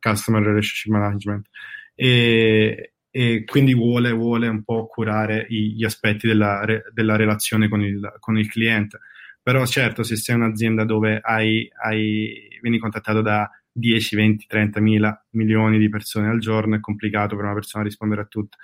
Customer 0.00 0.42
Relationship 0.42 0.92
Management. 0.92 1.46
E, 1.94 2.92
e 3.10 3.44
quindi 3.44 3.74
vuole, 3.74 4.12
vuole, 4.12 4.48
un 4.48 4.62
po' 4.62 4.86
curare 4.86 5.46
gli 5.48 5.84
aspetti 5.84 6.26
della, 6.26 6.64
della 6.92 7.16
relazione 7.16 7.68
con 7.68 7.82
il, 7.82 8.16
con 8.20 8.38
il, 8.38 8.48
cliente. 8.48 8.98
Però 9.42 9.64
certo, 9.64 10.02
se 10.02 10.16
sei 10.16 10.36
un'azienda 10.36 10.84
dove 10.84 11.18
hai, 11.22 11.68
hai, 11.82 12.48
vieni 12.60 12.78
contattato 12.78 13.22
da 13.22 13.50
10, 13.72 14.16
20, 14.16 14.46
30 14.46 14.80
mila 14.80 15.26
milioni 15.30 15.78
di 15.78 15.88
persone 15.88 16.28
al 16.28 16.38
giorno, 16.38 16.76
è 16.76 16.80
complicato 16.80 17.34
per 17.34 17.44
una 17.44 17.54
persona 17.54 17.84
rispondere 17.84 18.22
a 18.22 18.26
tutte. 18.26 18.56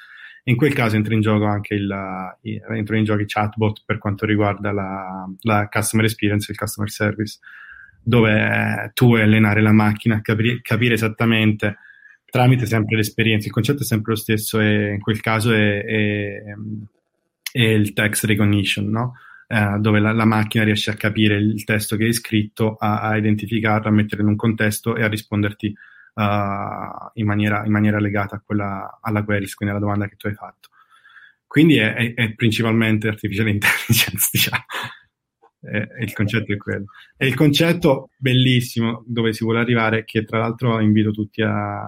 In 0.46 0.56
quel 0.56 0.74
caso 0.74 0.96
entra 0.96 1.14
in 1.14 1.22
gioco 1.22 1.46
anche 1.46 1.74
il, 1.74 1.90
entra 2.42 2.98
in 2.98 3.04
gioco 3.04 3.22
i 3.22 3.26
chatbot 3.26 3.82
per 3.86 3.96
quanto 3.96 4.26
riguarda 4.26 4.72
la, 4.72 5.26
la 5.40 5.68
customer 5.70 6.04
experience, 6.04 6.52
il 6.52 6.58
customer 6.58 6.90
service, 6.90 7.38
dove 8.02 8.90
tu 8.92 9.06
vuoi 9.06 9.22
allenare 9.22 9.62
la 9.62 9.72
macchina, 9.72 10.20
capire, 10.20 10.60
capire 10.60 10.94
esattamente 10.94 11.78
tramite 12.34 12.66
sempre 12.66 12.96
l'esperienza. 12.96 13.46
Il 13.46 13.52
concetto 13.52 13.82
è 13.82 13.86
sempre 13.86 14.14
lo 14.14 14.18
stesso 14.18 14.58
e 14.58 14.94
in 14.94 15.00
quel 15.00 15.20
caso 15.20 15.52
è, 15.52 15.84
è, 15.84 16.42
è 17.52 17.62
il 17.62 17.92
text 17.92 18.24
recognition, 18.24 18.90
no? 18.90 19.14
eh, 19.46 19.76
dove 19.78 20.00
la, 20.00 20.10
la, 20.10 20.24
macchina 20.24 20.64
riesce 20.64 20.90
a 20.90 20.94
capire 20.94 21.36
il 21.36 21.62
testo 21.62 21.94
che 21.94 22.06
hai 22.06 22.12
scritto, 22.12 22.74
a, 22.74 23.02
a 23.02 23.16
identificarlo, 23.16 23.88
a 23.88 23.92
metterlo 23.92 24.24
in 24.24 24.30
un 24.30 24.36
contesto 24.36 24.96
e 24.96 25.04
a 25.04 25.06
risponderti 25.06 25.72
uh, 26.14 26.22
in, 27.12 27.24
maniera, 27.24 27.64
in, 27.64 27.70
maniera, 27.70 28.00
legata 28.00 28.34
a 28.34 28.42
quella, 28.44 28.98
alla 29.00 29.22
query, 29.22 29.48
quindi 29.52 29.72
alla 29.72 29.84
domanda 29.84 30.08
che 30.08 30.16
tu 30.16 30.26
hai 30.26 30.34
fatto. 30.34 30.70
Quindi 31.46 31.76
è, 31.76 32.14
è 32.14 32.34
principalmente 32.34 33.06
artificial 33.06 33.46
intelligence, 33.54 34.28
diciamo. 34.32 34.64
Eh, 35.64 35.88
il 36.02 36.12
concetto 36.12 36.52
è 36.52 36.56
quello. 36.56 36.86
E 37.16 37.26
il 37.26 37.34
concetto 37.34 38.10
bellissimo 38.16 39.02
dove 39.06 39.32
si 39.32 39.44
vuole 39.44 39.60
arrivare, 39.60 40.04
che 40.04 40.24
tra 40.24 40.38
l'altro 40.38 40.80
invito 40.80 41.10
tutti 41.10 41.42
a, 41.42 41.82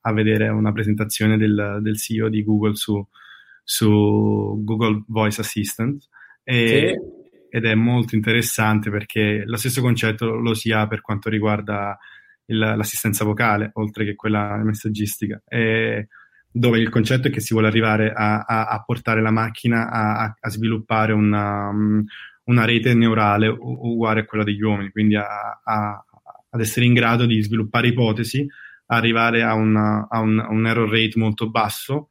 a 0.00 0.12
vedere 0.12 0.48
una 0.48 0.72
presentazione 0.72 1.36
del, 1.36 1.78
del 1.80 1.98
CEO 1.98 2.28
di 2.28 2.44
Google 2.44 2.74
su, 2.74 3.04
su 3.62 4.60
Google 4.62 5.04
Voice 5.08 5.40
Assistant. 5.40 6.02
E, 6.42 6.98
sì. 6.98 7.22
Ed 7.48 7.64
è 7.64 7.74
molto 7.74 8.16
interessante 8.16 8.90
perché 8.90 9.44
lo 9.46 9.56
stesso 9.56 9.80
concetto 9.80 10.34
lo 10.34 10.54
si 10.54 10.72
ha 10.72 10.88
per 10.88 11.00
quanto 11.00 11.28
riguarda 11.28 11.96
il, 12.46 12.58
l'assistenza 12.58 13.24
vocale, 13.24 13.70
oltre 13.74 14.04
che 14.04 14.14
quella 14.14 14.56
messaggistica. 14.56 15.40
E, 15.46 16.08
dove 16.56 16.78
il 16.78 16.88
concetto 16.88 17.26
è 17.26 17.30
che 17.32 17.40
si 17.40 17.52
vuole 17.52 17.66
arrivare 17.66 18.12
a, 18.12 18.42
a, 18.42 18.66
a 18.66 18.82
portare 18.84 19.20
la 19.20 19.32
macchina 19.32 19.90
a, 19.90 20.36
a 20.38 20.48
sviluppare 20.50 21.12
una, 21.12 21.68
um, 21.68 22.04
una 22.44 22.64
rete 22.64 22.94
neurale 22.94 23.48
uguale 23.48 24.20
a 24.20 24.24
quella 24.24 24.44
degli 24.44 24.62
uomini, 24.62 24.90
quindi 24.90 25.16
a, 25.16 25.60
a, 25.62 26.04
ad 26.50 26.60
essere 26.60 26.86
in 26.86 26.94
grado 26.94 27.26
di 27.26 27.40
sviluppare 27.42 27.88
ipotesi, 27.88 28.46
arrivare 28.86 29.42
a, 29.42 29.54
una, 29.54 30.06
a, 30.08 30.20
un, 30.20 30.38
a, 30.38 30.48
un, 30.50 30.66
error 30.66 30.88
rate 30.88 31.18
molto 31.18 31.50
basso, 31.50 32.10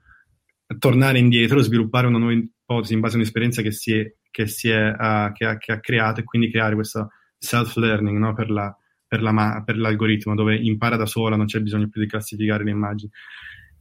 tornare 0.80 1.20
indietro, 1.20 1.60
sviluppare 1.60 2.08
una 2.08 2.18
nuova 2.18 2.34
ipotesi 2.34 2.94
in 2.94 3.00
base 3.00 3.16
a 3.16 3.18
un'esperienza 3.20 3.62
che, 3.62 3.72
si 3.72 3.94
è, 3.94 4.12
che, 4.32 4.48
si 4.48 4.70
è, 4.70 4.90
uh, 4.90 5.32
che, 5.34 5.46
ha, 5.46 5.58
che 5.58 5.72
ha, 5.72 5.80
creato 5.80 6.22
e 6.22 6.24
quindi 6.24 6.50
creare 6.50 6.76
questo 6.76 7.10
self-learning 7.38 8.18
no? 8.18 8.34
per, 8.34 8.50
la, 8.50 8.76
per, 9.08 9.22
la, 9.22 9.62
per, 9.64 9.78
l'algoritmo, 9.78 10.34
dove 10.34 10.56
impara 10.56 10.96
da 10.96 11.06
sola, 11.06 11.36
non 11.36 11.46
c'è 11.46 11.60
bisogno 11.60 11.90
più 11.90 12.02
di 12.02 12.08
classificare 12.08 12.64
le 12.64 12.72
immagini. 12.72 13.12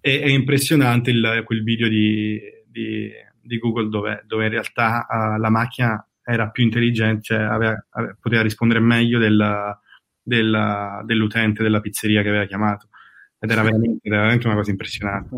E, 0.01 0.21
è 0.21 0.29
impressionante 0.29 1.11
il, 1.11 1.43
quel 1.47 1.62
video 1.62 1.88
di, 1.88 2.38
di, 2.67 3.11
di 3.41 3.59
Google 3.59 3.88
dove, 3.88 4.23
dove, 4.27 4.45
in 4.45 4.51
realtà 4.51 5.07
uh, 5.09 5.41
la 5.41 5.51
macchina 5.51 6.07
era 6.25 6.51
più 6.51 6.65
intelligente, 6.65 7.23
cioè 7.23 7.39
aveva, 7.39 7.85
aveva, 7.91 8.17
poteva 8.21 8.43
rispondere 8.43 8.81
meglio 8.81 9.19
del, 9.19 9.77
del, 10.23 11.03
dell'utente 11.05 11.63
della 11.63 11.81
pizzeria 11.81 12.23
che 12.23 12.29
aveva 12.29 12.45
chiamato. 12.45 12.89
Ed 13.39 13.51
era 13.51 13.63
veramente, 13.65 14.07
era 14.09 14.17
veramente 14.19 14.47
una 14.47 14.57
cosa 14.57 14.71
impressionante. 14.71 15.37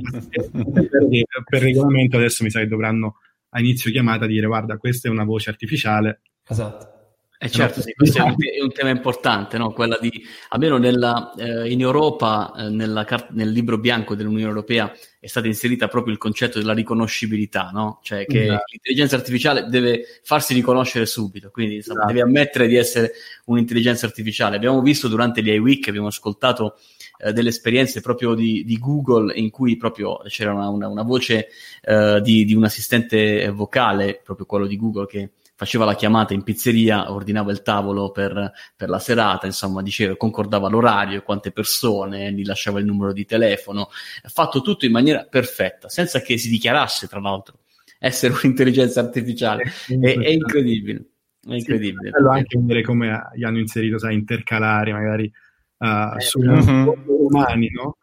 per, 1.44 1.62
regolamento 1.62 2.16
adesso 2.16 2.44
mi 2.44 2.50
sa 2.50 2.60
che 2.60 2.68
dovranno 2.68 3.18
a 3.50 3.60
inizio 3.60 3.90
chiamata 3.90 4.26
dire 4.26 4.46
guarda, 4.46 4.76
questa 4.76 5.08
è 5.08 5.10
una 5.10 5.24
voce 5.24 5.50
artificiale. 5.50 6.20
Esatto. 6.46 6.92
Eh 7.36 7.50
certo, 7.50 7.82
sì, 7.82 7.92
questo 7.92 8.18
è 8.18 8.22
un, 8.22 8.34
è 8.38 8.62
un, 8.62 8.72
tema 8.72 8.88
importante, 8.88 9.58
no? 9.58 9.72
Quella 9.72 9.98
di, 10.00 10.10
almeno 10.50 10.78
nella, 10.78 11.34
eh, 11.36 11.70
in 11.70 11.80
Europa, 11.80 12.54
eh, 12.56 12.70
nella, 12.70 13.04
nel 13.30 13.50
libro 13.50 13.76
bianco 13.76 14.14
dell'Unione 14.14 14.48
Europea, 14.48 14.90
è 15.24 15.28
stato 15.28 15.46
inserita 15.46 15.88
proprio 15.88 16.12
il 16.12 16.18
concetto 16.18 16.58
della 16.58 16.74
riconoscibilità, 16.74 17.70
no? 17.72 18.00
Cioè 18.02 18.26
che 18.26 18.42
esatto. 18.42 18.64
l'intelligenza 18.70 19.16
artificiale 19.16 19.66
deve 19.68 20.04
farsi 20.22 20.52
riconoscere 20.52 21.06
subito, 21.06 21.48
quindi 21.50 21.78
esatto. 21.78 22.04
deve 22.04 22.20
ammettere 22.20 22.66
di 22.66 22.76
essere 22.76 23.12
un'intelligenza 23.46 24.04
artificiale. 24.04 24.56
Abbiamo 24.56 24.82
visto 24.82 25.08
durante 25.08 25.42
gli 25.42 25.48
iWeek, 25.48 25.88
abbiamo 25.88 26.08
ascoltato 26.08 26.76
eh, 27.16 27.32
delle 27.32 27.48
esperienze 27.48 28.02
proprio 28.02 28.34
di, 28.34 28.64
di, 28.66 28.78
Google 28.78 29.32
in 29.34 29.48
cui 29.48 29.78
proprio 29.78 30.18
c'era 30.26 30.52
una, 30.52 30.68
una, 30.68 30.88
una 30.88 31.02
voce 31.02 31.48
eh, 31.80 32.20
di, 32.22 32.44
di 32.44 32.52
un 32.52 32.64
assistente 32.64 33.48
vocale, 33.48 34.20
proprio 34.22 34.44
quello 34.44 34.66
di 34.66 34.76
Google 34.76 35.06
che 35.06 35.30
faceva 35.56 35.84
la 35.84 35.94
chiamata 35.94 36.34
in 36.34 36.42
pizzeria, 36.42 37.12
ordinava 37.12 37.52
il 37.52 37.62
tavolo 37.62 38.10
per, 38.10 38.52
per 38.76 38.88
la 38.88 38.98
serata, 38.98 39.46
insomma, 39.46 39.82
diceva, 39.82 40.16
concordava 40.16 40.68
l'orario, 40.68 41.22
quante 41.22 41.52
persone, 41.52 42.32
gli 42.32 42.44
lasciava 42.44 42.80
il 42.80 42.86
numero 42.86 43.12
di 43.12 43.24
telefono, 43.24 43.88
fatto 44.24 44.60
tutto 44.60 44.84
in 44.84 44.92
maniera 44.92 45.24
perfetta, 45.24 45.88
senza 45.88 46.20
che 46.20 46.38
si 46.38 46.48
dichiarasse, 46.48 47.06
tra 47.06 47.20
l'altro, 47.20 47.60
essere 47.98 48.34
un'intelligenza 48.34 49.00
artificiale. 49.00 49.64
È, 49.86 49.94
è 49.94 50.28
incredibile. 50.28 51.04
È 51.46 51.54
incredibile. 51.54 52.10
Sì, 52.10 52.26
anche 52.28 52.58
vedere 52.58 52.82
come 52.82 53.30
gli 53.34 53.44
hanno 53.44 53.58
inserito, 53.58 53.98
sai, 53.98 54.14
intercalare 54.14 54.92
magari 54.92 55.30
uh, 55.78 56.18
sui 56.18 56.46
uh-huh. 56.46 57.04
umani, 57.06 57.70
no? 57.70 57.98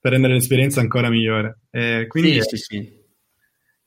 Per 0.00 0.12
rendere 0.12 0.34
l'esperienza 0.34 0.80
ancora 0.80 1.08
migliore. 1.08 1.60
Eh, 1.70 2.06
quindi 2.08 2.40
sì, 2.42 2.56
sì, 2.56 2.56
sì 2.56 3.02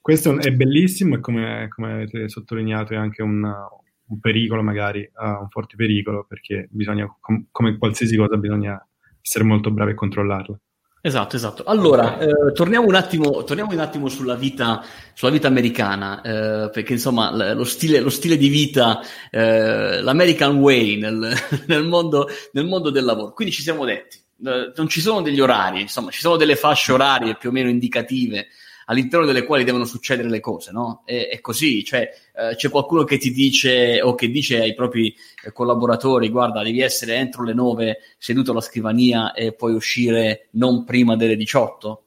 questo 0.08 0.39
è 0.39 0.53
bellissimo 0.53 1.16
e 1.16 1.20
come, 1.20 1.68
come 1.68 1.91
avete 1.91 2.30
sottolineato 2.30 2.93
è 2.93 2.95
anche 2.95 3.22
un, 3.22 3.43
un 3.43 4.20
pericolo, 4.22 4.64
magari 4.64 5.01
uh, 5.01 5.41
un 5.41 5.49
forte 5.49 5.76
pericolo, 5.76 6.26
perché 6.26 6.70
bisogna, 6.72 7.14
com- 7.20 7.47
come 7.51 7.78
qualsiasi 7.78 8.16
cosa, 8.16 8.38
bisogna 8.38 8.82
essere 9.22 9.43
molto 9.43 9.70
bravi 9.70 9.91
a 9.91 9.95
controllarla. 9.95 10.58
Esatto, 11.01 11.36
esatto. 11.36 11.64
Allora, 11.66 12.20
eh, 12.20 12.53
torniamo, 12.53 12.88
un 12.88 12.95
attimo, 12.95 13.43
torniamo 13.43 13.74
un 13.74 13.80
attimo 13.80 14.08
sulla 14.08 14.36
vita, 14.36 14.82
sulla 15.14 15.30
vita 15.30 15.49
americana, 15.49 16.22
eh, 16.22 16.70
perché 16.70 16.93
insomma 16.93 17.53
lo 17.53 17.66
stile, 17.66 17.99
lo 17.99 18.10
stile 18.10 18.38
di 18.38 18.47
vita, 18.47 19.01
eh, 19.30 20.01
l'American 20.01 20.55
way 20.55 20.97
nel, 20.97 21.34
nel, 21.68 21.84
mondo, 21.84 22.30
nel 22.53 22.66
mondo 22.66 22.91
del 22.91 23.03
lavoro. 23.03 23.34
Quindi 23.34 23.53
ci 23.53 23.62
siamo 23.62 23.84
detti, 23.84 24.18
eh, 24.45 24.72
non 24.74 24.88
ci 24.88 25.01
sono 25.01 25.22
degli 25.22 25.41
orari, 25.41 25.82
insomma, 25.82 26.12
ci 26.12 26.22
sono 26.22 26.38
delle 26.38 26.55
fasce 26.55 26.93
orarie 26.93 27.36
più 27.36 27.49
o 27.49 27.51
meno 27.51 27.68
indicative 27.68 28.47
all'interno 28.90 29.26
delle 29.26 29.46
quali 29.46 29.64
devono 29.64 29.86
succedere 29.86 30.30
le 30.30 30.40
cose, 30.40 30.72
no? 30.72 31.04
È, 31.06 31.30
è 31.32 31.42
così, 31.42 31.84
cioè 31.84 32.10
eh, 32.36 32.56
c'è 32.56 32.70
qualcuno 32.70 33.04
che 33.04 33.18
ti 33.18 33.32
dice 33.32 34.02
o 34.02 34.16
che 34.16 34.30
dice 34.30 34.60
ai 34.62 34.74
propri 34.74 35.14
eh, 35.44 35.52
collaboratori, 35.52 36.30
guarda, 36.30 36.64
devi 36.64 36.82
essere 36.82 37.16
entro 37.16 37.44
le 37.44 37.54
9 37.54 37.98
seduto 38.18 38.52
alla 38.52 38.62
scrivania 38.62 39.34
e 39.34 39.54
puoi 39.54 39.74
uscire 39.74 40.50
non 40.52 40.84
prima 40.84 41.16
delle 41.16 41.36
18? 41.36 42.04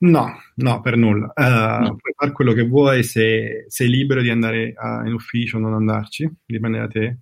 No, 0.00 0.40
no, 0.54 0.80
per 0.80 0.96
nulla. 0.96 1.30
Uh, 1.34 1.82
no. 1.82 1.96
Puoi 1.96 2.14
fare 2.16 2.32
quello 2.32 2.54
che 2.54 2.66
vuoi, 2.66 3.02
se 3.02 3.66
sei 3.68 3.88
libero 3.88 4.22
di 4.22 4.30
andare 4.30 4.72
uh, 4.74 5.06
in 5.06 5.12
ufficio 5.12 5.58
o 5.58 5.60
non 5.60 5.74
andarci, 5.74 6.30
dipende 6.46 6.78
da 6.78 6.86
te. 6.86 7.18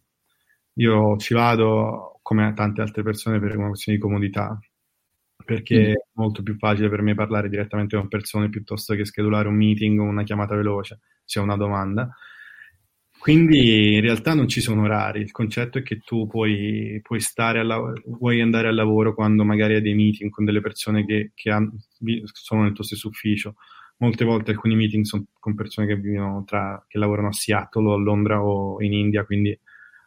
Io 0.74 1.16
ci 1.16 1.34
vado 1.34 2.20
come 2.22 2.52
tante 2.54 2.80
altre 2.80 3.02
persone 3.02 3.40
per 3.40 3.56
una 3.56 3.68
questione 3.68 3.98
di 3.98 4.04
comodità, 4.04 4.56
perché 5.48 5.78
mm. 5.78 5.92
è 5.92 5.94
molto 6.12 6.42
più 6.42 6.58
facile 6.58 6.90
per 6.90 7.00
me 7.00 7.14
parlare 7.14 7.48
direttamente 7.48 7.96
con 7.96 8.06
persone 8.06 8.50
piuttosto 8.50 8.94
che 8.94 9.06
schedulare 9.06 9.48
un 9.48 9.56
meeting 9.56 9.98
o 9.98 10.02
una 10.02 10.22
chiamata 10.22 10.54
veloce, 10.54 11.00
se 11.24 11.38
ho 11.38 11.42
una 11.42 11.56
domanda. 11.56 12.14
Quindi 13.18 13.94
in 13.94 14.02
realtà 14.02 14.34
non 14.34 14.46
ci 14.46 14.60
sono 14.60 14.82
orari, 14.82 15.22
il 15.22 15.30
concetto 15.30 15.78
è 15.78 15.82
che 15.82 16.00
tu 16.00 16.26
puoi, 16.26 17.00
puoi, 17.02 17.20
stare 17.20 17.60
alla, 17.60 17.80
puoi 18.18 18.42
andare 18.42 18.68
al 18.68 18.74
lavoro 18.74 19.14
quando 19.14 19.42
magari 19.42 19.76
hai 19.76 19.80
dei 19.80 19.94
meeting 19.94 20.30
con 20.30 20.44
delle 20.44 20.60
persone 20.60 21.06
che, 21.06 21.32
che 21.34 21.50
hanno, 21.50 21.72
sono 22.24 22.64
nel 22.64 22.74
tuo 22.74 22.84
stesso 22.84 23.08
ufficio. 23.08 23.54
Molte 24.00 24.26
volte 24.26 24.50
alcuni 24.50 24.76
meeting 24.76 25.04
sono 25.04 25.24
con 25.40 25.54
persone 25.54 25.86
che 25.86 25.96
vivono 25.96 26.44
tra, 26.44 26.84
che 26.86 26.98
lavorano 26.98 27.28
a 27.28 27.32
Seattle 27.32 27.88
o 27.88 27.94
a 27.94 27.98
Londra 27.98 28.44
o 28.44 28.82
in 28.82 28.92
India, 28.92 29.24
quindi 29.24 29.58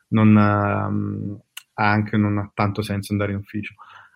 non 0.10 0.38
ha 0.38 0.88
anche 1.74 2.16
non 2.16 2.38
ha 2.38 2.52
tanto 2.54 2.84
senso 2.84 3.12
andare 3.12 3.32
in 3.32 3.40
ufficio. 3.40 3.74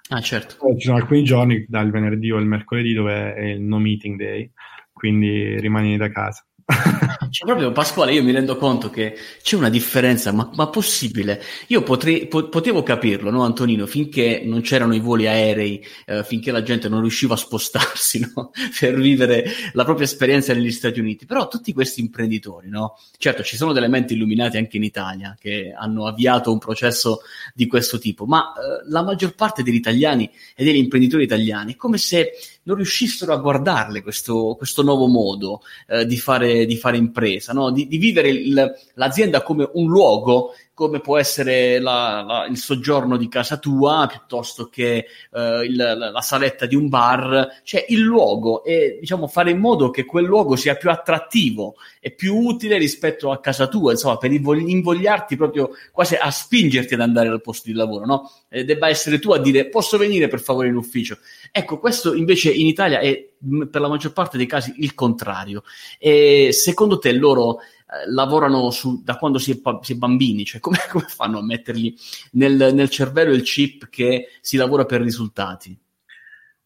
Ah, 0.10 0.22
certo. 0.22 0.56
Poi 0.60 0.78
ci 0.78 0.86
sono 0.86 0.98
alcuni 0.98 1.24
giorni, 1.24 1.66
dal 1.68 1.90
venerdì 1.90 2.32
o 2.32 2.38
il 2.38 2.46
mercoledì, 2.46 2.94
dove 2.94 3.34
è 3.34 3.44
il 3.44 3.62
no 3.62 3.80
meeting 3.80 4.18
day, 4.18 4.52
quindi 4.94 5.60
rimani 5.60 5.98
da 5.98 6.10
casa. 6.10 6.46
Cioè, 7.36 7.46
proprio 7.46 7.74
Pasquale, 7.74 8.14
io 8.14 8.24
mi 8.24 8.32
rendo 8.32 8.56
conto 8.56 8.90
che 8.90 9.14
c'è 9.42 9.58
una 9.58 9.68
differenza, 9.68 10.32
ma, 10.32 10.50
ma 10.54 10.70
possibile? 10.70 11.44
Io 11.68 11.84
potrei, 11.84 12.28
po- 12.28 12.48
potevo 12.48 12.82
capirlo, 12.82 13.30
no, 13.30 13.44
Antonino, 13.44 13.86
finché 13.88 14.44
non 14.46 14.62
c'erano 14.62 14.96
i 14.96 15.02
voli 15.02 15.28
aerei, 15.28 15.86
eh, 16.06 16.24
finché 16.24 16.52
la 16.52 16.64
gente 16.64 16.88
non 16.88 17.02
riusciva 17.02 17.34
a 17.34 17.38
spostarsi 17.38 18.22
no? 18.34 18.52
per 18.80 18.96
vivere 18.96 19.52
la 19.74 19.84
propria 19.84 20.06
esperienza 20.06 20.54
negli 20.54 20.72
Stati 20.72 21.02
Uniti. 21.02 21.26
Però 21.26 21.50
tutti 21.50 21.74
questi 21.74 22.00
imprenditori, 22.00 22.70
no? 22.70 22.98
certo, 23.18 23.44
ci 23.44 23.58
sono 23.58 23.74
delle 23.74 23.90
menti 23.90 24.14
illuminati 24.14 24.56
anche 24.56 24.78
in 24.78 24.84
Italia 24.84 25.36
che 25.38 25.74
hanno 25.78 26.08
avviato 26.08 26.54
un 26.54 26.60
processo 26.60 27.20
di 27.54 27.68
questo 27.68 28.00
tipo, 28.00 28.26
ma 28.26 28.54
eh, 28.54 28.90
la 28.90 29.04
maggior 29.04 29.36
parte 29.36 29.62
degli 29.62 29.76
italiani 29.76 30.32
e 30.56 30.64
degli 30.64 30.78
imprenditori 30.78 31.26
italiani 31.26 31.74
è 31.74 31.76
come 31.76 31.98
se 31.98 32.32
non 32.66 32.78
riuscissero 32.78 33.34
a 33.34 33.38
guardarle 33.38 34.02
questo, 34.02 34.56
questo 34.58 34.82
nuovo 34.84 35.08
modo 35.08 35.62
eh, 35.88 36.06
di, 36.06 36.18
fare, 36.18 36.66
di, 36.66 36.78
fare, 36.78 36.98
impresa, 36.98 37.25
no? 37.54 37.72
di, 37.72 37.88
di 37.88 37.98
vivere 37.98 38.30
il, 38.30 38.74
l'azienda 38.94 39.42
come 39.42 39.70
un 39.74 39.88
luogo 39.88 40.54
come 40.76 41.00
può 41.00 41.18
essere 41.18 41.80
la, 41.80 42.22
la, 42.22 42.46
il 42.48 42.58
soggiorno 42.58 43.16
di 43.16 43.30
casa 43.30 43.58
tua 43.58 44.08
piuttosto 44.10 44.68
che 44.68 45.06
uh, 45.32 45.62
il, 45.62 45.74
la, 45.74 46.12
la, 46.12 46.22
saletta 46.22 46.66
di 46.66 46.76
un 46.76 46.90
bar, 46.90 47.62
cioè 47.64 47.86
il 47.88 48.02
luogo 48.02 48.62
e 48.62 48.98
diciamo 49.00 49.28
fare 49.28 49.52
in 49.52 49.60
modo 49.60 49.90
che 49.90 50.04
quel 50.04 50.26
luogo 50.26 50.58
sia 50.58 50.76
più 50.76 50.90
attrattivo 50.90 51.76
e 52.02 52.12
più 52.12 52.36
utile 52.36 52.78
rispetto 52.78 53.32
a 53.32 53.40
casa 53.40 53.68
tua, 53.68 53.94
insomma, 53.94 54.18
per 54.18 54.34
invogliarti 54.34 55.38
proprio 55.38 55.70
quasi 55.94 56.16
a 56.16 56.30
spingerti 56.30 56.94
ad 56.94 57.00
andare 57.00 57.30
al 57.30 57.42
posto 57.42 57.70
di 57.70 57.74
lavoro, 57.74 58.06
no? 58.06 58.30
E 58.50 58.66
debba 58.66 58.90
essere 58.90 59.18
tu 59.18 59.32
a 59.32 59.40
dire 59.40 59.70
posso 59.70 59.98
venire 59.98 60.28
per 60.28 60.42
favore 60.42 60.68
in 60.68 60.76
ufficio. 60.76 61.20
Ecco, 61.54 61.80
questo 61.80 62.14
invece 62.14 62.52
in 62.52 62.66
Italia 62.66 63.00
è 63.00 63.30
per 63.70 63.80
la 63.80 63.88
maggior 63.88 64.12
parte 64.12 64.36
dei 64.38 64.46
casi 64.46 64.74
il 64.80 64.94
contrario. 64.94 65.64
E 65.98 66.50
secondo 66.52 67.00
te 67.00 67.14
loro 67.14 67.60
eh, 67.60 67.85
lavorano 68.08 68.70
su, 68.72 69.02
da 69.04 69.18
quando 69.18 69.38
si 69.38 69.52
è, 69.52 69.60
si 69.82 69.94
è 69.94 69.96
bambini, 69.96 70.46
cioè 70.46 70.60
come, 70.60 70.78
come, 70.90 71.06
fanno 71.08 71.40
a 71.40 71.44
mettergli 71.44 71.94
nel, 72.32 72.72
nel 72.74 72.90
cervello 72.90 73.34
il 73.34 73.44
chip 73.44 73.90
che 73.90 74.28
si 74.42 74.58
lavora 74.58 74.86
per 74.86 75.02
risultati? 75.02 75.78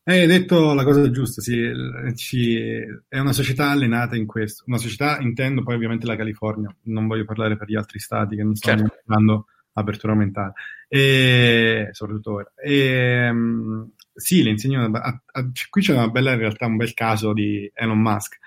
Hai 0.03 0.25
detto 0.25 0.73
la 0.73 0.83
cosa 0.83 1.11
giusta, 1.11 1.39
sì, 1.39 1.71
ci, 2.15 2.57
è 3.07 3.19
una 3.19 3.33
società 3.33 3.69
allenata 3.69 4.15
in 4.15 4.25
questo. 4.25 4.63
Una 4.65 4.79
società, 4.79 5.19
intendo 5.19 5.61
poi 5.61 5.75
ovviamente 5.75 6.07
la 6.07 6.15
California, 6.15 6.75
non 6.85 7.05
voglio 7.05 7.25
parlare 7.25 7.57
per 7.57 7.67
gli 7.67 7.75
altri 7.75 7.99
stati 7.99 8.35
che 8.35 8.43
non 8.43 8.55
stanno 8.55 8.87
certo. 8.87 9.03
dando 9.05 9.45
apertura 9.73 10.15
mentale, 10.15 10.53
e, 10.87 11.89
soprattutto 11.91 12.33
ora. 12.33 12.51
E, 12.55 13.29
um, 13.29 13.91
sì, 14.15 14.41
le 14.41 14.49
insegnano, 14.49 14.97
a, 14.97 15.21
a, 15.25 15.49
qui 15.69 15.81
c'è 15.81 15.93
una 15.93 16.09
bella 16.09 16.33
in 16.33 16.39
realtà, 16.39 16.65
un 16.65 16.77
bel 16.77 16.93
caso 16.93 17.31
di 17.31 17.69
Elon 17.73 17.99
Musk, 17.99 18.39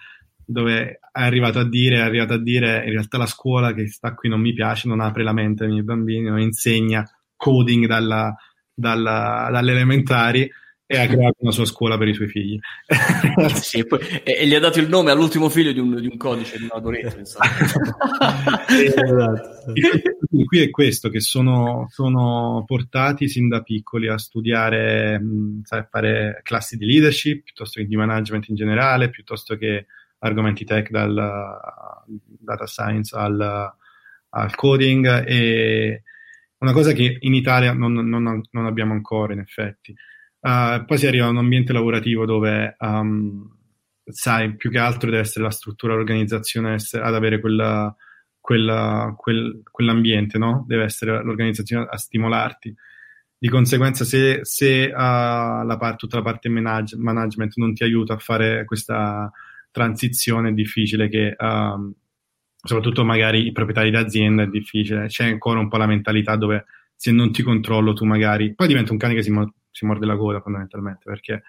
dove 0.53 0.99
è 1.13 1.21
arrivato 1.21 1.59
a 1.59 1.69
dire, 1.69 1.97
è 1.97 2.01
arrivato 2.01 2.35
a 2.35 2.39
dire 2.39 2.85
in 2.85 2.93
realtà 2.93 3.19
la 3.19 3.27
scuola 3.27 3.73
che 3.73 3.89
sta 3.89 4.15
qui 4.15 4.29
non 4.29 4.41
mi 4.41 4.53
piace, 4.53 4.89
non 4.89 5.01
apre 5.01 5.23
la 5.23 5.33
mente 5.33 5.65
ai 5.65 5.71
miei 5.71 5.83
bambini, 5.83 6.29
non 6.29 6.41
insegna 6.41 7.05
coding 7.37 7.87
dalla, 7.87 8.35
dalla, 8.73 9.49
dalle 9.51 9.73
elementari 9.73 10.51
e 10.93 10.99
ha 10.99 11.07
creato 11.07 11.37
una 11.39 11.53
sua 11.53 11.65
scuola 11.65 11.97
per 11.97 12.09
i 12.09 12.15
suoi 12.15 12.29
figli. 12.29 12.59
sì, 13.55 13.79
e, 13.79 13.87
poi, 13.87 14.01
e, 14.23 14.37
e, 14.41 14.47
gli 14.47 14.55
ha 14.55 14.61
dato 14.61 14.79
il 14.79 14.91
nome 14.91 15.11
all'ultimo 15.11 15.49
figlio 15.49 15.73
di 15.73 15.81
un, 15.81 15.99
di 15.99 16.07
un 16.07 16.19
codice 16.19 16.59
di 16.59 16.65
un 16.65 16.71
algoritmo. 16.71 17.23
esatto. 18.69 19.73
Qui 20.45 20.61
è 20.61 20.71
questo, 20.71 21.09
che 21.09 21.21
sono, 21.21 21.87
sono, 21.89 22.65
portati 22.67 23.27
sin 23.27 23.49
da 23.49 23.63
piccoli 23.63 24.09
a 24.09 24.19
studiare, 24.19 25.19
mh, 25.19 25.63
sai, 25.63 25.87
fare 25.89 26.41
classi 26.43 26.77
di 26.77 26.85
leadership, 26.85 27.45
piuttosto 27.45 27.81
che 27.81 27.87
di 27.87 27.97
management 27.97 28.49
in 28.49 28.55
generale, 28.57 29.09
piuttosto 29.09 29.57
che 29.57 29.87
argomenti 30.23 30.65
tech 30.65 30.91
dal 30.91 31.15
data 32.07 32.67
science 32.67 33.15
al, 33.17 33.75
al 34.29 34.55
coding 34.55 35.25
e 35.27 36.03
una 36.59 36.73
cosa 36.73 36.93
che 36.93 37.17
in 37.21 37.35
Italia 37.35 37.73
non, 37.73 37.93
non, 37.93 38.41
non 38.51 38.67
abbiamo 38.67 38.93
ancora 38.93 39.33
in 39.33 39.41
effetti. 39.41 39.95
Uh, 40.41 40.85
poi 40.85 40.99
si 40.99 41.07
arriva 41.07 41.27
a 41.27 41.31
un 41.31 41.39
ambiente 41.39 41.73
lavorativo 41.73 42.25
dove 42.25 42.75
um, 42.81 43.49
sai 44.05 44.57
più 44.57 44.71
che 44.71 44.79
altro 44.79 45.11
deve 45.11 45.23
essere 45.23 45.45
la 45.45 45.51
struttura, 45.51 45.95
l'organizzazione 45.95 46.75
essere, 46.75 47.05
ad 47.05 47.15
avere 47.15 47.41
quella, 47.41 47.95
quella, 48.41 49.13
quel, 49.17 49.63
quell'ambiente, 49.71 50.39
no? 50.39 50.65
Deve 50.67 50.85
essere 50.85 51.23
l'organizzazione 51.23 51.87
a 51.89 51.97
stimolarti. 51.97 52.75
Di 53.39 53.49
conseguenza, 53.49 54.05
se, 54.05 54.41
se 54.45 54.85
uh, 54.87 54.97
la 54.97 55.77
part, 55.79 55.97
tutta 55.97 56.17
la 56.17 56.23
parte 56.23 56.49
manage, 56.49 56.97
management 56.97 57.57
non 57.57 57.75
ti 57.75 57.83
aiuta 57.83 58.15
a 58.15 58.19
fare 58.19 58.65
questa 58.65 59.31
transizione 59.73 60.51
è 60.51 60.53
difficile 60.53 61.09
che, 61.09 61.35
um, 61.37 61.93
soprattutto 62.63 63.05
magari 63.05 63.47
i 63.47 63.53
proprietari 63.53 63.91
d'azienda 63.91 64.45
è 64.45 64.47
difficile, 64.47 65.07
c'è 65.07 65.25
ancora 65.25 65.59
un 65.59 65.69
po' 65.69 65.79
la 65.79 65.87
mentalità 65.87 66.37
dove 66.37 66.67
se 66.95 67.11
non 67.11 67.33
ti 67.33 67.43
controllo 67.43 67.95
tu 67.95 68.05
magari, 68.05 68.55
poi 68.55 68.69
diventa 68.69 68.93
un 68.93 68.99
cane 68.99 69.15
che 69.15 69.23
si, 69.23 69.31
mo- 69.33 69.55
si 69.71 69.85
morde 69.85 70.07
la 70.07 70.17
coda 70.17 70.41
fondamentalmente 70.41 71.03
perché 71.05 71.43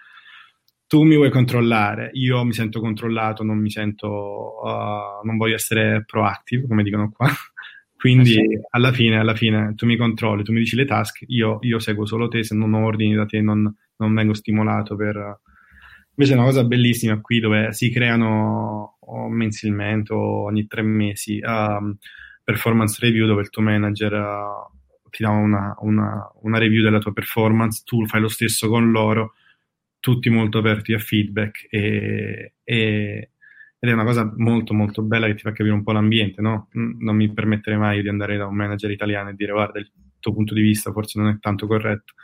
tu 0.86 1.02
mi 1.02 1.16
vuoi 1.16 1.30
controllare, 1.30 2.10
io 2.14 2.44
mi 2.44 2.52
sento 2.52 2.80
controllato, 2.80 3.42
non 3.42 3.58
mi 3.58 3.70
sento, 3.70 4.60
uh, 4.62 5.24
non 5.24 5.36
voglio 5.36 5.54
essere 5.54 6.04
proactive, 6.04 6.66
come 6.66 6.82
dicono 6.82 7.10
qua. 7.10 7.28
Quindi 7.96 8.36
eh 8.36 8.60
alla 8.70 8.92
fine, 8.92 9.18
alla 9.18 9.34
fine 9.34 9.74
tu 9.74 9.86
mi 9.86 9.96
controlli, 9.96 10.44
tu 10.44 10.52
mi 10.52 10.58
dici 10.58 10.76
le 10.76 10.84
task, 10.84 11.24
io, 11.28 11.58
io 11.62 11.78
seguo 11.78 12.04
solo 12.04 12.28
te, 12.28 12.44
se 12.44 12.54
non 12.54 12.74
ho 12.74 12.84
ordini 12.84 13.14
da 13.14 13.24
te 13.24 13.40
non, 13.40 13.74
non 13.96 14.14
vengo 14.14 14.34
stimolato 14.34 14.94
per, 14.94 15.40
Invece 16.16 16.34
è 16.34 16.36
una 16.36 16.46
cosa 16.46 16.64
bellissima 16.64 17.20
qui 17.20 17.40
dove 17.40 17.72
si 17.72 17.90
creano 17.90 18.98
mensilmente 19.28 20.12
o 20.12 20.44
ogni 20.44 20.66
tre 20.66 20.82
mesi 20.82 21.40
um, 21.42 21.96
performance 22.42 22.98
review 23.00 23.26
dove 23.26 23.42
il 23.42 23.50
tuo 23.50 23.62
manager 23.62 24.12
uh, 24.12 25.08
ti 25.10 25.22
dà 25.22 25.30
una, 25.30 25.74
una, 25.80 26.30
una, 26.42 26.58
review 26.58 26.82
della 26.82 26.98
tua 26.98 27.12
performance, 27.12 27.82
tu 27.84 28.06
fai 28.06 28.20
lo 28.20 28.28
stesso 28.28 28.68
con 28.68 28.90
loro, 28.90 29.34
tutti 30.00 30.28
molto 30.28 30.58
aperti 30.58 30.92
a 30.92 30.98
feedback 30.98 31.66
e, 31.70 32.54
e, 32.62 33.30
ed 33.78 33.88
è 33.88 33.92
una 33.92 34.04
cosa 34.04 34.32
molto 34.36 34.74
molto 34.74 35.02
bella 35.02 35.26
che 35.26 35.34
ti 35.34 35.42
fa 35.42 35.52
capire 35.52 35.74
un 35.74 35.82
po' 35.82 35.92
l'ambiente, 35.92 36.40
no? 36.40 36.68
Non 36.72 37.16
mi 37.16 37.32
permetterei 37.32 37.78
mai 37.78 38.02
di 38.02 38.08
andare 38.08 38.36
da 38.36 38.46
un 38.46 38.56
manager 38.56 38.90
italiano 38.90 39.30
e 39.30 39.34
dire 39.34 39.52
guarda 39.52 39.78
il 39.78 39.90
tuo 40.18 40.32
punto 40.32 40.54
di 40.54 40.62
vista 40.62 40.90
forse 40.90 41.20
non 41.20 41.28
è 41.30 41.38
tanto 41.38 41.66
corretto 41.66 42.14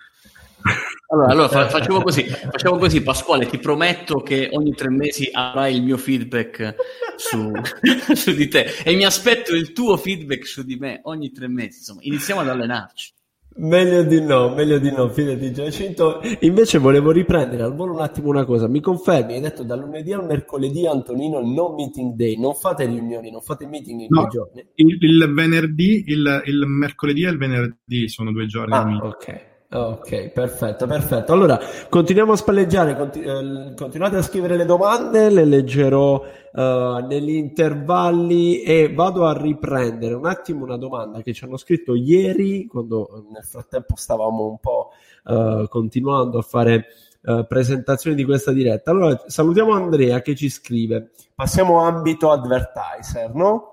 allora, 1.13 1.29
allora 1.29 1.49
fa- 1.49 1.69
facciamo 1.69 2.03
così, 2.03 2.25
facciamo 2.27 2.79
così, 2.79 3.03
Pasquale, 3.03 3.47
ti 3.47 3.59
prometto 3.59 4.21
che 4.21 4.49
ogni 4.53 4.73
tre 4.75 4.91
mesi 4.91 5.29
avrai 5.33 5.77
il 5.77 5.83
mio 5.83 5.97
feedback 5.97 6.75
su, 7.17 7.51
su, 8.15 8.33
di 8.33 8.49
te 8.49 8.67
e 8.85 8.95
mi 8.95 9.05
aspetto 9.05 9.55
il 9.55 9.73
tuo 9.73 9.97
feedback 9.97 10.47
su 10.47 10.63
di 10.63 10.77
me 10.77 11.01
ogni 11.05 11.33
tre 11.33 11.49
mesi, 11.49 11.79
insomma, 11.79 12.01
iniziamo 12.03 12.41
ad 12.41 12.49
allenarci. 12.49 13.13
Meglio 13.53 14.05
di 14.05 14.21
no, 14.21 14.55
meglio 14.55 14.79
di 14.79 14.93
no, 14.93 15.09
fidati 15.09 15.53
Giacinto. 15.53 16.21
Invece 16.41 16.79
volevo 16.79 17.11
riprendere 17.11 17.65
al 17.65 17.75
volo 17.75 17.95
un 17.95 18.01
attimo 18.01 18.29
una 18.29 18.45
cosa. 18.45 18.69
Mi 18.69 18.81
confermi, 18.81 19.35
hai 19.35 19.41
detto 19.41 19.65
da 19.65 19.75
lunedì 19.75 20.13
al 20.13 20.25
mercoledì 20.25 20.87
Antonino 20.87 21.41
no 21.41 21.75
meeting 21.75 22.15
day, 22.15 22.39
non 22.39 22.55
fate 22.55 22.87
riunioni, 22.87 23.33
non 23.33 23.41
fate 23.41 23.67
meeting 23.67 24.03
in 24.03 24.07
no, 24.09 24.21
due 24.21 24.31
giorni. 24.31 24.67
Il, 24.77 24.97
il 25.01 25.33
venerdì, 25.35 26.05
il, 26.07 26.43
il, 26.47 26.65
mercoledì 26.67 27.25
e 27.25 27.31
il 27.31 27.39
venerdì 27.39 28.09
sono 28.09 28.31
due 28.31 28.47
giorni. 28.47 28.73
Ah, 28.73 29.01
ok. 29.03 29.50
Ok, 29.73 30.31
perfetto, 30.31 30.85
perfetto. 30.89 31.33
Allora, 31.33 31.57
continuiamo 31.89 32.33
a 32.33 32.37
spalleggiare, 32.37 32.97
continu- 32.97 33.29
eh, 33.29 33.75
continuate 33.77 34.17
a 34.17 34.23
scrivere 34.23 34.57
le 34.57 34.65
domande, 34.65 35.31
le 35.31 35.45
leggerò 35.45 36.21
uh, 36.53 37.07
negli 37.07 37.37
intervalli 37.37 38.63
e 38.63 38.93
vado 38.93 39.27
a 39.27 39.41
riprendere 39.41 40.15
un 40.15 40.27
attimo 40.27 40.65
una 40.65 40.77
domanda 40.77 41.23
che 41.23 41.33
ci 41.33 41.45
hanno 41.45 41.57
scritto 41.57 41.95
ieri, 41.95 42.67
quando 42.67 43.27
nel 43.31 43.45
frattempo 43.45 43.95
stavamo 43.95 44.45
un 44.45 44.59
po' 44.59 44.91
uh, 45.27 45.69
continuando 45.69 46.39
a 46.39 46.43
fare 46.43 46.87
uh, 47.23 47.47
presentazioni 47.47 48.17
di 48.17 48.25
questa 48.25 48.51
diretta. 48.51 48.91
Allora, 48.91 49.23
salutiamo 49.25 49.71
Andrea 49.71 50.21
che 50.21 50.35
ci 50.35 50.49
scrive, 50.49 51.11
passiamo 51.33 51.79
ambito 51.79 52.33
advertiser, 52.33 53.33
no? 53.35 53.70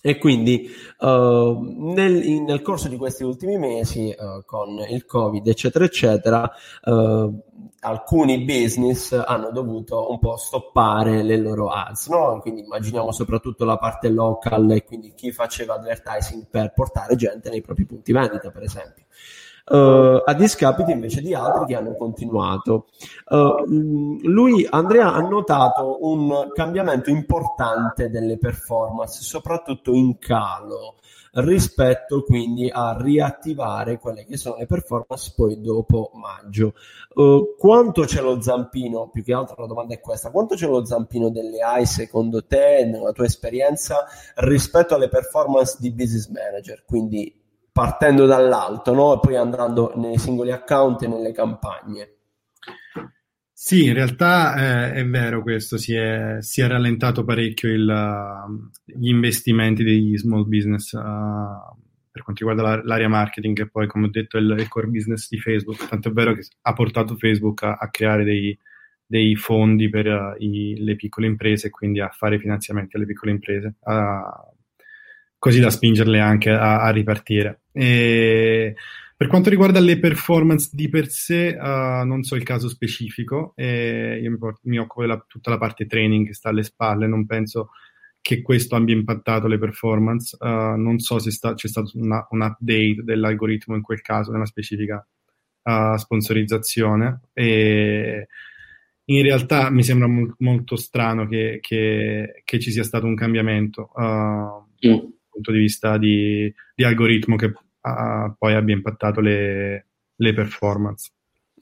E 0.00 0.16
quindi 0.16 0.70
uh, 1.00 1.92
nel, 1.92 2.24
in, 2.24 2.44
nel, 2.44 2.62
corso 2.62 2.88
di 2.88 2.96
questi 2.96 3.24
ultimi 3.24 3.58
mesi, 3.58 4.14
uh, 4.16 4.44
con 4.44 4.78
il 4.88 5.04
Covid, 5.04 5.46
eccetera, 5.46 5.84
eccetera, 5.84 6.50
uh, 6.84 7.42
alcuni 7.80 8.44
business 8.44 9.12
hanno 9.12 9.50
dovuto 9.50 10.10
un 10.10 10.18
po' 10.18 10.36
stoppare 10.36 11.22
le 11.22 11.36
loro 11.36 11.68
ads, 11.68 12.08
no? 12.08 12.38
Quindi 12.40 12.60
immaginiamo 12.60 13.10
soprattutto 13.10 13.64
la 13.64 13.76
parte 13.76 14.08
local 14.08 14.70
e 14.70 14.84
quindi 14.84 15.12
chi 15.14 15.32
faceva 15.32 15.74
advertising 15.74 16.46
per 16.48 16.72
portare 16.72 17.16
gente 17.16 17.50
nei 17.50 17.60
propri 17.60 17.84
punti 17.84 18.12
vendita, 18.12 18.50
per 18.50 18.62
esempio 18.62 19.04
uh, 19.68 20.22
a 20.24 20.34
discapito 20.34 20.90
invece 20.90 21.20
di 21.20 21.34
altri 21.34 21.66
che 21.66 21.76
hanno 21.76 21.94
continuato. 21.96 22.86
Uh, 23.28 23.64
lui, 24.22 24.66
Andrea, 24.68 25.12
ha 25.12 25.20
notato 25.20 25.98
un 26.06 26.50
cambiamento 26.54 27.10
importante 27.10 28.10
delle 28.10 28.38
performance, 28.38 29.22
soprattutto 29.22 29.92
in 29.92 30.18
calo 30.18 30.96
rispetto 31.32 32.22
quindi 32.22 32.70
a 32.72 32.96
riattivare 32.98 33.98
quelle 33.98 34.24
che 34.24 34.36
sono 34.36 34.56
le 34.56 34.66
performance 34.66 35.32
poi 35.36 35.60
dopo 35.60 36.10
maggio. 36.14 36.74
Uh, 37.14 37.54
quanto 37.58 38.02
c'è 38.02 38.20
lo 38.20 38.40
zampino? 38.40 39.08
Più 39.08 39.22
che 39.22 39.32
altro 39.32 39.56
la 39.58 39.66
domanda 39.66 39.94
è 39.94 40.00
questa: 40.00 40.30
quanto 40.30 40.54
c'è 40.54 40.66
lo 40.66 40.84
zampino 40.84 41.30
delle 41.30 41.60
AI 41.60 41.86
secondo 41.86 42.44
te, 42.44 42.84
nella 42.90 43.12
tua 43.12 43.24
esperienza, 43.24 44.06
rispetto 44.36 44.94
alle 44.94 45.08
performance 45.08 45.76
di 45.80 45.92
business 45.92 46.28
manager? 46.28 46.84
Quindi 46.84 47.37
partendo 47.78 48.26
dall'alto 48.26 48.92
no? 48.92 49.14
e 49.14 49.20
poi 49.20 49.36
andando 49.36 49.92
nei 49.94 50.18
singoli 50.18 50.50
account 50.50 51.04
e 51.04 51.06
nelle 51.06 51.30
campagne. 51.30 52.14
Sì, 53.52 53.84
in 53.84 53.94
realtà 53.94 54.90
eh, 54.90 54.94
è 54.94 55.06
vero 55.06 55.42
questo, 55.42 55.78
si 55.78 55.94
è, 55.94 56.38
si 56.40 56.60
è 56.60 56.66
rallentato 56.66 57.22
parecchio 57.22 57.72
il, 57.72 58.66
gli 58.84 59.08
investimenti 59.08 59.84
degli 59.84 60.16
small 60.16 60.48
business 60.48 60.92
uh, 60.92 61.00
per 62.10 62.24
quanto 62.24 62.44
riguarda 62.44 62.62
la, 62.62 62.82
l'area 62.82 63.08
marketing 63.08 63.60
e 63.60 63.68
poi 63.68 63.86
come 63.86 64.06
ho 64.06 64.10
detto 64.10 64.38
il, 64.38 64.56
il, 64.58 64.66
core 64.66 64.88
business 64.88 65.28
di 65.28 65.38
Facebook, 65.38 65.86
tanto 65.88 66.08
è 66.08 66.12
vero 66.12 66.34
che 66.34 66.46
ha 66.62 66.72
portato 66.72 67.16
Facebook 67.16 67.62
a, 67.62 67.76
a 67.78 67.90
creare 67.90 68.24
dei, 68.24 68.58
dei, 69.06 69.36
fondi 69.36 69.88
per 69.88 70.06
uh, 70.06 70.34
i, 70.42 70.74
le 70.78 70.96
piccole 70.96 71.28
imprese 71.28 71.68
e 71.68 71.70
quindi 71.70 72.00
a 72.00 72.08
fare 72.08 72.40
finanziamenti 72.40 72.96
alle 72.96 73.06
piccole 73.06 73.30
imprese, 73.30 73.74
così 75.38 75.60
da 75.60 75.70
spingerle 75.70 76.20
anche 76.20 76.50
a, 76.50 76.82
a 76.82 76.90
ripartire. 76.90 77.62
E 77.72 78.74
per 79.16 79.26
quanto 79.26 79.50
riguarda 79.50 79.80
le 79.80 79.98
performance 79.98 80.70
di 80.72 80.88
per 80.88 81.08
sé, 81.08 81.56
uh, 81.58 82.04
non 82.06 82.22
so 82.22 82.36
il 82.36 82.44
caso 82.44 82.68
specifico, 82.68 83.52
eh, 83.56 84.18
io 84.22 84.30
mi, 84.30 84.38
porto, 84.38 84.60
mi 84.64 84.78
occupo 84.78 85.06
di 85.06 85.18
tutta 85.26 85.50
la 85.50 85.58
parte 85.58 85.86
training 85.86 86.26
che 86.26 86.34
sta 86.34 86.50
alle 86.50 86.62
spalle, 86.62 87.06
non 87.06 87.26
penso 87.26 87.70
che 88.20 88.42
questo 88.42 88.76
abbia 88.76 88.94
impattato 88.94 89.46
le 89.46 89.58
performance, 89.58 90.36
uh, 90.38 90.76
non 90.76 90.98
so 90.98 91.18
se 91.18 91.30
sta, 91.30 91.54
c'è 91.54 91.68
stato 91.68 91.90
una, 91.94 92.26
un 92.30 92.42
update 92.42 93.02
dell'algoritmo 93.02 93.74
in 93.74 93.82
quel 93.82 94.02
caso, 94.02 94.30
nella 94.30 94.46
specifica 94.46 95.04
uh, 95.62 95.96
sponsorizzazione. 95.96 97.22
E 97.32 98.28
in 99.04 99.22
realtà 99.22 99.70
mi 99.70 99.82
sembra 99.82 100.06
mo- 100.06 100.34
molto 100.38 100.76
strano 100.76 101.26
che, 101.26 101.58
che, 101.60 102.42
che, 102.44 102.60
ci 102.60 102.70
sia 102.70 102.84
stato 102.84 103.06
un 103.06 103.16
cambiamento. 103.16 103.90
Mm 104.86 105.16
punto 105.38 105.52
di 105.52 105.58
vista 105.58 105.98
di, 105.98 106.52
di 106.74 106.84
algoritmo 106.84 107.36
che 107.36 107.46
uh, 107.46 108.34
poi 108.36 108.54
abbia 108.54 108.74
impattato 108.74 109.20
le, 109.20 109.86
le 110.14 110.34
performance. 110.34 111.10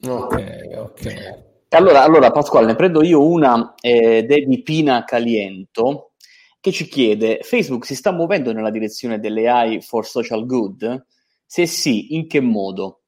Ok, 0.03 0.43
ok. 0.77 1.45
Allora, 1.71 2.03
allora, 2.03 2.31
Pasquale, 2.31 2.67
ne 2.67 2.75
prendo 2.75 3.03
io 3.03 3.27
una 3.27 3.75
eh, 3.81 4.25
di 4.25 4.63
Pina 4.63 5.05
Caliento 5.05 6.13
che 6.61 6.73
ci 6.73 6.87
chiede: 6.87 7.41
Facebook 7.43 7.85
si 7.85 7.95
sta 7.95 8.13
muovendo 8.13 8.53
nella 8.53 8.71
direzione 8.71 9.19
delle 9.19 9.49
AI 9.49 9.83
for 9.83 10.07
social 10.07 10.47
good? 10.47 11.07
Se 11.45 11.67
sì, 11.67 12.15
in 12.15 12.27
che 12.27 12.41
modo? 12.41 13.03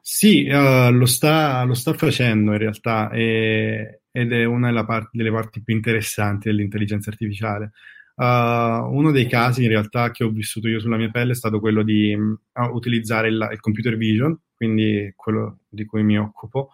Sì, 0.00 0.48
uh, 0.48 0.92
lo, 0.92 1.06
sta, 1.06 1.64
lo, 1.64 1.74
sta, 1.74 1.92
facendo 1.94 2.52
in 2.52 2.58
realtà 2.58 3.10
e, 3.10 4.02
ed 4.12 4.32
è 4.32 4.44
una 4.44 4.68
delle 4.68 4.84
parti, 4.84 5.16
delle 5.16 5.32
parti 5.32 5.62
più 5.64 5.74
interessanti 5.74 6.48
dell'intelligenza 6.48 7.10
artificiale. 7.10 7.72
Uh, 8.18 8.88
uno 8.96 9.10
dei 9.10 9.28
casi 9.28 9.62
in 9.62 9.68
realtà 9.68 10.10
che 10.10 10.24
ho 10.24 10.30
vissuto 10.30 10.68
io 10.68 10.80
sulla 10.80 10.96
mia 10.96 11.10
pelle 11.10 11.32
è 11.32 11.34
stato 11.34 11.60
quello 11.60 11.82
di 11.82 12.14
uh, 12.14 12.62
utilizzare 12.72 13.28
il, 13.28 13.48
il, 13.52 13.60
computer 13.60 13.94
vision, 13.98 14.38
quindi 14.56 15.12
quello 15.14 15.58
di 15.68 15.84
cui 15.84 16.02
mi 16.02 16.18
occupo, 16.18 16.70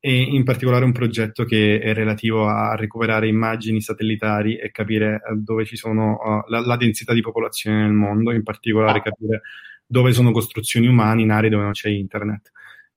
e 0.00 0.18
in 0.18 0.44
particolare 0.44 0.86
un 0.86 0.92
progetto 0.92 1.44
che 1.44 1.78
è 1.78 1.92
relativo 1.92 2.46
a 2.48 2.74
recuperare 2.74 3.28
immagini 3.28 3.82
satellitari 3.82 4.56
e 4.56 4.70
capire 4.70 5.20
uh, 5.28 5.36
dove 5.36 5.66
ci 5.66 5.76
sono 5.76 6.12
uh, 6.22 6.50
la, 6.50 6.60
la, 6.60 6.76
densità 6.76 7.12
di 7.12 7.20
popolazione 7.20 7.82
nel 7.82 7.92
mondo, 7.92 8.30
in 8.30 8.42
particolare 8.42 9.02
capire 9.02 9.42
dove 9.84 10.12
sono 10.12 10.32
costruzioni 10.32 10.86
umane 10.86 11.20
in 11.20 11.30
aree 11.30 11.50
dove 11.50 11.64
non 11.64 11.72
c'è 11.72 11.90
internet. 11.90 12.50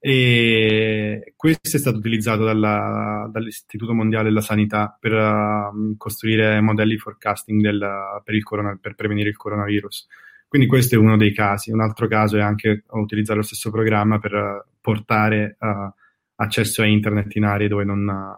E 0.03 1.33
questo 1.35 1.77
è 1.77 1.79
stato 1.79 1.97
utilizzato 1.97 2.43
dalla, 2.43 3.29
dall'Istituto 3.31 3.93
Mondiale 3.93 4.29
della 4.29 4.41
Sanità 4.41 4.97
per 4.99 5.13
uh, 5.13 5.95
costruire 5.95 6.59
modelli 6.59 6.97
forecasting 6.97 7.61
del, 7.61 7.87
per, 8.23 8.39
corona, 8.41 8.75
per, 8.81 8.95
prevenire 8.95 9.29
il 9.29 9.37
coronavirus. 9.37 10.07
Quindi 10.47 10.67
questo 10.67 10.95
è 10.95 10.97
uno 10.97 11.17
dei 11.17 11.31
casi. 11.35 11.69
Un 11.71 11.81
altro 11.81 12.07
caso 12.07 12.37
è 12.37 12.41
anche 12.41 12.83
utilizzare 12.89 13.37
lo 13.37 13.45
stesso 13.45 13.69
programma 13.69 14.17
per 14.17 14.65
portare 14.81 15.55
uh, 15.59 15.93
accesso 16.37 16.81
a 16.81 16.87
internet 16.87 17.35
in 17.35 17.43
aree 17.43 17.67
dove, 17.67 17.83
non, 17.83 18.35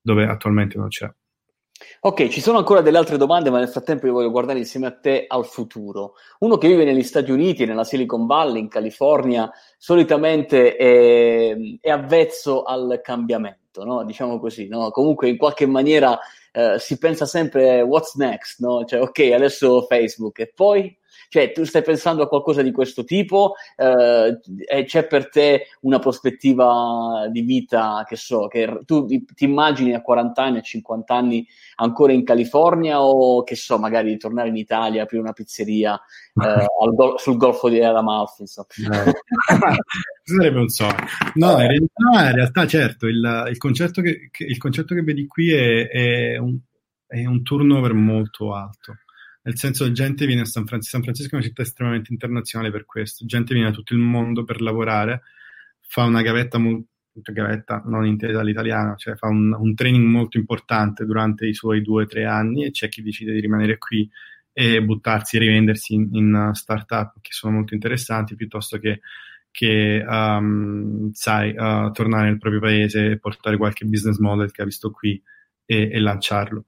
dove 0.00 0.24
attualmente 0.26 0.76
non 0.76 0.88
c'è. 0.88 1.08
Ok, 2.00 2.28
ci 2.28 2.40
sono 2.40 2.58
ancora 2.58 2.80
delle 2.80 2.96
altre 2.96 3.18
domande, 3.18 3.50
ma 3.50 3.58
nel 3.58 3.68
frattempo 3.68 4.06
io 4.06 4.12
voglio 4.12 4.30
guardare 4.30 4.58
insieme 4.58 4.86
a 4.86 4.92
te 4.92 5.26
al 5.28 5.44
futuro. 5.44 6.14
Uno 6.38 6.56
che 6.56 6.68
vive 6.68 6.84
negli 6.84 7.02
Stati 7.02 7.30
Uniti, 7.30 7.66
nella 7.66 7.84
Silicon 7.84 8.26
Valley, 8.26 8.60
in 8.60 8.68
California, 8.68 9.50
solitamente 9.76 10.76
è, 10.76 11.54
è 11.80 11.90
avvezzo 11.90 12.62
al 12.62 13.00
cambiamento, 13.02 13.84
no? 13.84 14.04
diciamo 14.04 14.38
così. 14.38 14.68
No? 14.68 14.90
Comunque 14.90 15.28
in 15.28 15.36
qualche 15.36 15.66
maniera 15.66 16.18
eh, 16.52 16.78
si 16.78 16.96
pensa 16.96 17.26
sempre 17.26 17.82
what's 17.82 18.14
next, 18.14 18.60
no? 18.60 18.84
cioè 18.84 19.00
ok, 19.02 19.32
adesso 19.34 19.82
Facebook 19.82 20.38
e 20.38 20.52
poi 20.54 20.96
cioè, 21.28 21.52
tu 21.52 21.64
stai 21.64 21.82
pensando 21.82 22.22
a 22.22 22.28
qualcosa 22.28 22.62
di 22.62 22.72
questo 22.72 23.04
tipo? 23.04 23.54
Eh, 23.76 24.38
c'è 24.84 25.06
per 25.06 25.28
te 25.28 25.66
una 25.80 25.98
prospettiva 25.98 27.28
di 27.30 27.42
vita, 27.42 28.04
che 28.06 28.16
so, 28.16 28.46
che 28.46 28.80
tu 28.84 29.06
ti 29.06 29.44
immagini 29.44 29.94
a 29.94 30.02
40 30.02 30.42
anni, 30.42 30.58
a 30.58 30.62
50 30.62 31.14
anni 31.14 31.46
ancora 31.76 32.12
in 32.12 32.24
California 32.24 33.02
o 33.02 33.42
che 33.42 33.56
so, 33.56 33.78
magari 33.78 34.10
di 34.10 34.18
tornare 34.18 34.48
in 34.48 34.56
Italia, 34.56 35.02
aprire 35.02 35.22
una 35.22 35.32
pizzeria 35.32 36.00
eh, 36.42 36.66
go- 36.94 37.18
sul 37.18 37.36
golfo 37.36 37.68
di 37.68 37.82
Amalfi, 37.82 38.42
insomma. 38.42 38.66
sarebbe 40.22 40.58
un 40.58 40.68
sogno. 40.68 41.04
No, 41.34 41.60
in 41.60 41.68
realtà, 41.68 42.28
in 42.28 42.34
realtà 42.34 42.66
certo, 42.66 43.06
il, 43.06 43.46
il, 43.48 43.58
concetto 43.58 44.00
che, 44.00 44.28
che, 44.30 44.44
il 44.44 44.58
concetto 44.58 44.94
che 44.94 45.02
vedi 45.02 45.26
qui 45.26 45.52
è, 45.52 45.88
è, 45.88 46.36
un, 46.38 46.56
è 47.06 47.24
un 47.24 47.42
turnover 47.42 47.92
molto 47.92 48.54
alto 48.54 48.96
nel 49.46 49.56
senso 49.56 49.92
gente 49.92 50.26
viene 50.26 50.40
a 50.40 50.44
San 50.44 50.66
Francisco, 50.66 50.96
San 50.96 51.02
Francisco 51.04 51.34
è 51.34 51.38
una 51.38 51.46
città 51.46 51.62
estremamente 51.62 52.12
internazionale 52.12 52.72
per 52.72 52.84
questo, 52.84 53.24
gente 53.24 53.54
viene 53.54 53.70
da 53.70 53.74
tutto 53.74 53.94
il 53.94 54.00
mondo 54.00 54.42
per 54.42 54.60
lavorare, 54.60 55.22
fa 55.80 56.02
una 56.02 56.20
gavetta, 56.20 56.58
molto, 56.58 56.88
gavetta 57.12 57.80
non 57.86 58.04
intesa 58.06 58.40
all'italiano, 58.40 58.96
cioè 58.96 59.14
fa 59.14 59.28
un, 59.28 59.54
un, 59.56 59.74
training 59.76 60.04
molto 60.04 60.36
importante 60.36 61.04
durante 61.04 61.46
i 61.46 61.54
suoi 61.54 61.80
due 61.80 62.02
o 62.02 62.06
tre 62.06 62.24
anni 62.24 62.64
e 62.64 62.72
c'è 62.72 62.88
chi 62.88 63.02
decide 63.02 63.32
di 63.32 63.40
rimanere 63.40 63.78
qui 63.78 64.10
e 64.52 64.82
buttarsi 64.82 65.36
e 65.36 65.40
rivendersi 65.40 65.94
in, 65.94 66.08
in 66.12 66.50
startup 66.52 67.14
che 67.20 67.30
sono 67.32 67.54
molto 67.54 67.74
interessanti 67.74 68.34
piuttosto 68.34 68.78
che 68.78 69.00
che 69.52 70.04
um, 70.06 71.10
sai, 71.12 71.48
uh, 71.48 71.90
tornare 71.90 72.28
nel 72.28 72.36
proprio 72.36 72.60
paese 72.60 73.12
e 73.12 73.18
portare 73.18 73.56
qualche 73.56 73.86
business 73.86 74.18
model 74.18 74.50
che 74.50 74.60
ha 74.60 74.66
visto 74.66 74.90
qui 74.90 75.22
e, 75.64 75.90
e 75.90 75.98
lanciarlo. 75.98 76.66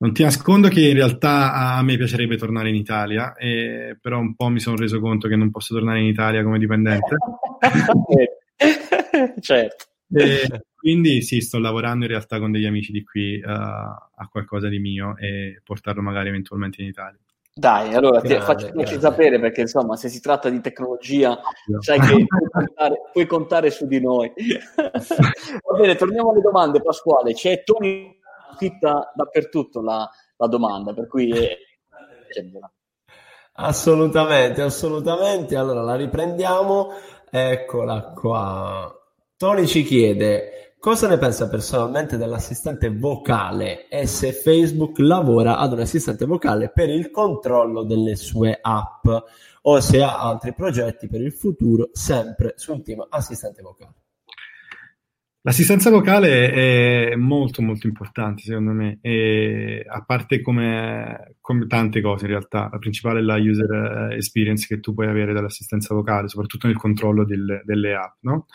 Non 0.00 0.12
ti 0.12 0.22
nascondo 0.22 0.68
che 0.68 0.88
in 0.88 0.94
realtà 0.94 1.52
a 1.52 1.82
me 1.82 1.96
piacerebbe 1.96 2.36
tornare 2.36 2.68
in 2.68 2.76
Italia, 2.76 3.34
eh, 3.34 3.98
però 4.00 4.20
un 4.20 4.36
po' 4.36 4.48
mi 4.48 4.60
sono 4.60 4.76
reso 4.76 5.00
conto 5.00 5.26
che 5.26 5.34
non 5.34 5.50
posso 5.50 5.74
tornare 5.74 5.98
in 5.98 6.06
Italia 6.06 6.44
come 6.44 6.58
dipendente. 6.58 7.16
certo. 9.40 9.86
E 10.12 10.62
quindi 10.76 11.20
sì, 11.22 11.40
sto 11.40 11.58
lavorando 11.58 12.04
in 12.04 12.12
realtà 12.12 12.38
con 12.38 12.52
degli 12.52 12.64
amici 12.64 12.92
di 12.92 13.02
qui 13.02 13.40
uh, 13.44 13.50
a 13.50 14.28
qualcosa 14.30 14.68
di 14.68 14.78
mio 14.78 15.16
e 15.16 15.60
portarlo 15.64 16.00
magari 16.00 16.28
eventualmente 16.28 16.80
in 16.80 16.88
Italia. 16.88 17.18
Dai, 17.58 17.92
allora 17.92 18.20
grande, 18.20 18.44
facciamoci 18.44 19.00
sapere 19.00 19.40
perché 19.40 19.62
insomma 19.62 19.96
se 19.96 20.08
si 20.08 20.20
tratta 20.20 20.48
di 20.48 20.60
tecnologia 20.60 21.36
sai 21.80 21.98
che 21.98 22.06
puoi 22.24 22.48
contare, 22.52 23.00
puoi 23.12 23.26
contare, 23.26 23.70
su 23.72 23.88
di 23.88 24.00
noi. 24.00 24.32
Va 24.76 25.76
bene, 25.76 25.96
torniamo 25.96 26.30
alle 26.30 26.40
domande 26.40 26.80
Pasquale. 26.80 27.34
C'è 27.34 27.64
Tony 27.64 28.16
scritta 28.58 29.12
dappertutto 29.14 29.80
la, 29.80 30.08
la 30.36 30.46
domanda, 30.48 30.92
per 30.92 31.06
cui 31.06 31.30
è... 31.30 31.56
Assolutamente, 33.52 34.62
assolutamente. 34.62 35.56
Allora 35.56 35.82
la 35.82 35.94
riprendiamo. 35.94 36.90
Eccola 37.30 38.12
qua. 38.12 38.92
Tony 39.36 39.66
ci 39.66 39.84
chiede 39.84 40.68
Cosa 40.80 41.08
ne 41.08 41.18
pensa 41.18 41.48
personalmente 41.48 42.16
dell'assistente 42.16 42.88
vocale 42.88 43.88
e 43.88 44.06
se 44.06 44.32
Facebook 44.32 45.00
lavora 45.00 45.56
ad 45.58 45.72
un 45.72 45.80
assistente 45.80 46.24
vocale 46.24 46.70
per 46.70 46.88
il 46.88 47.10
controllo 47.10 47.82
delle 47.82 48.14
sue 48.14 48.56
app 48.62 49.04
o 49.62 49.80
se 49.80 50.00
ha 50.00 50.20
altri 50.20 50.54
progetti 50.54 51.08
per 51.08 51.20
il 51.20 51.32
futuro 51.32 51.88
sempre 51.92 52.54
sul 52.56 52.84
tema 52.84 53.08
assistente 53.10 53.60
vocale? 53.60 54.07
L'assistenza 55.42 55.88
vocale 55.90 56.50
è 57.10 57.14
molto 57.14 57.62
molto 57.62 57.86
importante 57.86 58.42
secondo 58.42 58.72
me, 58.72 58.98
e 59.00 59.84
a 59.88 60.02
parte 60.04 60.42
come, 60.42 61.36
come, 61.40 61.66
tante 61.66 62.00
cose 62.00 62.24
in 62.24 62.32
realtà, 62.32 62.68
la 62.70 62.78
principale 62.78 63.20
è 63.20 63.22
la 63.22 63.36
user 63.36 64.12
experience 64.12 64.66
che 64.66 64.80
tu 64.80 64.94
puoi 64.94 65.06
avere 65.06 65.32
dall'assistenza 65.32 65.94
vocale, 65.94 66.28
soprattutto 66.28 66.66
nel 66.66 66.76
controllo 66.76 67.24
del, 67.24 67.62
delle 67.64 67.94
app, 67.94 68.16
no? 68.20 68.46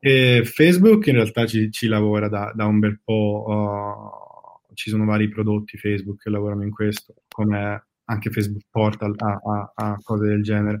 Facebook 0.00 1.06
in 1.08 1.14
realtà 1.14 1.46
ci, 1.46 1.70
ci 1.70 1.86
lavora 1.86 2.28
da, 2.28 2.52
da, 2.54 2.64
un 2.64 2.78
bel 2.78 3.00
po', 3.04 3.44
uh, 3.46 4.74
ci 4.74 4.88
sono 4.88 5.04
vari 5.04 5.28
prodotti 5.28 5.76
Facebook 5.76 6.22
che 6.22 6.30
lavorano 6.30 6.62
in 6.62 6.70
questo, 6.70 7.14
come 7.28 7.84
anche 8.04 8.30
Facebook 8.30 8.64
Portal 8.70 9.14
a, 9.18 9.98
cose 10.02 10.26
del 10.26 10.42
genere. 10.42 10.78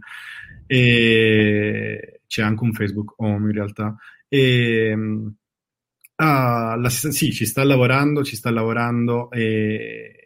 E 0.66 2.22
c'è 2.26 2.42
anche 2.42 2.64
un 2.64 2.72
Facebook 2.72 3.14
Home 3.16 3.48
in 3.48 3.52
realtà. 3.52 3.94
E, 4.32 4.94
uh, 6.16 6.88
sì, 6.88 7.32
ci 7.32 7.46
sta 7.46 7.64
lavorando, 7.64 8.22
ci 8.22 8.36
sta 8.36 8.50
lavorando 8.52 9.28
e 9.32 10.20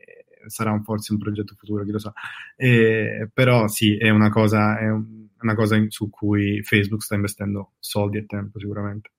sarà 0.46 0.72
un, 0.72 0.82
forse 0.82 1.12
un 1.12 1.18
progetto 1.18 1.54
futuro, 1.56 1.84
chi 1.84 1.90
lo 1.90 1.98
sa. 1.98 2.12
E, 2.56 3.30
però 3.32 3.66
sì, 3.66 3.96
è 3.96 4.10
una 4.10 4.28
cosa, 4.28 4.78
è 4.78 4.90
un, 4.90 5.26
una 5.40 5.54
cosa 5.54 5.76
in, 5.76 5.90
su 5.90 6.10
cui 6.10 6.62
Facebook 6.62 7.02
sta 7.02 7.14
investendo 7.14 7.72
soldi 7.78 8.18
e 8.18 8.26
tempo 8.26 8.58
sicuramente. 8.58 9.12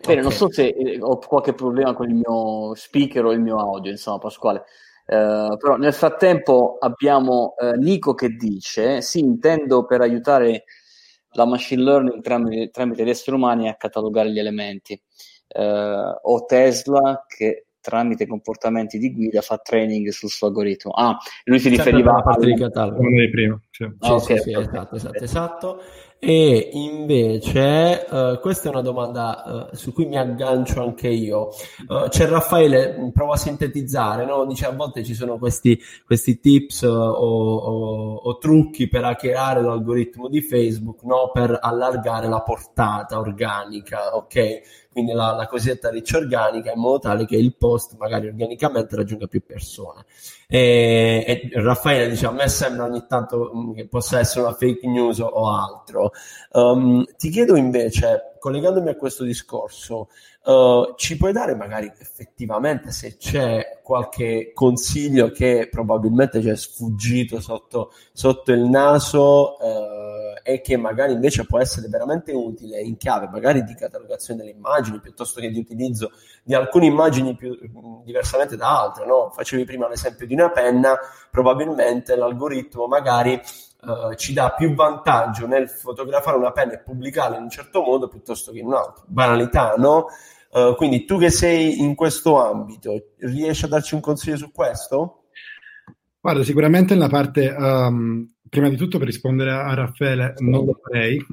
Bene, 0.00 0.20
okay. 0.20 0.22
non 0.22 0.32
so 0.32 0.50
se 0.50 0.68
eh, 0.68 0.98
ho 1.00 1.18
qualche 1.18 1.52
problema 1.52 1.92
con 1.92 2.08
il 2.08 2.14
mio 2.14 2.74
speaker 2.74 3.26
o 3.26 3.32
il 3.32 3.40
mio 3.40 3.58
audio, 3.58 3.90
insomma, 3.90 4.18
Pasquale. 4.18 4.64
Uh, 5.06 5.56
però 5.56 5.76
nel 5.76 5.92
frattempo 5.92 6.76
abbiamo 6.78 7.54
uh, 7.58 7.72
Nico 7.72 8.14
che 8.14 8.28
dice: 8.28 9.02
Sì, 9.02 9.18
intendo 9.18 9.84
per 9.84 10.00
aiutare 10.00 10.64
la 11.32 11.44
machine 11.44 11.82
learning 11.82 12.22
tramite, 12.22 12.70
tramite 12.70 13.04
gli 13.04 13.10
esseri 13.10 13.36
umani 13.36 13.68
a 13.68 13.76
catalogare 13.76 14.30
gli 14.30 14.38
elementi. 14.38 15.00
Uh, 15.52 16.14
o 16.22 16.44
Tesla 16.44 17.24
che 17.26 17.66
tramite 17.80 18.26
comportamenti 18.26 18.98
di 18.98 19.12
guida 19.12 19.40
fa 19.40 19.58
training 19.58 20.08
sul 20.10 20.28
suo 20.28 20.48
algoritmo. 20.48 20.92
Ah, 20.92 21.16
lui 21.44 21.58
si 21.58 21.70
riferiva 21.70 22.12
alla 22.12 22.22
parte 22.22 22.46
di 22.46 22.54
catalogo. 22.54 23.00
Primi. 23.00 23.58
Sì. 23.70 23.84
Ah, 24.00 24.14
okay, 24.14 24.36
sì, 24.36 24.42
sì, 24.42 24.54
okay. 24.54 24.68
esatto, 24.68 24.94
esatto, 24.96 25.24
esatto. 25.24 25.82
E 26.22 26.68
invece, 26.74 28.06
uh, 28.10 28.38
questa 28.40 28.68
è 28.68 28.70
una 28.70 28.82
domanda 28.82 29.70
uh, 29.72 29.74
su 29.74 29.90
cui 29.94 30.04
mi 30.04 30.18
aggancio 30.18 30.82
anche 30.82 31.08
io. 31.08 31.48
Uh, 31.88 32.08
c'è 32.08 32.26
Raffaele, 32.26 33.10
provo 33.10 33.32
a 33.32 33.38
sintetizzare, 33.38 34.26
no? 34.26 34.44
dice 34.44 34.66
a 34.66 34.70
volte 34.70 35.02
ci 35.02 35.14
sono 35.14 35.38
questi, 35.38 35.80
questi 36.04 36.38
tips 36.38 36.82
o, 36.82 36.92
o, 36.92 38.14
o, 38.16 38.36
trucchi 38.36 38.86
per 38.86 39.04
hackerare 39.04 39.62
l'algoritmo 39.62 40.28
di 40.28 40.42
Facebook 40.42 41.04
no? 41.04 41.30
per 41.32 41.58
allargare 41.58 42.28
la 42.28 42.42
portata 42.42 43.18
organica, 43.18 44.14
ok? 44.14 44.88
Quindi 44.92 45.12
la, 45.12 45.32
la 45.32 45.46
cosiddetta 45.46 45.88
riccia 45.88 46.18
organica 46.18 46.72
in 46.72 46.80
modo 46.80 46.98
tale 46.98 47.24
che 47.24 47.36
il 47.36 47.54
post 47.54 47.96
magari 47.96 48.26
organicamente 48.26 48.96
raggiunga 48.96 49.28
più 49.28 49.40
persone. 49.44 50.04
E, 50.48 51.24
e 51.24 51.48
Raffaele 51.62 52.08
dice 52.08 52.26
a 52.26 52.32
me 52.32 52.48
sembra 52.48 52.86
ogni 52.86 53.04
tanto 53.06 53.52
mm, 53.54 53.72
che 53.74 53.86
possa 53.86 54.18
essere 54.18 54.46
una 54.46 54.54
fake 54.54 54.88
news 54.88 55.20
o 55.20 55.48
altro. 55.48 56.10
Um, 56.52 57.04
ti 57.16 57.30
chiedo 57.30 57.54
invece, 57.54 58.34
collegandomi 58.40 58.88
a 58.88 58.96
questo 58.96 59.22
discorso, 59.22 60.08
uh, 60.46 60.94
ci 60.96 61.16
puoi 61.16 61.32
dare 61.32 61.54
magari 61.54 61.92
effettivamente 62.00 62.90
se 62.90 63.16
c'è 63.16 63.78
qualche 63.84 64.50
consiglio 64.52 65.30
che 65.30 65.68
probabilmente 65.70 66.40
ci 66.40 66.48
è 66.48 66.56
sfuggito 66.56 67.40
sotto, 67.40 67.92
sotto 68.12 68.50
il 68.50 68.62
naso 68.62 69.56
uh, 69.60 70.19
e 70.42 70.60
che 70.60 70.76
magari 70.76 71.12
invece 71.12 71.46
può 71.46 71.58
essere 71.58 71.88
veramente 71.88 72.32
utile 72.32 72.80
in 72.80 72.96
chiave 72.96 73.28
magari 73.28 73.64
di 73.64 73.74
catalogazione 73.74 74.40
delle 74.40 74.52
immagini 74.52 75.00
piuttosto 75.00 75.40
che 75.40 75.50
di 75.50 75.58
utilizzo 75.58 76.12
di 76.42 76.54
alcune 76.54 76.86
immagini 76.86 77.34
più, 77.36 77.56
diversamente 78.04 78.56
da 78.56 78.82
altre, 78.82 79.06
no? 79.06 79.30
Facevi 79.34 79.64
prima 79.64 79.88
l'esempio 79.88 80.26
di 80.26 80.34
una 80.34 80.50
penna, 80.50 80.98
probabilmente 81.30 82.16
l'algoritmo 82.16 82.86
magari 82.86 83.40
Uh, 83.82 84.12
ci 84.14 84.34
dà 84.34 84.50
più 84.50 84.74
vantaggio 84.74 85.46
nel 85.46 85.66
fotografare 85.66 86.36
una 86.36 86.52
penna 86.52 86.74
e 86.74 86.80
pubblicarla 86.80 87.38
in 87.38 87.44
un 87.44 87.48
certo 87.48 87.80
modo 87.80 88.08
piuttosto 88.08 88.52
che 88.52 88.58
in 88.58 88.66
un 88.66 88.74
altro. 88.74 89.04
Banalità, 89.06 89.72
no? 89.78 90.08
Uh, 90.50 90.74
quindi 90.74 91.06
tu 91.06 91.16
che 91.16 91.30
sei 91.30 91.80
in 91.80 91.94
questo 91.94 92.44
ambito, 92.44 92.92
riesci 93.20 93.64
a 93.64 93.68
darci 93.68 93.94
un 93.94 94.02
consiglio 94.02 94.36
su 94.36 94.52
questo? 94.52 95.22
Guarda, 96.20 96.44
sicuramente 96.44 96.92
nella 96.92 97.08
parte, 97.08 97.48
um, 97.48 98.30
prima 98.50 98.68
di 98.68 98.76
tutto 98.76 98.98
per 98.98 99.06
rispondere 99.06 99.52
a 99.52 99.72
Raffaele, 99.72 100.34
non 100.38 100.64
lo 100.64 100.80
farei. 100.82 101.24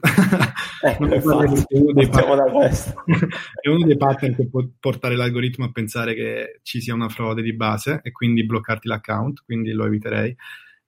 Eh, 0.84 0.97
non 0.99 1.09
lo 1.09 1.20
farei 1.20 1.65
è, 1.68 1.78
uno 1.78 1.91
dei 1.91 2.07
pattern, 2.07 2.70
è 3.59 3.70
uno 3.70 3.86
dei 3.86 3.97
pattern 3.97 4.36
che 4.36 4.47
può 4.47 4.63
portare 4.80 5.15
l'algoritmo 5.15 5.65
a 5.65 5.72
pensare 5.72 6.13
che 6.13 6.59
ci 6.61 6.80
sia 6.80 6.93
una 6.93 7.09
frode 7.09 7.41
di 7.41 7.53
base 7.53 8.01
e 8.03 8.11
quindi 8.11 8.45
bloccarti 8.45 8.88
l'account, 8.88 9.41
quindi 9.43 9.72
lo 9.72 9.86
eviterei. 9.86 10.34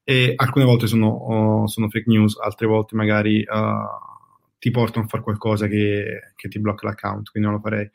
E 0.04 0.34
alcune 0.36 0.66
volte 0.66 0.86
sono, 0.86 1.08
oh, 1.08 1.68
sono 1.68 1.90
fake 1.90 2.10
news, 2.10 2.38
altre 2.40 2.68
volte 2.68 2.96
magari 2.96 3.40
uh, 3.40 4.58
ti 4.60 4.70
portano 4.70 5.06
a 5.06 5.08
fare 5.08 5.24
qualcosa 5.24 5.68
che, 5.68 6.34
che, 6.36 6.48
ti 6.48 6.60
blocca 6.60 6.88
l'account, 6.88 7.32
quindi 7.32 7.50
non 7.50 7.58
lo 7.58 7.64
farei. 7.64 7.90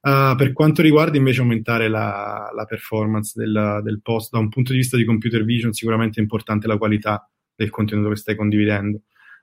Uh, 0.00 0.36
per 0.36 0.52
quanto 0.52 0.82
riguarda 0.82 1.16
invece 1.16 1.40
aumentare 1.40 1.88
la, 1.88 2.50
la 2.54 2.64
performance 2.64 3.32
del, 3.36 3.80
del, 3.84 4.00
post, 4.02 4.30
da 4.32 4.38
un 4.38 4.48
punto 4.48 4.72
di 4.72 4.78
vista 4.78 4.96
di 4.96 5.04
computer 5.04 5.44
vision 5.44 5.72
sicuramente 5.72 6.18
è 6.18 6.22
importante 6.22 6.66
la 6.68 6.76
qualità 6.76 7.28
del 7.58 7.70
contenuto 7.70 8.10
che 8.10 8.16
stai 8.16 8.36
condividendo. 8.36 9.00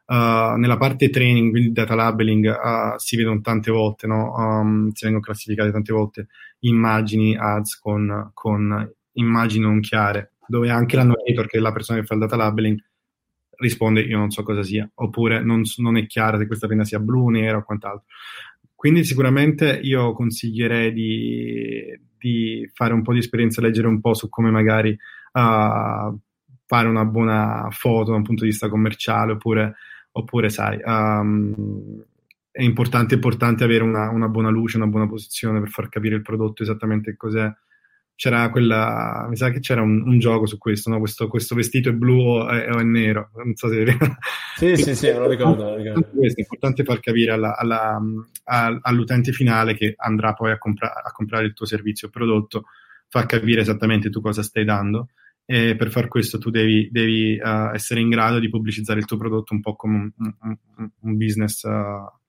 Uh, 0.08 0.56
nella 0.58 0.78
parte 0.78 1.10
training, 1.10 1.50
quindi 1.50 1.72
data 1.72 1.96
labeling, 1.96 2.46
uh, 2.46 2.98
si 2.98 3.18
vedono 3.18 3.42
tante 3.42 3.72
volte, 3.72 4.08
no? 4.08 4.34
um, 4.36 4.92
si 4.92 5.04
vengono 5.04 5.26
classificate 5.26 5.72
tante 5.72 5.92
volte 5.92 6.28
immagini, 6.60 7.36
ads 7.36 7.80
con, 7.80 8.32
con 8.34 8.94
immagini 9.14 9.64
non 9.64 9.80
chiare, 9.82 10.34
dove 10.48 10.70
anche 10.70 10.96
l'annotator, 10.96 11.48
che 11.48 11.58
è 11.58 11.60
la 11.60 11.72
persona 11.72 12.00
che 12.00 12.06
fa 12.06 12.14
il 12.14 12.20
data 12.22 12.36
labeling, 12.36 12.80
risponde 13.58 14.02
io 14.02 14.18
non 14.18 14.30
so 14.30 14.44
cosa 14.44 14.64
sia, 14.64 14.90
oppure 14.94 15.44
non, 15.44 15.64
non 15.78 15.98
è 15.98 16.06
chiaro 16.06 16.38
se 16.38 16.48
questa 16.48 16.68
penna 16.68 16.86
sia 16.86 17.00
blu, 17.00 17.30
nera 17.30 17.58
o 17.58 17.64
quant'altro. 17.64 18.06
Quindi 18.76 19.04
sicuramente 19.04 19.80
io 19.82 20.14
consiglierei 20.14 20.94
di, 20.94 22.00
di, 22.18 22.70
fare 22.74 22.94
un 22.94 23.02
po' 23.02 23.14
di 23.14 23.20
esperienza, 23.20 23.60
leggere 23.60 23.88
un 23.88 24.00
po' 24.00 24.14
su 24.14 24.30
come 24.30 24.52
magari 24.52 24.96
uh, 25.34 26.20
fare 26.66 26.88
una 26.88 27.06
buona 27.06 27.68
foto 27.72 28.12
da 28.12 28.18
un 28.18 28.24
punto 28.24 28.44
di 28.44 28.50
vista 28.50 28.70
commerciale, 28.70 29.34
oppure, 29.34 29.76
oppure 30.12 30.50
sai, 30.50 30.80
um, 30.84 32.04
è 32.52 32.64
importante, 32.64 33.16
importante 33.16 33.64
avere 33.64 33.84
una, 33.84 34.10
una, 34.10 34.28
buona 34.28 34.50
luce, 34.50 34.78
una 34.78 34.88
buona 34.88 35.08
posizione 35.08 35.60
per 35.60 35.70
far 35.70 35.90
capire 35.90 36.16
il 36.16 36.22
prodotto 36.22 36.64
esattamente 36.64 37.16
cos'è 37.18 37.52
c'era 38.16 38.50
quella, 38.50 39.26
mi 39.30 39.36
sa 39.36 39.50
che 39.50 39.60
c'era 39.60 39.82
un, 39.82 40.02
un 40.08 40.18
gioco 40.20 40.46
su 40.46 40.58
questo, 40.58 40.90
no? 40.90 41.00
questo, 41.00 41.28
questo, 41.28 41.54
vestito 41.54 41.90
è 41.90 41.94
blu 41.94 42.18
o 42.18 42.48
è, 42.48 42.72
o 42.72 42.80
è 42.80 42.84
nero, 42.84 43.30
non 43.36 43.56
so 43.56 43.68
se... 43.68 43.86
Sì, 44.56 44.78
sì, 44.78 44.96
sì, 44.96 45.12
lo 45.12 45.28
ricordo. 45.28 45.64
Lo 45.64 45.76
ricordo. 45.76 46.08
Questo 46.16 46.40
è 46.40 46.44
importante 46.44 46.86
far 46.86 47.02
capire 47.02 47.34
alla, 47.34 47.58
alla, 47.58 48.02
all'utente 48.82 49.34
finale 49.34 49.76
che 49.76 49.96
andrà 49.98 50.32
poi 50.34 50.52
a, 50.52 50.58
compra, 50.58 51.04
a, 51.04 51.12
comprare 51.12 51.46
il 51.46 51.54
tuo 51.54 51.66
servizio 51.66 52.08
o 52.08 52.12
prodotto, 52.12 52.64
far 53.10 53.26
capire 53.26 53.60
esattamente 53.60 54.10
tu 54.10 54.22
cosa 54.22 54.42
stai 54.42 54.64
dando 54.64 55.10
e 55.46 55.76
per 55.76 55.92
far 55.92 56.08
questo 56.08 56.38
tu 56.38 56.50
devi, 56.50 56.90
devi 56.92 57.40
uh, 57.42 57.74
essere 57.74 58.00
in 58.00 58.10
grado 58.10 58.40
di 58.40 58.50
pubblicizzare 58.50 59.00
il 59.00 59.06
tuo 59.06 59.18
prodotto 59.18 59.54
un 59.54 59.62
po' 59.62 59.76
come 59.76 60.12
un, 60.18 60.34
un, 60.42 60.90
un 61.02 61.18
business... 61.18 61.64
Uh, 61.64 62.24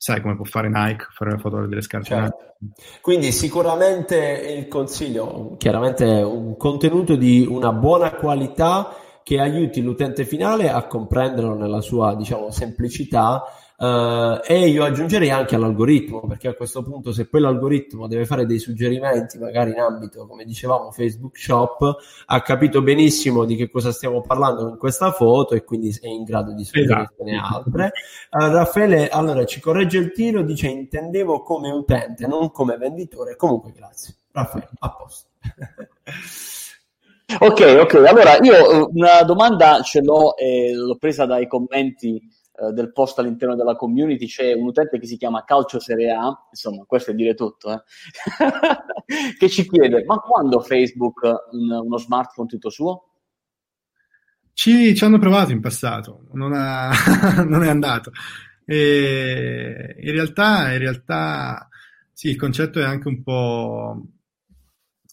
sai 0.00 0.20
come 0.20 0.36
può 0.36 0.44
fare 0.44 0.68
Nike, 0.68 1.08
fare 1.10 1.32
la 1.32 1.38
foto 1.38 1.66
delle 1.66 1.82
scarpe. 1.82 2.06
Certo. 2.06 2.54
Quindi 3.00 3.32
sicuramente 3.32 4.54
il 4.56 4.68
consiglio, 4.68 5.56
chiaramente 5.58 6.04
un 6.04 6.56
contenuto 6.56 7.16
di 7.16 7.44
una 7.48 7.72
buona 7.72 8.12
qualità 8.12 8.94
che 9.24 9.40
aiuti 9.40 9.82
l'utente 9.82 10.24
finale 10.24 10.70
a 10.70 10.86
comprenderlo 10.86 11.54
nella 11.54 11.80
sua 11.80 12.14
diciamo, 12.14 12.50
semplicità 12.50 13.42
Uh, 13.80 14.40
e 14.44 14.66
io 14.66 14.82
aggiungerei 14.82 15.30
anche 15.30 15.54
all'algoritmo, 15.54 16.26
perché 16.26 16.48
a 16.48 16.54
questo 16.54 16.82
punto 16.82 17.12
se 17.12 17.28
poi 17.28 17.40
l'algoritmo 17.40 18.08
deve 18.08 18.26
fare 18.26 18.44
dei 18.44 18.58
suggerimenti, 18.58 19.38
magari 19.38 19.70
in 19.70 19.78
ambito, 19.78 20.26
come 20.26 20.44
dicevamo, 20.44 20.90
Facebook 20.90 21.38
Shop, 21.38 21.96
ha 22.26 22.42
capito 22.42 22.82
benissimo 22.82 23.44
di 23.44 23.54
che 23.54 23.70
cosa 23.70 23.92
stiamo 23.92 24.20
parlando 24.22 24.66
con 24.66 24.78
questa 24.78 25.12
foto 25.12 25.54
e 25.54 25.62
quindi 25.62 25.96
è 26.00 26.08
in 26.08 26.24
grado 26.24 26.54
di 26.54 26.64
suggerirne 26.64 27.06
esatto. 27.36 27.54
altre. 27.54 27.92
Uh, 28.30 28.50
Raffaele, 28.50 29.08
allora 29.10 29.44
ci 29.44 29.60
corregge 29.60 29.98
il 29.98 30.10
tiro, 30.10 30.42
dice 30.42 30.66
intendevo 30.66 31.42
come 31.42 31.70
utente, 31.70 32.26
non 32.26 32.50
come 32.50 32.76
venditore. 32.78 33.36
Comunque 33.36 33.70
grazie. 33.70 34.12
Raffaele, 34.32 34.70
a 34.76 34.90
posto. 34.90 35.28
ok, 37.38 37.78
ok, 37.80 37.94
allora 37.94 38.38
io 38.40 38.70
eh, 38.70 38.88
una 38.92 39.22
domanda 39.22 39.82
ce 39.82 40.02
l'ho 40.02 40.36
e 40.36 40.72
l'ho 40.74 40.96
presa 40.96 41.26
dai 41.26 41.46
commenti 41.46 42.20
eh, 42.60 42.72
del 42.72 42.90
post 42.92 43.16
all'interno 43.20 43.54
della 43.54 43.76
community 43.76 44.26
c'è 44.26 44.52
un 44.52 44.66
utente 44.66 44.98
che 44.98 45.06
si 45.06 45.16
chiama 45.16 45.44
Calcio 45.44 45.78
Serie 45.78 46.10
A, 46.10 46.48
insomma, 46.50 46.82
questo 46.86 47.12
è 47.12 47.14
dire 47.14 47.34
tutto, 47.34 47.72
eh? 47.72 47.82
che 49.38 49.48
ci 49.48 49.68
chiede: 49.68 50.04
ma 50.04 50.16
quando 50.16 50.58
Facebook 50.60 51.20
un, 51.52 51.70
uno 51.70 51.96
smartphone 51.98 52.48
tutto 52.48 52.68
suo? 52.68 53.04
Ci, 54.52 54.92
ci 54.96 55.04
hanno 55.04 55.20
provato 55.20 55.52
in 55.52 55.60
passato, 55.60 56.26
non, 56.32 56.52
ha, 56.52 56.90
non 57.46 57.62
è 57.62 57.68
andato. 57.68 58.10
E 58.64 59.94
in 60.00 60.10
realtà, 60.10 60.72
in 60.72 60.78
realtà, 60.78 61.68
sì, 62.12 62.30
il 62.30 62.36
concetto 62.36 62.80
è 62.80 62.84
anche 62.84 63.06
un 63.06 63.22
po'. 63.22 64.02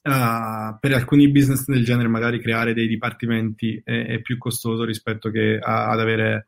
Uh, 0.05 0.77
per 0.79 0.93
alcuni 0.93 1.31
business 1.31 1.65
del 1.65 1.83
genere, 1.83 2.07
magari 2.07 2.39
creare 2.39 2.75
dei 2.75 2.87
dipartimenti 2.87 3.81
è, 3.83 4.05
è 4.05 4.21
più 4.21 4.37
costoso 4.37 4.83
rispetto 4.83 5.31
che 5.31 5.57
a, 5.59 5.89
ad 5.89 5.99
avere 5.99 6.45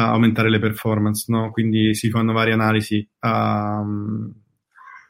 aumentare 0.00 0.50
le 0.50 0.58
performance, 0.58 1.24
no? 1.28 1.50
quindi 1.50 1.94
si 1.94 2.10
fanno 2.10 2.32
varie 2.32 2.52
analisi 2.52 3.06
um, 3.20 4.32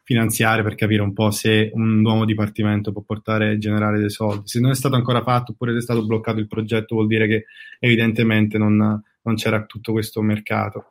finanziarie 0.05 0.63
per 0.63 0.77
capire 0.77 1.03
un 1.03 1.13
po' 1.13 1.31
se 1.31 1.71
un 1.75 2.01
nuovo 2.01 2.25
dipartimento 2.25 2.93
può 2.93 3.03
portare 3.03 3.51
a 3.51 3.59
generare 3.59 3.99
dei 3.99 4.11
soldi. 4.11 4.47
Se 4.47 4.61
non 4.61 4.71
è 4.71 4.75
stato 4.75 4.95
ancora 4.95 5.23
fatto 5.23 5.53
oppure 5.53 5.73
se 5.73 5.79
è 5.79 5.83
stato 5.83 6.07
bloccato 6.07 6.39
il 6.39 6.47
progetto 6.47 6.95
vuol 6.95 7.09
dire 7.09 7.27
che 7.27 7.47
evidentemente 7.81 8.59
non, 8.59 8.77
non 8.77 9.35
c'era 9.35 9.65
tutto 9.65 9.93
questo 9.93 10.23
mercato. 10.23 10.91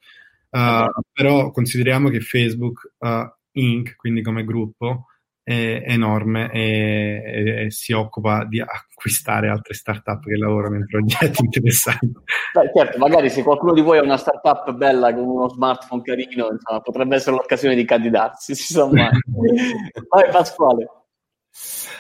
Uh, 0.49 0.89
però 1.11 1.51
consideriamo 1.51 2.09
che 2.09 2.19
Facebook 2.19 2.93
uh, 2.99 3.29
Inc., 3.57 3.95
quindi 3.95 4.21
come 4.21 4.43
gruppo, 4.43 5.07
è 5.45 5.83
enorme 5.85 6.51
e, 6.51 7.21
e, 7.23 7.65
e, 7.65 7.71
si 7.71 7.93
occupa 7.93 8.45
di 8.45 8.59
acquistare 8.59 9.47
altre 9.47 9.75
startup 9.75 10.25
che 10.25 10.35
lavorano 10.37 10.77
in 10.77 10.87
progetti 10.87 11.45
interessanti. 11.45 12.11
Beh, 12.51 12.71
certo, 12.73 12.97
magari 12.97 13.29
se 13.29 13.43
qualcuno 13.43 13.73
di 13.73 13.81
voi 13.81 13.99
ha 13.99 14.01
una 14.01 14.17
startup 14.17 14.71
bella 14.73 15.13
con 15.13 15.23
uno 15.23 15.47
smartphone 15.47 16.01
carino, 16.01 16.49
insomma, 16.49 16.81
potrebbe 16.81 17.17
essere 17.17 17.35
l'occasione 17.35 17.75
di 17.75 17.85
candidarsi. 17.85 18.51
Insomma. 18.51 19.11
Vai 20.09 20.31
Pasquale. 20.31 20.89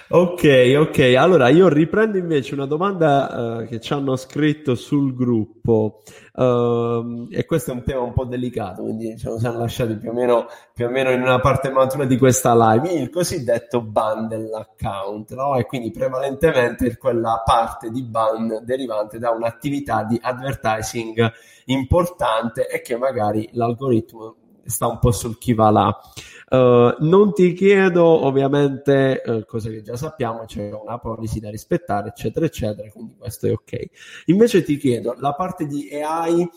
Ok, 0.07 0.75
ok. 0.77 1.15
Allora 1.17 1.49
io 1.49 1.67
riprendo 1.67 2.19
invece 2.19 2.53
una 2.53 2.67
domanda 2.67 3.61
uh, 3.61 3.65
che 3.65 3.79
ci 3.79 3.91
hanno 3.91 4.15
scritto 4.15 4.75
sul 4.75 5.15
gruppo 5.15 6.03
uh, 6.33 7.27
e 7.31 7.43
questo 7.47 7.71
è 7.71 7.73
un 7.73 7.81
tema 7.81 8.01
un 8.01 8.13
po' 8.13 8.25
delicato, 8.25 8.83
quindi 8.83 9.17
ce 9.17 9.29
lo 9.29 9.39
siamo 9.39 9.57
lasciati 9.57 9.95
più 9.95 10.11
o, 10.11 10.13
meno, 10.13 10.45
più 10.75 10.85
o 10.85 10.89
meno 10.89 11.09
in 11.09 11.21
una 11.21 11.39
parte 11.39 11.71
matura 11.71 12.05
di 12.05 12.19
questa 12.19 12.53
live, 12.55 12.91
il 12.91 13.09
cosiddetto 13.09 13.81
ban 13.81 14.27
dell'account, 14.27 15.33
no? 15.33 15.55
E 15.55 15.65
quindi 15.65 15.89
prevalentemente 15.89 16.97
quella 16.97 17.41
parte 17.43 17.89
di 17.89 18.03
ban 18.03 18.59
derivante 18.63 19.17
da 19.17 19.31
un'attività 19.31 20.03
di 20.03 20.19
advertising 20.21 21.31
importante 21.65 22.67
e 22.67 22.81
che 22.81 22.95
magari 22.95 23.49
l'algoritmo 23.53 24.35
sta 24.65 24.87
un 24.87 24.99
po' 24.99 25.11
sul 25.11 25.37
chi 25.37 25.53
va 25.53 25.69
là. 25.69 25.99
Uh, 26.47 26.95
non 26.99 27.33
ti 27.33 27.53
chiedo 27.53 28.05
ovviamente 28.05 29.21
uh, 29.25 29.45
cose 29.45 29.71
che 29.71 29.81
già 29.81 29.95
sappiamo, 29.95 30.45
c'è 30.45 30.71
una 30.71 30.99
policy 30.99 31.39
da 31.39 31.49
rispettare, 31.49 32.09
eccetera, 32.09 32.45
eccetera, 32.45 32.87
quindi 32.91 33.15
questo 33.17 33.47
è 33.47 33.51
ok. 33.51 33.85
Invece 34.25 34.63
ti 34.63 34.77
chiedo 34.77 35.15
la 35.17 35.33
parte 35.33 35.65
di 35.65 35.89
AI 35.91 36.47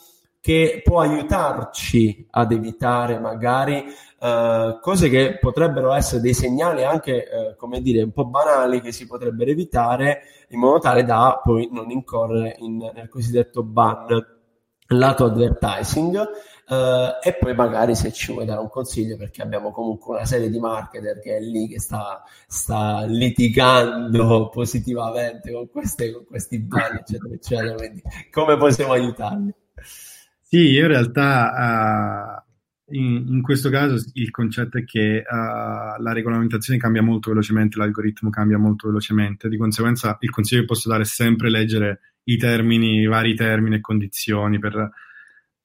che 0.40 0.82
può 0.84 1.00
aiutarci 1.00 2.26
ad 2.30 2.52
evitare 2.52 3.18
magari 3.18 3.84
uh, 4.20 4.78
cose 4.80 5.08
che 5.08 5.38
potrebbero 5.40 5.92
essere 5.92 6.20
dei 6.20 6.34
segnali 6.34 6.84
anche, 6.84 7.54
come 7.56 7.80
dire, 7.80 8.02
un 8.02 8.12
po' 8.12 8.26
banali 8.26 8.80
che 8.80 8.92
si 8.92 9.06
potrebbero 9.06 9.50
evitare 9.50 10.20
in 10.50 10.60
modo 10.60 10.78
tale 10.78 11.02
da 11.04 11.40
poi 11.42 11.68
non 11.72 11.90
incorrere 11.90 12.56
in, 12.60 12.76
nel 12.76 13.08
cosiddetto 13.08 13.62
ban 13.62 14.06
lato 14.88 15.24
advertising 15.24 16.28
Uh, 16.68 17.16
e 17.26 17.34
poi 17.40 17.54
magari 17.54 17.94
se 17.94 18.12
ci 18.12 18.30
vuoi 18.30 18.44
dare 18.44 18.60
un 18.60 18.68
consiglio 18.68 19.16
perché 19.16 19.40
abbiamo 19.40 19.70
comunque 19.70 20.16
una 20.16 20.26
serie 20.26 20.50
di 20.50 20.58
marketer 20.58 21.18
che 21.18 21.38
è 21.38 21.40
lì 21.40 21.66
che 21.66 21.80
sta, 21.80 22.22
sta 22.46 23.06
litigando 23.06 24.50
positivamente 24.52 25.50
con, 25.50 25.70
queste, 25.70 26.12
con 26.12 26.26
questi 26.26 26.58
ban 26.58 26.96
eccetera 26.96 27.32
eccetera 27.32 27.74
quindi 27.74 28.02
come 28.30 28.58
possiamo 28.58 28.92
aiutarli? 28.92 29.50
Sì, 30.42 30.76
in 30.76 30.86
realtà 30.86 32.44
uh, 32.44 32.94
in, 32.94 33.24
in, 33.28 33.40
questo 33.40 33.70
caso 33.70 33.96
il 34.12 34.30
concetto 34.30 34.76
è 34.76 34.84
che 34.84 35.22
uh, 35.26 36.02
la 36.02 36.12
regolamentazione 36.12 36.78
cambia 36.78 37.00
molto 37.00 37.30
velocemente, 37.30 37.78
l'algoritmo 37.78 38.28
cambia 38.28 38.58
molto 38.58 38.88
velocemente, 38.88 39.48
di 39.48 39.56
conseguenza 39.56 40.18
il 40.20 40.30
consiglio 40.30 40.60
che 40.60 40.66
posso 40.66 40.90
dare 40.90 41.04
è 41.04 41.06
sempre 41.06 41.48
leggere 41.48 42.00
i 42.24 42.36
termini, 42.36 43.00
i 43.00 43.06
vari 43.06 43.34
termini 43.34 43.76
e 43.76 43.80
condizioni 43.80 44.58
per 44.58 44.90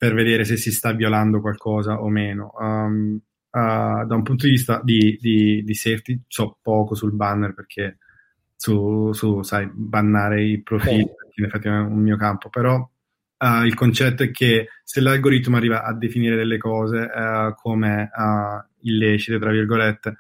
per 0.04 0.16
vedere 0.16 0.44
se 0.44 0.58
si 0.58 0.70
sta 0.70 0.92
violando 0.92 1.40
qualcosa 1.40 2.02
o 2.02 2.10
meno. 2.10 2.52
Um, 2.60 3.22
uh, 3.52 4.06
da 4.06 4.16
un 4.16 4.22
punto 4.22 4.46
di 4.46 4.52
vista 4.52 4.82
di, 4.84 5.18
di, 5.22 5.64
di, 5.64 5.74
safety, 5.74 6.24
so 6.28 6.58
poco 6.62 6.94
sul 6.94 7.14
banner 7.14 7.54
perché 7.54 8.00
su, 8.54 9.14
su 9.14 9.44
sai, 9.44 9.70
bannare 9.74 10.44
i 10.44 10.62
profili, 10.62 11.04
oh. 11.04 11.16
in 11.36 11.46
effetti 11.46 11.70
è 11.70 11.72
un 11.72 12.02
mio 12.02 12.18
campo, 12.18 12.50
però 12.50 12.76
uh, 12.76 13.64
il 13.64 13.74
concetto 13.76 14.24
è 14.24 14.32
che 14.32 14.68
se 14.84 15.00
l'algoritmo 15.00 15.56
arriva 15.56 15.86
a 15.86 15.94
definire 15.94 16.36
delle 16.36 16.58
cose 16.58 16.98
uh, 16.98 17.54
come 17.56 18.10
illecite, 18.82 19.40
tra 19.40 19.52
virgolette, 19.52 20.18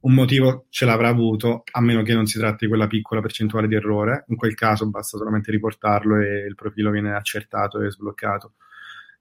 un 0.00 0.12
motivo 0.12 0.66
ce 0.68 0.84
l'avrà 0.84 1.08
avuto, 1.08 1.62
a 1.70 1.80
meno 1.80 2.02
che 2.02 2.12
non 2.12 2.26
si 2.26 2.38
tratti 2.38 2.66
di 2.66 2.70
quella 2.70 2.86
piccola 2.86 3.22
percentuale 3.22 3.66
di 3.66 3.76
errore. 3.76 4.26
In 4.28 4.36
quel 4.36 4.52
caso 4.52 4.90
basta 4.90 5.16
solamente 5.16 5.50
riportarlo 5.50 6.18
e 6.18 6.44
il 6.46 6.54
profilo 6.54 6.90
viene 6.90 7.14
accertato 7.14 7.80
e 7.80 7.90
sbloccato. 7.90 8.56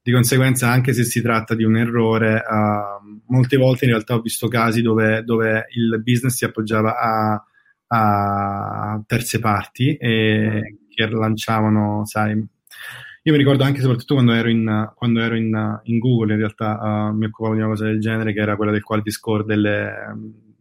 Di 0.04 0.12
conseguenza, 0.12 0.68
anche 0.68 0.94
se 0.94 1.04
si 1.04 1.22
tratta 1.22 1.54
di 1.54 1.64
un 1.64 1.78
errore, 1.78 2.44
uh, 2.48 3.22
molte 3.28 3.58
volte 3.58 3.86
in 3.86 3.92
realtà 3.92 4.16
ho 4.16 4.22
visto 4.22 4.48
casi 4.48 4.82
dove, 4.82 5.24
dove 5.24 5.68
il 5.76 6.02
business 6.02 6.38
si 6.38 6.44
appoggiava 6.44 6.98
a, 6.98 7.46
a 7.88 9.04
terze 9.06 9.38
parti 9.38 9.96
e 9.96 10.78
che 10.90 11.08
lanciavano, 11.08 12.04
sai, 12.06 12.32
io 12.32 13.32
mi 13.32 13.38
ricordo 13.38 13.64
anche 13.64 13.80
soprattutto 13.80 14.16
quando 14.16 14.34
ero 14.34 14.50
in, 14.50 14.92
quando 14.96 15.22
ero 15.22 15.36
in, 15.36 15.80
in 15.84 16.00
Google, 16.00 16.34
in 16.34 16.40
realtà 16.40 16.80
uh, 16.82 17.16
mi 17.16 17.26
occupavo 17.26 17.54
di 17.54 17.60
una 17.60 17.70
cosa 17.70 17.86
del 17.86 18.00
genere, 18.00 18.34
che 18.34 18.40
era 18.40 18.56
quella 18.56 18.72
del 18.72 18.82
quality 18.82 19.12
score 19.12 19.44
delle, 19.44 20.16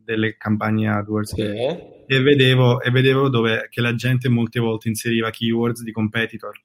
delle 0.04 0.36
campagne 0.36 0.86
AdWords. 0.86 1.32
Sì. 1.32 1.42
E, 1.42 2.20
vedevo, 2.20 2.82
e 2.82 2.90
vedevo 2.90 3.30
dove 3.30 3.68
che 3.70 3.80
la 3.80 3.94
gente 3.94 4.28
molte 4.28 4.60
volte 4.60 4.88
inseriva 4.88 5.30
keywords 5.30 5.82
di 5.82 5.92
competitor 5.92 6.60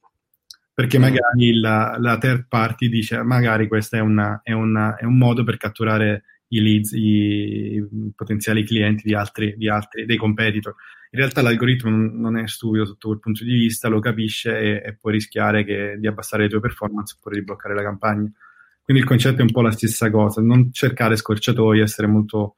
perché 0.75 0.99
magari 0.99 1.57
la, 1.57 1.95
la 1.97 2.17
third 2.17 2.47
party 2.49 2.89
dice 2.89 3.23
magari 3.23 3.69
questo 3.69 3.95
è, 3.95 4.01
una, 4.01 4.41
è, 4.43 4.51
una, 4.51 4.97
è, 4.97 5.05
un 5.05 5.17
modo 5.17 5.45
per 5.45 5.55
catturare 5.55 6.23
i 6.49 6.61
leads, 6.61 6.91
i, 6.91 7.75
i 7.75 8.11
potenziali 8.13 8.65
clienti 8.65 9.03
di 9.05 9.13
altri, 9.13 9.55
di 9.57 9.69
altri, 9.69 10.05
dei 10.05 10.17
competitor. 10.17 10.75
In 11.11 11.19
realtà 11.19 11.41
l'algoritmo 11.41 11.89
non 11.89 12.37
è 12.37 12.45
stupido 12.45 12.85
sotto 12.85 13.07
quel 13.07 13.21
punto 13.21 13.45
di 13.45 13.53
vista, 13.53 13.87
lo 13.87 14.01
capisce 14.01 14.59
e, 14.59 14.81
e 14.85 14.97
può 14.99 15.11
rischiare 15.11 15.63
che, 15.63 15.95
di 15.97 16.07
abbassare 16.07 16.43
le 16.43 16.49
tue 16.49 16.59
performance 16.59 17.15
oppure 17.17 17.39
di 17.39 17.45
bloccare 17.45 17.73
la 17.73 17.81
campagna. 17.81 18.29
Quindi 18.83 19.01
il 19.01 19.07
concetto 19.07 19.39
è 19.39 19.43
un 19.43 19.51
po' 19.51 19.61
la 19.61 19.71
stessa 19.71 20.11
cosa, 20.11 20.41
non 20.41 20.73
cercare 20.73 21.15
scorciatoie, 21.15 21.83
essere 21.83 22.07
molto 22.07 22.57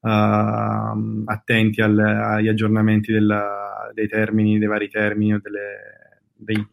uh, 0.00 1.22
attenti 1.24 1.80
al, 1.80 1.98
agli 1.98 2.48
aggiornamenti 2.48 3.10
della, 3.10 3.90
dei 3.94 4.06
termini, 4.06 4.58
dei 4.58 4.68
vari 4.68 4.90
termini 4.90 5.32
o 5.32 5.40
delle, 5.42 6.20
dei, 6.36 6.68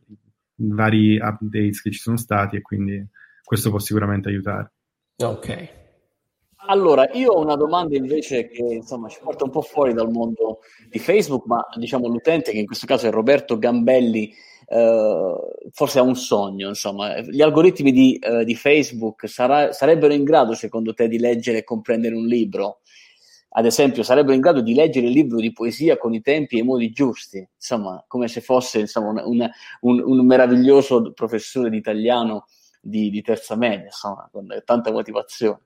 vari 0.70 1.18
updates 1.18 1.82
che 1.82 1.92
ci 1.92 2.00
sono 2.00 2.18
stati 2.18 2.58
e 2.58 2.62
quindi 2.62 3.06
questo 3.44 3.70
può 3.70 3.80
sicuramente 3.80 4.30
aiutare. 4.30 4.72
Ok. 5.18 5.80
Allora, 6.68 7.10
io 7.14 7.32
ho 7.32 7.42
una 7.42 7.56
domanda 7.56 7.98
invece 7.98 8.48
che 8.48 8.62
insomma 8.62 9.08
ci 9.08 9.20
porta 9.22 9.44
un 9.44 9.50
po' 9.50 9.62
fuori 9.62 9.94
dal 9.94 10.12
mondo 10.12 10.60
di 10.90 11.00
Facebook, 11.00 11.46
ma 11.48 11.66
diciamo 11.76 12.08
l'utente 12.08 12.52
che 12.52 12.60
in 12.60 12.68
questo 12.68 12.86
caso 12.86 13.08
è 13.08 13.12
Roberto 13.12 13.58
Gambelli, 13.58 14.32
eh, 14.68 15.36
forse 15.72 16.00
ha 16.00 16.04
un 16.04 16.16
sogno, 16.16 16.68
insomma, 16.70 17.20
gli 17.22 17.42
algoritmi 17.42 17.92
di, 17.92 18.16
eh, 18.18 18.46
di 18.46 18.56
Facebook 18.56 19.28
sarà, 19.28 19.72
sarebbero 19.72 20.14
in 20.14 20.24
grado 20.24 20.54
secondo 20.54 20.94
te 20.94 21.08
di 21.08 21.18
leggere 21.18 21.60
e 21.60 21.64
comprendere 21.64 22.16
un 22.16 22.26
libro? 22.26 22.82
Ad 23.54 23.66
esempio, 23.66 24.04
sarebbero 24.04 24.34
in 24.34 24.40
grado 24.40 24.62
di 24.62 24.74
leggere 24.74 25.08
il 25.08 25.12
libro 25.12 25.38
di 25.40 25.52
poesia 25.52 25.98
con 25.98 26.14
i 26.14 26.22
tempi 26.22 26.56
e 26.56 26.60
i 26.60 26.64
modi 26.64 26.92
giusti, 26.92 27.46
insomma, 27.54 28.04
come 28.08 28.30
se 28.30 28.40
fosse 28.40 28.80
insomma, 28.80 29.10
una, 29.10 29.26
un, 29.26 29.50
un, 29.82 30.02
un, 30.02 30.26
meraviglioso 30.26 31.12
professore 31.12 31.70
di 31.70 31.76
italiano 31.76 32.46
di, 32.80 33.10
di 33.10 33.22
terza 33.22 33.58
media, 33.58 33.86
insomma, 33.86 34.30
con 34.32 34.48
tanta 34.64 34.92
motivazione. 34.92 35.60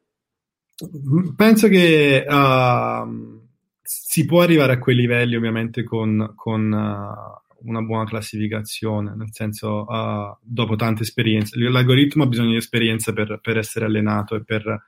Penso 1.36 1.68
che 1.68 2.26
uh, 2.28 3.42
si 3.84 4.26
può 4.26 4.42
arrivare 4.42 4.74
a 4.74 4.80
quei 4.80 4.96
livelli 4.96 5.36
ovviamente 5.36 5.84
con, 5.84 6.34
con 6.36 6.72
uh, 6.72 7.68
una 7.70 7.82
buona 7.82 8.06
classificazione, 8.06 9.14
nel 9.16 9.30
senso 9.32 9.86
uh, 9.88 10.36
dopo 10.42 10.76
tante 10.76 11.04
esperienze. 11.04 11.60
L'algoritmo 11.60 12.24
ha 12.24 12.28
bisogno 12.28 12.50
di 12.50 12.58
esperienza 12.58 13.14
per, 13.14 13.40
per 13.44 13.60
essere 13.60 13.86
allenato 13.86 14.34
e 14.34 14.44
per, 14.44 14.84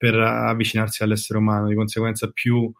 per, 0.00 0.14
avvicinarsi 0.14 1.02
all'essere 1.02 1.38
umano, 1.38 1.68
di 1.68 1.74
conseguenza 1.74 2.30
più, 2.30 2.72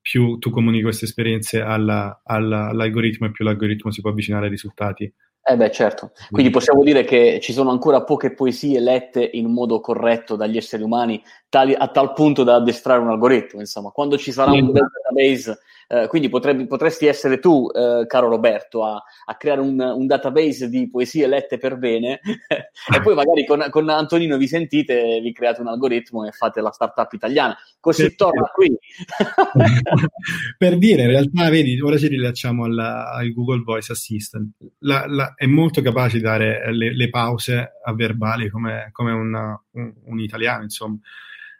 più 0.00 0.38
tu 0.38 0.50
comunichi 0.50 0.84
queste 0.84 1.06
esperienze 1.06 1.60
alla, 1.60 2.20
alla, 2.22 2.68
all'algoritmo 2.68 3.26
e 3.26 3.32
più 3.32 3.44
l'algoritmo 3.44 3.90
si 3.90 4.00
può 4.00 4.10
avvicinare 4.10 4.44
ai 4.44 4.50
risultati 4.52 5.12
eh 5.44 5.56
beh, 5.56 5.72
certo. 5.72 6.12
Quindi 6.30 6.52
possiamo 6.52 6.84
dire 6.84 7.02
che 7.02 7.40
ci 7.42 7.52
sono 7.52 7.70
ancora 7.70 8.04
poche 8.04 8.32
poesie 8.32 8.78
lette 8.78 9.28
in 9.32 9.50
modo 9.50 9.80
corretto 9.80 10.36
dagli 10.36 10.56
esseri 10.56 10.84
umani, 10.84 11.20
tali, 11.52 11.74
a 11.74 11.88
tal 11.88 12.14
punto 12.14 12.44
da 12.44 12.54
addestrare 12.54 12.98
un 12.98 13.10
algoritmo, 13.10 13.60
insomma. 13.60 13.90
Quando 13.90 14.16
ci 14.16 14.32
sarà 14.32 14.52
un 14.52 14.72
database 14.72 15.58
eh, 15.92 16.06
quindi 16.06 16.30
potrebbe, 16.30 16.66
potresti 16.66 17.04
essere 17.04 17.38
tu, 17.38 17.68
eh, 17.70 18.06
caro 18.06 18.30
Roberto, 18.30 18.82
a, 18.82 19.02
a 19.26 19.36
creare 19.36 19.60
un, 19.60 19.78
un, 19.78 20.06
database 20.06 20.70
di 20.70 20.88
poesie 20.88 21.26
lette 21.26 21.58
per 21.58 21.76
bene 21.76 22.18
e 22.24 23.00
poi 23.02 23.14
magari 23.14 23.44
con, 23.44 23.66
con, 23.68 23.86
Antonino 23.90 24.38
vi 24.38 24.48
sentite, 24.48 25.20
vi 25.20 25.32
create 25.34 25.60
un 25.60 25.66
algoritmo 25.66 26.24
e 26.24 26.30
fate 26.30 26.62
la 26.62 26.70
startup 26.70 27.12
italiana. 27.12 27.54
Così 27.78 28.04
per 28.04 28.14
torna 28.14 28.50
qui. 28.54 28.74
per 30.56 30.78
dire, 30.78 31.02
in 31.02 31.08
realtà, 31.08 31.50
vedi, 31.50 31.78
ora 31.78 31.98
ci 31.98 32.08
rilacciamo 32.08 32.64
alla, 32.64 33.10
al 33.10 33.30
Google 33.34 33.62
Voice 33.62 33.92
Assistant. 33.92 34.50
La, 34.78 35.04
la, 35.06 35.34
è 35.36 35.44
molto 35.44 35.82
capace 35.82 36.16
di 36.16 36.22
dare 36.22 36.72
le, 36.72 36.96
le 36.96 37.10
pause 37.10 37.72
a 37.84 37.92
verbali 37.92 38.48
come, 38.48 38.88
come 38.92 39.12
una, 39.12 39.62
un, 39.72 39.92
un 40.06 40.20
italiano, 40.20 40.62
insomma 40.62 40.96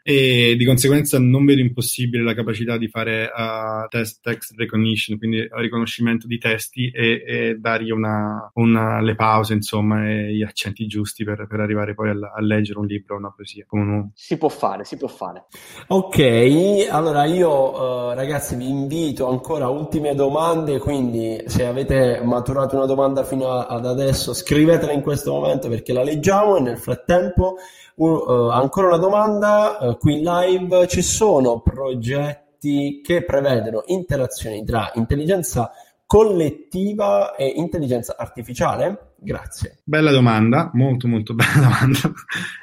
e 0.05 0.55
di 0.57 0.65
conseguenza 0.65 1.17
non 1.17 1.45
vedo 1.45 1.61
impossibile 1.61 2.23
la 2.23 2.33
capacità 2.33 2.77
di 2.77 2.89
fare 2.89 3.31
uh, 3.33 3.87
test 3.87 4.19
text 4.21 4.53
recognition, 4.57 5.17
quindi 5.17 5.47
riconoscimento 5.49 6.27
di 6.27 6.37
testi 6.37 6.91
e, 6.91 7.23
e 7.25 7.55
dargli 7.57 7.89
una, 7.89 8.51
una, 8.55 8.99
le 8.99 9.15
pause, 9.15 9.53
insomma, 9.53 10.09
e 10.09 10.33
gli 10.33 10.43
accenti 10.43 10.87
giusti 10.87 11.23
per, 11.23 11.47
per 11.47 11.61
arrivare 11.61 11.93
poi 11.93 12.09
a, 12.09 12.33
a, 12.35 12.41
leggere 12.41 12.79
un 12.79 12.85
libro 12.85 13.15
o 13.15 13.17
una 13.17 13.31
poesia. 13.33 13.65
Un... 13.69 14.09
Si 14.13 14.37
può 14.37 14.49
fare, 14.49 14.83
si 14.83 14.97
può 14.97 15.07
fare. 15.07 15.45
Ok, 15.87 16.87
allora 16.91 17.23
io 17.23 17.49
uh, 17.49 18.13
ragazzi 18.13 18.57
vi 18.57 18.67
invito 18.67 19.29
ancora 19.29 19.65
a 19.65 19.69
ultime 19.69 20.15
domande, 20.15 20.79
quindi 20.79 21.41
se 21.45 21.65
avete 21.65 22.19
maturato 22.21 22.75
una 22.75 22.85
domanda 22.85 23.23
fino 23.23 23.47
a, 23.47 23.67
ad 23.67 23.85
adesso 23.85 24.33
scrivetela 24.33 24.91
in 24.91 25.01
questo 25.01 25.31
momento 25.31 25.69
perché 25.69 25.93
la 25.93 26.03
leggiamo 26.03 26.57
e 26.57 26.59
nel 26.59 26.77
frattempo 26.77 27.55
Uh, 27.95 28.49
ancora 28.49 28.87
una 28.87 28.97
domanda, 28.97 29.77
uh, 29.79 29.97
qui 29.97 30.17
in 30.17 30.23
live 30.23 30.87
ci 30.87 31.01
sono 31.01 31.61
progetti 31.61 33.01
che 33.03 33.23
prevedono 33.23 33.83
interazioni 33.85 34.63
tra 34.63 34.91
intelligenza 34.95 35.71
collettiva 36.05 37.35
e 37.35 37.45
intelligenza 37.47 38.15
artificiale? 38.17 39.12
Grazie. 39.23 39.79
Bella 39.85 40.11
domanda, 40.11 40.69
molto 40.73 41.07
molto 41.07 41.33
bella 41.35 41.53
domanda. 41.55 42.11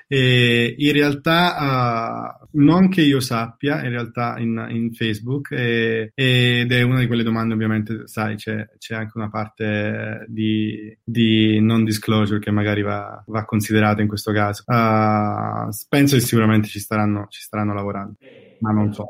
E 0.07 0.75
in 0.77 0.93
realtà, 0.93 2.37
uh, 2.43 2.49
non 2.53 2.89
che 2.89 3.01
io 3.01 3.21
sappia, 3.21 3.83
in 3.83 3.91
realtà 3.91 4.37
in, 4.39 4.67
in 4.71 4.93
Facebook, 4.93 5.53
e, 5.53 6.13
ed 6.15 6.71
è 6.71 6.83
una 6.83 6.99
di 6.99 7.07
quelle 7.07 7.23
domande 7.23 7.55
ovviamente, 7.55 8.07
sai, 8.07 8.37
c'è, 8.37 8.69
c'è 8.77 8.95
anche 8.95 9.17
una 9.17 9.31
parte 9.31 10.27
di, 10.29 10.97
di, 11.03 11.61
non 11.61 11.85
disclosure 11.85 12.41
che 12.41 12.51
magari 12.51 12.83
va, 12.83 13.23
va 13.27 13.45
considerata 13.45 14.03
in 14.03 14.09
questo 14.09 14.33
caso. 14.33 14.65
Uh, 14.67 15.71
penso 15.89 16.17
che 16.17 16.23
sicuramente 16.23 16.69
ci 16.69 16.79
staranno, 16.79 17.27
ci 17.31 17.41
staranno 17.41 17.73
lavorando, 17.73 18.17
ma 18.61 18.71
non 18.71 18.93
so 18.93 19.07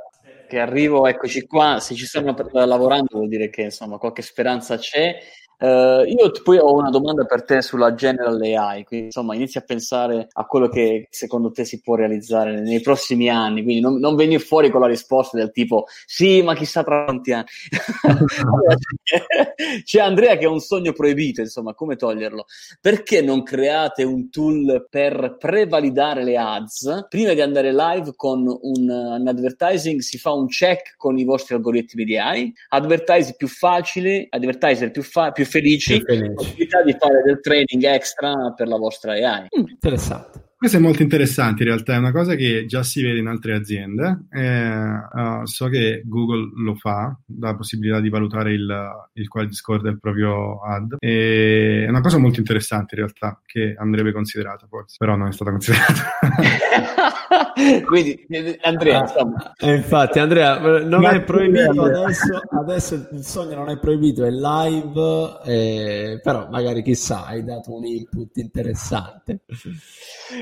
che 0.50 0.58
arrivo, 0.58 1.06
eccoci 1.06 1.46
qua, 1.46 1.78
se 1.78 1.94
ci 1.94 2.06
stanno 2.06 2.34
lavorando 2.52 3.18
vuol 3.18 3.28
dire 3.28 3.50
che 3.50 3.62
insomma 3.62 3.98
qualche 3.98 4.20
speranza 4.20 4.76
c'è 4.78 5.16
Uh, 5.60 6.04
io 6.06 6.30
poi 6.42 6.56
ho 6.56 6.74
una 6.74 6.88
domanda 6.88 7.26
per 7.26 7.44
te 7.44 7.60
sulla 7.60 7.92
General 7.92 8.40
AI, 8.40 8.82
quindi 8.84 9.06
insomma 9.06 9.34
inizi 9.34 9.58
a 9.58 9.60
pensare 9.60 10.26
a 10.32 10.46
quello 10.46 10.70
che 10.70 11.06
secondo 11.10 11.50
te 11.50 11.66
si 11.66 11.82
può 11.82 11.96
realizzare 11.96 12.62
nei 12.62 12.80
prossimi 12.80 13.28
anni, 13.28 13.62
quindi 13.62 13.82
non, 13.82 13.98
non 13.98 14.16
venire 14.16 14.40
fuori 14.40 14.70
con 14.70 14.80
la 14.80 14.86
risposta 14.86 15.36
del 15.36 15.50
tipo 15.50 15.84
sì, 16.06 16.40
ma 16.40 16.54
chissà 16.54 16.82
tra 16.82 17.04
quanti 17.04 17.32
anni. 17.32 17.44
c'è 19.84 20.00
Andrea 20.00 20.38
che 20.38 20.46
ha 20.46 20.50
un 20.50 20.60
sogno 20.60 20.92
proibito, 20.92 21.42
insomma, 21.42 21.74
come 21.74 21.96
toglierlo? 21.96 22.46
Perché 22.80 23.20
non 23.20 23.42
create 23.42 24.02
un 24.02 24.30
tool 24.30 24.86
per 24.88 25.36
prevalidare 25.38 26.24
le 26.24 26.38
ads? 26.38 27.06
Prima 27.10 27.34
di 27.34 27.42
andare 27.42 27.74
live 27.74 28.12
con 28.16 28.46
un, 28.46 28.88
un 28.88 29.28
advertising 29.28 30.00
si 30.00 30.16
fa 30.16 30.32
un 30.32 30.46
check 30.46 30.94
con 30.96 31.18
i 31.18 31.24
vostri 31.24 31.54
algoritmi 31.54 32.04
di 32.04 32.16
AI, 32.16 32.50
advertising 32.68 33.36
più 33.36 33.48
facili, 33.48 34.26
advertiser 34.30 34.90
più, 34.90 35.02
fa- 35.02 35.32
più 35.32 35.48
felici, 35.50 36.00
felici. 36.00 36.34
possibilità 36.34 36.82
di 36.82 36.96
fare 36.98 37.22
del 37.24 37.40
training 37.40 37.82
extra 37.84 38.52
per 38.56 38.68
la 38.68 38.76
vostra 38.76 39.12
AI. 39.12 39.48
Mm, 39.58 39.66
interessante. 39.68 40.48
Questo 40.60 40.76
è 40.76 40.80
molto 40.80 41.00
interessante, 41.00 41.62
in 41.62 41.70
realtà 41.70 41.94
è 41.94 41.96
una 41.96 42.12
cosa 42.12 42.34
che 42.34 42.66
già 42.66 42.82
si 42.82 43.02
vede 43.02 43.18
in 43.18 43.28
altre 43.28 43.54
aziende. 43.54 44.26
Eh, 44.30 44.68
uh, 44.68 45.46
so 45.46 45.68
che 45.68 46.02
Google 46.04 46.50
lo 46.54 46.74
fa, 46.74 47.18
dà 47.24 47.48
la 47.48 47.56
possibilità 47.56 47.98
di 47.98 48.10
valutare 48.10 48.52
il, 48.52 48.90
il 49.14 49.28
quality 49.28 49.54
score 49.54 49.80
del 49.80 49.98
proprio 49.98 50.60
ad. 50.60 50.96
E 50.98 51.84
è 51.86 51.88
una 51.88 52.02
cosa 52.02 52.18
molto 52.18 52.40
interessante 52.40 52.94
in 52.94 53.00
realtà, 53.00 53.40
che 53.46 53.74
andrebbe 53.74 54.12
considerata 54.12 54.66
forse, 54.68 54.96
però 54.98 55.16
non 55.16 55.28
è 55.28 55.32
stata 55.32 55.50
considerata. 55.50 56.18
Quindi 57.86 58.26
Andrea, 58.62 58.98
ah, 58.98 59.02
insomma. 59.02 59.54
Eh, 59.56 59.74
infatti 59.74 60.18
Andrea, 60.18 60.58
non 60.58 61.00
Ma 61.00 61.10
è 61.10 61.22
proibito 61.22 61.82
adesso, 61.82 62.40
adesso 62.58 62.94
il 63.12 63.24
sogno 63.24 63.56
non 63.56 63.70
è 63.70 63.78
proibito, 63.78 64.24
è 64.24 64.30
live, 64.30 65.40
eh, 65.44 66.20
però 66.22 66.48
magari 66.50 66.82
chissà, 66.82 67.26
hai 67.26 67.44
dato 67.44 67.74
un 67.74 67.84
input 67.84 68.36
interessante. 68.36 69.40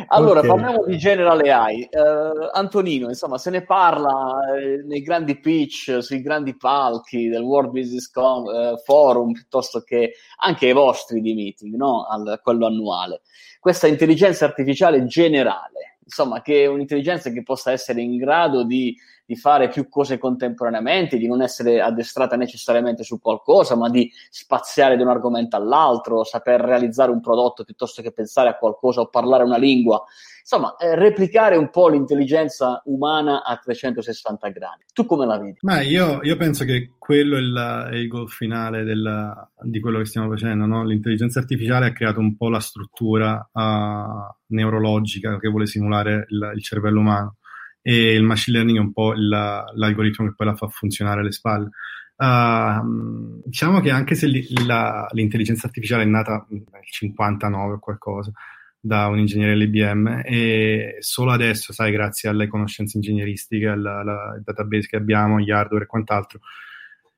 Allora, 0.09 0.41
okay. 0.41 0.51
parliamo 0.51 0.85
di 0.85 0.97
General 0.97 1.41
AI. 1.41 1.89
Uh, 1.91 2.51
Antonino, 2.53 3.09
insomma, 3.09 3.39
se 3.39 3.51
ne 3.51 3.65
parla 3.65 4.39
eh, 4.57 4.83
nei 4.85 5.03
grandi 5.03 5.39
pitch, 5.39 5.99
sui 6.03 6.21
grandi 6.21 6.57
palchi 6.57 7.29
del 7.29 7.43
World 7.43 7.71
Business 7.71 8.11
Com- 8.11 8.45
uh, 8.45 8.79
Forum, 8.85 9.33
piuttosto 9.33 9.81
che 9.81 10.15
anche 10.39 10.67
ai 10.67 10.73
vostri 10.73 11.21
di 11.21 11.35
meeting, 11.35 11.75
no? 11.75 12.07
Al, 12.07 12.41
quello 12.43 12.67
annuale. 12.67 13.23
Questa 13.61 13.87
intelligenza 13.87 14.45
artificiale 14.45 15.05
generale, 15.07 15.98
insomma, 16.09 16.41
che 16.41 16.67
un'intelligenza 16.67 17.31
che 17.31 17.43
possa 17.43 17.71
essere 17.71 18.01
in 18.01 18.17
grado 18.17 18.65
di 18.65 18.97
di 19.29 19.37
fare 19.37 19.69
più 19.69 19.91
cose 19.91 20.17
contemporaneamente, 20.17 21.19
di 21.19 21.27
non 21.27 21.43
essere 21.43 21.83
addestrata 21.83 22.35
necessariamente 22.35 23.03
su 23.03 23.21
qualcosa, 23.21 23.77
ma 23.77 23.91
di 23.91 24.11
spaziare 24.31 24.97
da 24.97 25.03
un 25.03 25.11
argomento 25.11 25.55
all'altro, 25.55 26.25
saper 26.25 26.63
realizzare 26.63 27.11
un 27.11 27.21
prodotto 27.21 27.63
piuttosto 27.63 28.01
che 28.01 28.11
pensare 28.11 28.49
a 28.49 28.57
qualcosa 28.57 29.03
o 29.03 29.09
parlare 29.09 29.45
una 29.45 29.59
lingua. 29.59 30.03
Insomma, 30.41 30.77
eh, 30.77 30.95
replicare 30.95 31.57
un 31.57 31.69
po' 31.69 31.91
l'intelligenza 31.91 32.81
umana 32.87 33.45
a 33.45 33.59
360 33.59 34.49
gradi. 34.49 34.85
Tu 34.95 35.05
come 35.05 35.27
la 35.27 35.37
vedi? 35.37 35.59
Ma 35.61 35.83
io, 35.83 36.21
io 36.23 36.37
penso 36.39 36.65
che 36.65 36.93
quello 36.97 37.37
è, 37.37 37.41
la, 37.43 37.91
è 37.91 37.97
il 37.97 38.09
goal 38.09 38.31
finale 38.31 38.83
della, 38.83 39.47
di 39.61 39.79
quello 39.79 39.99
che 39.99 40.07
stiamo 40.07 40.31
facendo. 40.31 40.65
No? 40.65 40.85
L'intelligenza 40.85 41.39
artificiale 41.39 41.89
ha 41.89 41.93
creato 41.93 42.21
un 42.21 42.35
po' 42.35 42.49
la 42.49 42.61
struttura 42.61 43.47
uh, 43.53 44.35
neurologica 44.47 45.39
che 45.39 45.51
vuole 45.51 45.67
simulare 45.67 46.25
il, 46.31 46.53
il 46.55 46.63
cervello 46.63 47.01
umano 47.01 47.37
e 47.83 48.15
il 48.15 48.23
machine 48.23 48.57
learning 48.57 48.79
è 48.79 48.83
un 48.83 48.93
po' 48.93 49.13
il, 49.13 49.29
l'algoritmo 49.29 50.27
che 50.27 50.35
poi 50.35 50.47
la 50.47 50.57
fa 50.57 50.69
funzionare 50.69 51.21
alle 51.21 51.33
spalle. 51.33 51.71
Uh, 52.17 53.41
diciamo 53.45 53.81
che 53.81 53.91
anche 53.91 54.17
se 54.17 54.27
li, 54.27 54.45
la, 54.67 55.09
l'intelligenza 55.13 55.69
artificiale 55.69 56.03
è 56.03 56.07
nata 56.07 56.45
nel 56.49 56.65
59 56.83 57.75
o 57.75 57.79
qualcosa 57.79 58.33
da 58.81 59.07
un 59.07 59.19
ingegnere 59.19 59.53
dell'IBM 59.53 60.23
e 60.25 60.97
solo 61.01 61.33
adesso, 61.33 61.73
sai, 61.73 61.93
grazie 61.93 62.29
alle 62.29 62.47
conoscenze 62.47 62.97
ingegneristiche, 62.97 63.67
al, 63.67 64.41
database 64.45 64.89
che 64.89 64.97
abbiamo, 64.97 65.41
gli 65.41 65.51
hardware 65.51 65.85
e 65.85 65.87
quant'altro, 65.87 66.41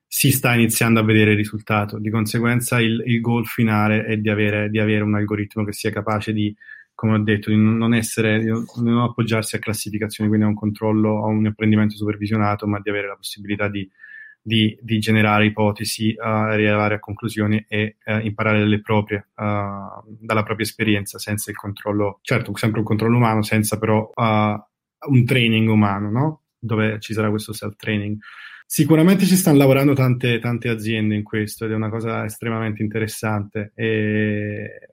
si 0.07 0.31
sta 0.31 0.53
iniziando 0.53 0.99
a 0.99 1.03
vedere 1.03 1.31
il 1.31 1.37
risultato. 1.37 1.97
Di 1.97 2.09
conseguenza 2.09 2.79
il, 2.81 3.01
il 3.05 3.21
goal 3.21 3.45
finale 3.45 4.03
è 4.03 4.17
di 4.17 4.29
avere, 4.29 4.69
di 4.69 4.79
avere 4.79 5.03
un 5.03 5.15
algoritmo 5.15 5.63
che 5.63 5.71
sia 5.71 5.91
capace 5.91 6.33
di 6.33 6.53
come 6.93 7.13
ho 7.15 7.19
detto, 7.19 7.49
di 7.49 7.57
non, 7.57 7.93
essere, 7.93 8.39
di 8.39 8.47
non 8.47 8.99
appoggiarsi 8.99 9.55
a 9.55 9.59
classificazioni, 9.59 10.29
quindi 10.29 10.45
a 10.45 10.49
un 10.49 10.55
controllo, 10.55 11.23
a 11.23 11.27
un 11.27 11.45
apprendimento 11.45 11.95
supervisionato, 11.95 12.67
ma 12.67 12.79
di 12.79 12.89
avere 12.89 13.07
la 13.07 13.15
possibilità 13.15 13.67
di, 13.67 13.89
di, 14.41 14.77
di 14.81 14.99
generare 14.99 15.45
ipotesi, 15.45 16.13
uh, 16.17 16.21
arrivare 16.21 16.95
a 16.95 16.99
conclusioni 16.99 17.63
e 17.67 17.97
uh, 18.05 18.19
imparare 18.23 18.59
dalle 18.59 18.81
proprie, 18.81 19.27
uh, 19.35 20.03
dalla 20.05 20.43
propria 20.43 20.65
esperienza, 20.65 21.19
senza 21.19 21.49
il 21.49 21.57
controllo, 21.57 22.19
certo, 22.21 22.55
sempre 22.55 22.79
un 22.79 22.85
controllo 22.85 23.17
umano, 23.17 23.41
senza 23.41 23.77
però 23.77 24.11
un 24.13 25.25
training 25.25 25.69
umano, 25.69 26.11
no? 26.11 26.41
Dove 26.59 26.99
ci 26.99 27.13
sarà 27.13 27.29
questo 27.29 27.53
self-training. 27.53 28.17
Sicuramente 28.73 29.25
ci 29.25 29.35
stanno 29.35 29.57
lavorando 29.57 29.91
tante, 29.91 30.39
tante 30.39 30.69
aziende 30.69 31.13
in 31.13 31.23
questo 31.23 31.65
ed 31.65 31.71
è 31.71 31.75
una 31.75 31.89
cosa 31.89 32.23
estremamente 32.23 32.81
interessante. 32.81 33.73
E, 33.75 34.87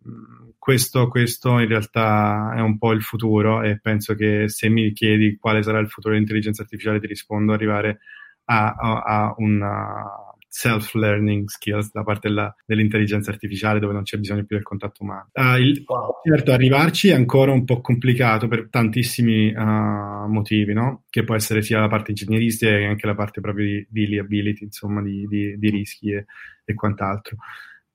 questo, 0.58 1.06
questo, 1.06 1.60
in 1.60 1.68
realtà 1.68 2.54
è 2.56 2.60
un 2.60 2.76
po' 2.76 2.90
il 2.90 3.02
futuro 3.02 3.62
e 3.62 3.78
penso 3.78 4.16
che 4.16 4.48
se 4.48 4.68
mi 4.68 4.92
chiedi 4.92 5.36
quale 5.36 5.62
sarà 5.62 5.78
il 5.78 5.88
futuro 5.88 6.12
dell'intelligenza 6.12 6.62
artificiale 6.62 6.98
ti 6.98 7.06
rispondo 7.06 7.52
arrivare 7.52 8.00
a, 8.46 8.72
a, 8.72 9.00
a 9.02 9.34
una 9.36 10.04
self-learning 10.48 11.48
skills 11.48 11.90
da 11.92 12.02
parte 12.02 12.28
della, 12.28 12.54
dell'intelligenza 12.64 13.30
artificiale 13.30 13.78
dove 13.78 13.92
non 13.92 14.02
c'è 14.02 14.16
bisogno 14.16 14.44
più 14.44 14.56
del 14.56 14.64
contatto 14.64 15.02
umano. 15.04 15.28
Uh, 15.32 15.56
il, 15.58 15.84
certo, 16.24 16.52
arrivarci 16.52 17.08
è 17.08 17.14
ancora 17.14 17.52
un 17.52 17.64
po' 17.64 17.80
complicato 17.80 18.48
per 18.48 18.68
tantissimi 18.70 19.52
uh, 19.52 20.26
motivi, 20.28 20.72
no? 20.72 21.04
che 21.10 21.24
può 21.24 21.34
essere 21.34 21.62
sia 21.62 21.80
la 21.80 21.88
parte 21.88 22.10
ingegneristica 22.10 22.76
che 22.76 22.84
anche 22.84 23.06
la 23.06 23.14
parte 23.14 23.40
proprio 23.40 23.66
di, 23.66 23.86
di 23.88 24.06
liability, 24.06 24.64
insomma, 24.64 25.02
di, 25.02 25.26
di, 25.26 25.58
di 25.58 25.70
rischi 25.70 26.10
e, 26.12 26.24
e 26.64 26.74
quant'altro 26.74 27.36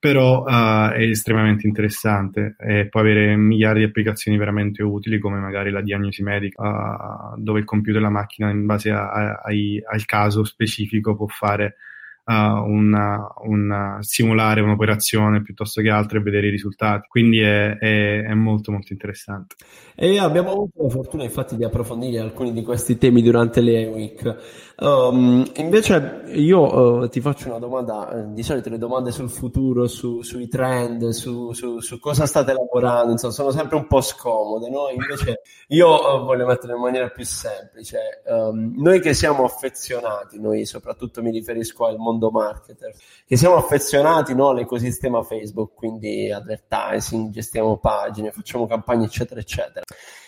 però 0.03 0.43
uh, 0.43 0.89
è 0.89 1.01
estremamente 1.03 1.65
interessante 1.65 2.57
e 2.59 2.89
può 2.89 2.99
avere 2.99 3.37
miliardi 3.37 3.79
di 3.79 3.85
applicazioni 3.85 4.37
veramente 4.37 4.83
utili 4.83 5.17
come 5.17 5.39
magari 5.39 5.71
la 5.71 5.79
diagnosi 5.79 6.21
medica 6.23 6.61
uh, 6.61 7.41
dove 7.41 7.59
il 7.59 7.65
computer 7.65 8.01
e 8.01 8.03
la 8.03 8.09
macchina 8.09 8.49
in 8.49 8.65
base 8.65 8.91
a, 8.91 9.09
a, 9.09 9.41
ai, 9.45 9.81
al 9.89 10.03
caso 10.03 10.43
specifico 10.43 11.15
può 11.15 11.27
fare 11.27 11.77
uh, 12.25 12.33
una, 12.33 13.27
una, 13.43 13.97
simulare 14.01 14.61
un'operazione 14.61 15.41
piuttosto 15.41 15.81
che 15.81 15.89
altro 15.89 16.19
e 16.19 16.21
vedere 16.21 16.47
i 16.47 16.51
risultati. 16.51 17.07
Quindi 17.07 17.39
è, 17.39 17.77
è, 17.77 18.23
è, 18.23 18.33
molto 18.33 18.71
molto 18.71 18.93
interessante. 18.93 19.55
E 19.95 20.17
abbiamo 20.17 20.51
avuto 20.51 20.83
la 20.83 20.89
fortuna 20.89 21.23
infatti 21.23 21.55
di 21.55 21.63
approfondire 21.63 22.19
alcuni 22.19 22.53
di 22.53 22.63
questi 22.63 22.97
temi 22.97 23.21
durante 23.21 23.61
le 23.61 23.85
week. 23.87 24.71
Um, 24.75 25.45
invece 25.57 26.23
io 26.33 27.01
uh, 27.01 27.07
ti 27.09 27.21
faccio 27.21 27.47
una 27.49 27.59
domanda, 27.59 28.09
eh, 28.11 28.33
di 28.33 28.41
solito 28.41 28.69
le 28.69 28.77
domande 28.77 29.11
sul 29.11 29.29
futuro, 29.29 29.87
su, 29.87 30.21
sui 30.21 30.47
trend, 30.47 31.09
su, 31.09 31.53
su, 31.53 31.79
su, 31.79 31.99
cosa 31.99 32.25
state 32.25 32.53
lavorando, 32.53 33.11
insomma, 33.11 33.33
sono 33.33 33.51
sempre 33.51 33.77
un 33.77 33.85
po' 33.85 34.01
scomode, 34.01 34.69
no? 34.69 34.89
Invece 34.89 35.41
io 35.67 35.87
uh, 35.87 36.23
voglio 36.25 36.47
mettere 36.47 36.73
in 36.73 36.81
maniera 36.81 37.09
più 37.09 37.23
semplice. 37.23 38.23
Um, 38.25 38.73
noi 38.77 38.99
che 38.99 39.13
siamo 39.13 39.43
affezionati, 39.43 40.39
noi 40.39 40.65
soprattutto 40.65 41.21
mi 41.21 41.31
riferisco 41.31 41.85
al 41.85 41.97
mondo 41.97 42.12
mondo 42.13 42.31
marketer, 42.31 42.93
che 43.25 43.37
siamo 43.37 43.55
affezionati 43.55 44.33
no, 44.33 44.49
all'ecosistema 44.49 45.23
Facebook, 45.23 45.73
quindi 45.73 46.31
advertising, 46.31 47.31
gestiamo 47.31 47.77
pagine, 47.77 48.31
facciamo 48.31 48.67
campagne, 48.67 49.05
eccetera, 49.05 49.39
eccetera. 49.39 49.83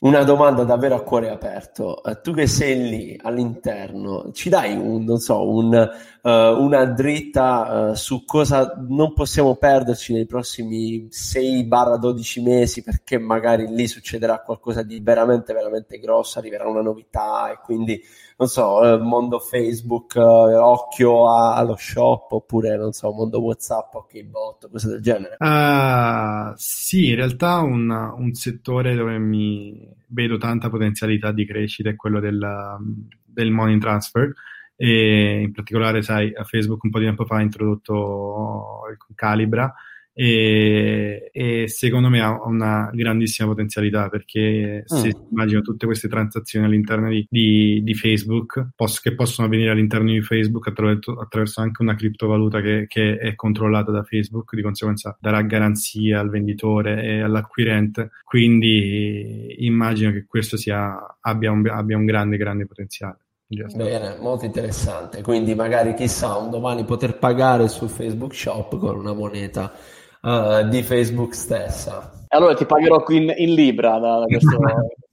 Una 0.05 0.23
domanda 0.23 0.63
davvero 0.63 0.93
a 0.93 1.01
cuore 1.01 1.31
aperto. 1.31 1.99
Uh, 2.03 2.21
tu 2.21 2.31
che 2.31 2.45
sei 2.45 2.89
lì 2.89 3.19
all'interno, 3.19 4.29
ci 4.33 4.49
dai 4.49 4.75
un, 4.75 5.17
so, 5.17 5.49
un, 5.49 5.73
uh, 6.21 6.29
una 6.29 6.85
dritta 6.85 7.89
uh, 7.89 7.93
su 7.95 8.23
cosa 8.23 8.75
non 8.87 9.13
possiamo 9.13 9.55
perderci 9.55 10.13
nei 10.13 10.27
prossimi 10.27 11.07
6-12 11.09 12.43
mesi 12.43 12.83
perché 12.83 13.17
magari 13.17 13.65
lì 13.67 13.87
succederà 13.87 14.41
qualcosa 14.41 14.83
di 14.83 14.99
veramente, 14.99 15.53
veramente 15.53 15.97
grosso, 15.97 16.37
arriverà 16.37 16.67
una 16.67 16.83
novità 16.83 17.51
e 17.51 17.57
quindi 17.63 17.99
non 18.37 18.47
so, 18.47 18.99
mondo 19.01 19.39
Facebook, 19.39 20.17
occhio 20.17 21.29
a, 21.29 21.55
allo 21.55 21.77
shop, 21.77 22.33
oppure 22.33 22.75
non 22.75 22.91
so, 22.91 23.11
mondo 23.11 23.41
WhatsApp, 23.41 23.95
ok, 23.95 24.21
bot, 24.23 24.69
cose 24.69 24.89
del 24.89 25.01
genere? 25.01 25.37
Uh, 25.39 26.53
sì, 26.57 27.07
in 27.07 27.15
realtà 27.15 27.59
un, 27.59 27.89
un, 27.89 28.33
settore 28.33 28.93
dove 28.93 29.17
mi 29.17 29.94
vedo 30.07 30.37
tanta 30.37 30.69
potenzialità 30.69 31.31
di 31.31 31.45
crescita 31.45 31.89
è 31.89 31.95
quello 31.95 32.19
del, 32.19 32.77
del 33.25 33.51
money 33.51 33.77
transfer. 33.77 34.31
E 34.75 35.41
in 35.41 35.51
particolare, 35.51 36.01
sai, 36.01 36.33
a 36.33 36.43
Facebook 36.43 36.83
un 36.83 36.89
po' 36.89 36.99
di 36.99 37.05
tempo 37.05 37.25
fa 37.25 37.37
ha 37.37 37.41
introdotto 37.41 38.81
Calibra 39.15 39.73
e, 40.18 41.30
e, 41.34 41.68
secondo 41.68 42.07
me 42.07 42.22
ha 42.22 42.41
una 42.45 42.89
grandissima 42.93 43.49
potenzialità 43.49 44.07
perché 44.07 44.84
se 44.86 45.07
mm. 45.09 45.28
immagino 45.32 45.59
tutte 45.59 45.86
queste 45.86 46.07
transazioni 46.07 46.66
all'interno 46.66 47.09
di, 47.09 47.28
di, 47.30 47.82
di 47.84 47.93
Facebook 47.95 48.70
posso, 48.74 49.01
che 49.03 49.13
possono 49.13 49.47
avvenire 49.47 49.72
all'interno 49.72 50.09
di 50.09 50.22
Facebook 50.22 50.70
attraverso, 50.70 51.20
attraverso 51.20 51.59
anche 51.59 51.82
una 51.82 51.95
criptovaluta 51.95 52.61
che, 52.61 52.86
che, 52.88 53.18
è 53.18 53.36
controllata 53.36 53.91
da 53.91 54.03
Facebook 54.03 54.55
di 54.55 54.61
conseguenza 54.61 55.18
darà 55.20 55.41
garanzia 55.41 56.22
al 56.22 56.30
venditore 56.30 57.03
e 57.03 57.22
all'acquirente 57.22 58.11
quindi 58.24 59.66
immagino 59.66 60.11
che 60.11 60.26
questo 60.26 60.55
sia, 60.55 61.18
abbia, 61.20 61.51
un, 61.51 61.68
abbia 61.68 61.97
un 61.97 62.05
grande 62.05 62.38
grande 62.38 62.66
potenziale 62.66 63.18
Bene, 63.47 64.18
molto 64.20 64.45
interessante. 64.45 65.22
Quindi 65.22 65.53
magari 65.53 65.93
chissà 65.93 66.36
un 66.36 66.49
domani 66.49 66.84
poter 66.84 67.20
pagare 67.20 67.68
sul 67.68 67.89
Facebook 67.89 68.34
Shop 68.34 68.76
con 68.80 68.97
una 68.97 69.13
moneta 69.13 69.72
uh, 70.26 70.67
di 70.67 70.84
Facebook 70.84 71.34
stessa. 71.34 72.11
Allora 72.30 72.53
ti 72.53 72.65
pagherò 72.65 73.01
qui 73.03 73.17
in, 73.17 73.34
in 73.38 73.53
Libra 73.53 73.97
da, 73.99 74.19
da 74.19 74.26
questo, 74.26 74.57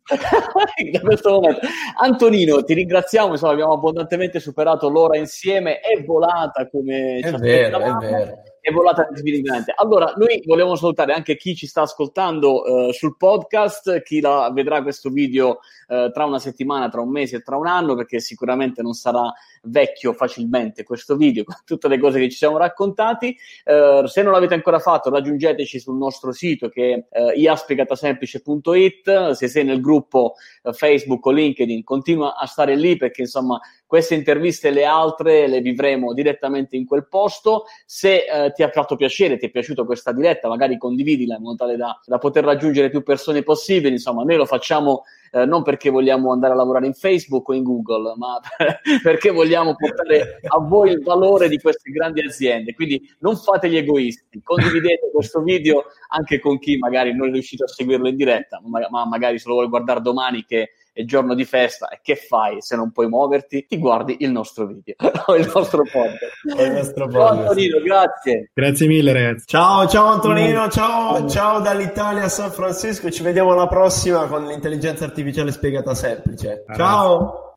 da 0.90 1.00
questo 1.00 1.30
momento. 1.30 1.60
Antonino, 2.00 2.64
ti 2.64 2.74
ringraziamo, 2.74 3.32
insomma, 3.32 3.52
abbiamo 3.52 3.74
abbondantemente 3.74 4.40
superato 4.40 4.88
l'ora 4.88 5.16
insieme, 5.18 5.78
è 5.80 6.02
volata 6.02 6.68
come 6.68 7.18
è 7.18 7.30
vero, 7.32 7.78
è 7.78 7.96
vero 8.00 8.42
è 8.62 8.70
volata 8.70 9.08
definitivamente. 9.10 9.74
Allora, 9.76 10.14
noi 10.16 10.40
vogliamo 10.46 10.76
salutare 10.76 11.12
anche 11.12 11.36
chi 11.36 11.56
ci 11.56 11.66
sta 11.66 11.82
ascoltando 11.82 12.62
uh, 12.62 12.92
sul 12.92 13.16
podcast, 13.16 14.02
chi 14.02 14.20
la, 14.20 14.52
vedrà 14.54 14.82
questo 14.82 15.10
video 15.10 15.58
uh, 15.92 16.10
tra 16.10 16.24
una 16.24 16.38
settimana, 16.38 16.88
tra 16.88 17.00
un 17.00 17.10
mese 17.10 17.36
e 17.36 17.42
tra 17.42 17.56
un 17.56 17.66
anno, 17.66 17.94
perché 17.94 18.20
sicuramente 18.20 18.82
non 18.82 18.94
sarà 18.94 19.32
vecchio 19.62 20.12
facilmente 20.12 20.82
questo 20.84 21.16
video 21.16 21.44
con 21.44 21.56
tutte 21.64 21.88
le 21.88 21.98
cose 21.98 22.18
che 22.18 22.30
ci 22.30 22.36
siamo 22.36 22.56
raccontati. 22.56 23.36
Uh, 23.64 24.06
se 24.06 24.22
non 24.22 24.32
l'avete 24.32 24.54
ancora 24.54 24.78
fatto, 24.78 25.10
raggiungeteci 25.10 25.78
sul 25.78 25.96
nostro 25.96 26.32
sito 26.32 26.68
che 26.68 27.06
è 27.10 27.20
uh, 27.20 27.38
iaspiegatasemplice.it. 27.38 29.30
Se 29.32 29.48
sei 29.48 29.64
nel 29.64 29.80
gruppo 29.80 30.34
Facebook 30.72 31.26
o 31.26 31.30
LinkedIn, 31.30 31.84
continua 31.84 32.36
a 32.36 32.46
stare 32.46 32.76
lì 32.76 32.96
perché 32.96 33.22
insomma 33.22 33.60
queste 33.92 34.14
interviste 34.14 34.68
e 34.68 34.70
le 34.70 34.86
altre 34.86 35.46
le 35.46 35.60
vivremo 35.60 36.14
direttamente 36.14 36.76
in 36.76 36.86
quel 36.86 37.06
posto. 37.08 37.64
Se 37.84 38.24
eh, 38.24 38.50
ti 38.52 38.62
ha 38.62 38.70
fatto 38.70 38.96
piacere, 38.96 39.36
ti 39.36 39.44
è 39.44 39.50
piaciuta 39.50 39.84
questa 39.84 40.12
diretta, 40.12 40.48
magari 40.48 40.78
condividila 40.78 41.36
in 41.36 41.42
modo 41.42 41.56
tale 41.56 41.76
da, 41.76 42.00
da 42.02 42.16
poter 42.16 42.42
raggiungere 42.42 42.88
più 42.88 43.02
persone 43.02 43.42
possibili. 43.42 43.92
Insomma, 43.92 44.22
noi 44.22 44.36
lo 44.36 44.46
facciamo 44.46 45.02
eh, 45.34 45.46
non 45.46 45.62
perché 45.62 45.88
vogliamo 45.88 46.30
andare 46.30 46.52
a 46.52 46.56
lavorare 46.56 46.86
in 46.86 46.92
Facebook 46.92 47.48
o 47.48 47.54
in 47.54 47.62
Google, 47.62 48.14
ma 48.16 48.38
perché 49.02 49.30
vogliamo 49.30 49.74
portare 49.74 50.40
a 50.46 50.58
voi 50.58 50.90
il 50.90 51.02
valore 51.02 51.48
di 51.48 51.58
queste 51.58 51.90
grandi 51.90 52.20
aziende. 52.20 52.74
Quindi 52.74 53.00
non 53.20 53.36
fate 53.36 53.70
gli 53.70 53.76
egoisti, 53.76 54.42
condividete 54.42 55.10
questo 55.10 55.40
video 55.40 55.84
anche 56.08 56.38
con 56.38 56.58
chi 56.58 56.76
magari 56.76 57.14
non 57.14 57.28
è 57.28 57.32
riuscito 57.32 57.64
a 57.64 57.68
seguirlo 57.68 58.08
in 58.08 58.16
diretta, 58.16 58.60
ma, 58.64 58.86
ma 58.90 59.06
magari 59.06 59.38
se 59.38 59.48
lo 59.48 59.54
vuole 59.54 59.68
guardare 59.68 60.02
domani 60.02 60.44
che 60.44 60.72
è 60.92 61.04
giorno 61.04 61.34
di 61.34 61.44
festa 61.44 61.88
e 61.88 62.00
che 62.02 62.16
fai 62.16 62.60
se 62.60 62.76
non 62.76 62.92
puoi 62.92 63.08
muoverti? 63.08 63.66
Ti 63.66 63.78
guardi 63.78 64.16
il 64.20 64.30
nostro 64.30 64.66
video, 64.66 64.94
il 65.36 65.50
nostro 65.52 65.82
podcast. 65.82 66.44
il 66.60 66.72
nostro 66.72 67.06
podcast. 67.06 67.32
Ciao 67.32 67.40
Antonino, 67.40 67.80
grazie. 67.80 68.50
Grazie 68.52 68.86
mille 68.86 69.12
ragazzi. 69.12 69.46
Ciao, 69.46 69.86
ciao 69.88 70.06
Antonino, 70.06 70.68
ciao, 70.68 71.28
ciao 71.28 71.60
dall'Italia 71.60 72.24
a 72.24 72.28
San 72.28 72.50
Francisco, 72.50 73.10
ci 73.10 73.22
vediamo 73.22 73.52
alla 73.52 73.66
prossima 73.66 74.26
con 74.26 74.44
l'intelligenza 74.46 75.04
artificiale 75.04 75.50
spiegata 75.50 75.94
semplice. 75.94 76.64
Ciao. 76.74 77.42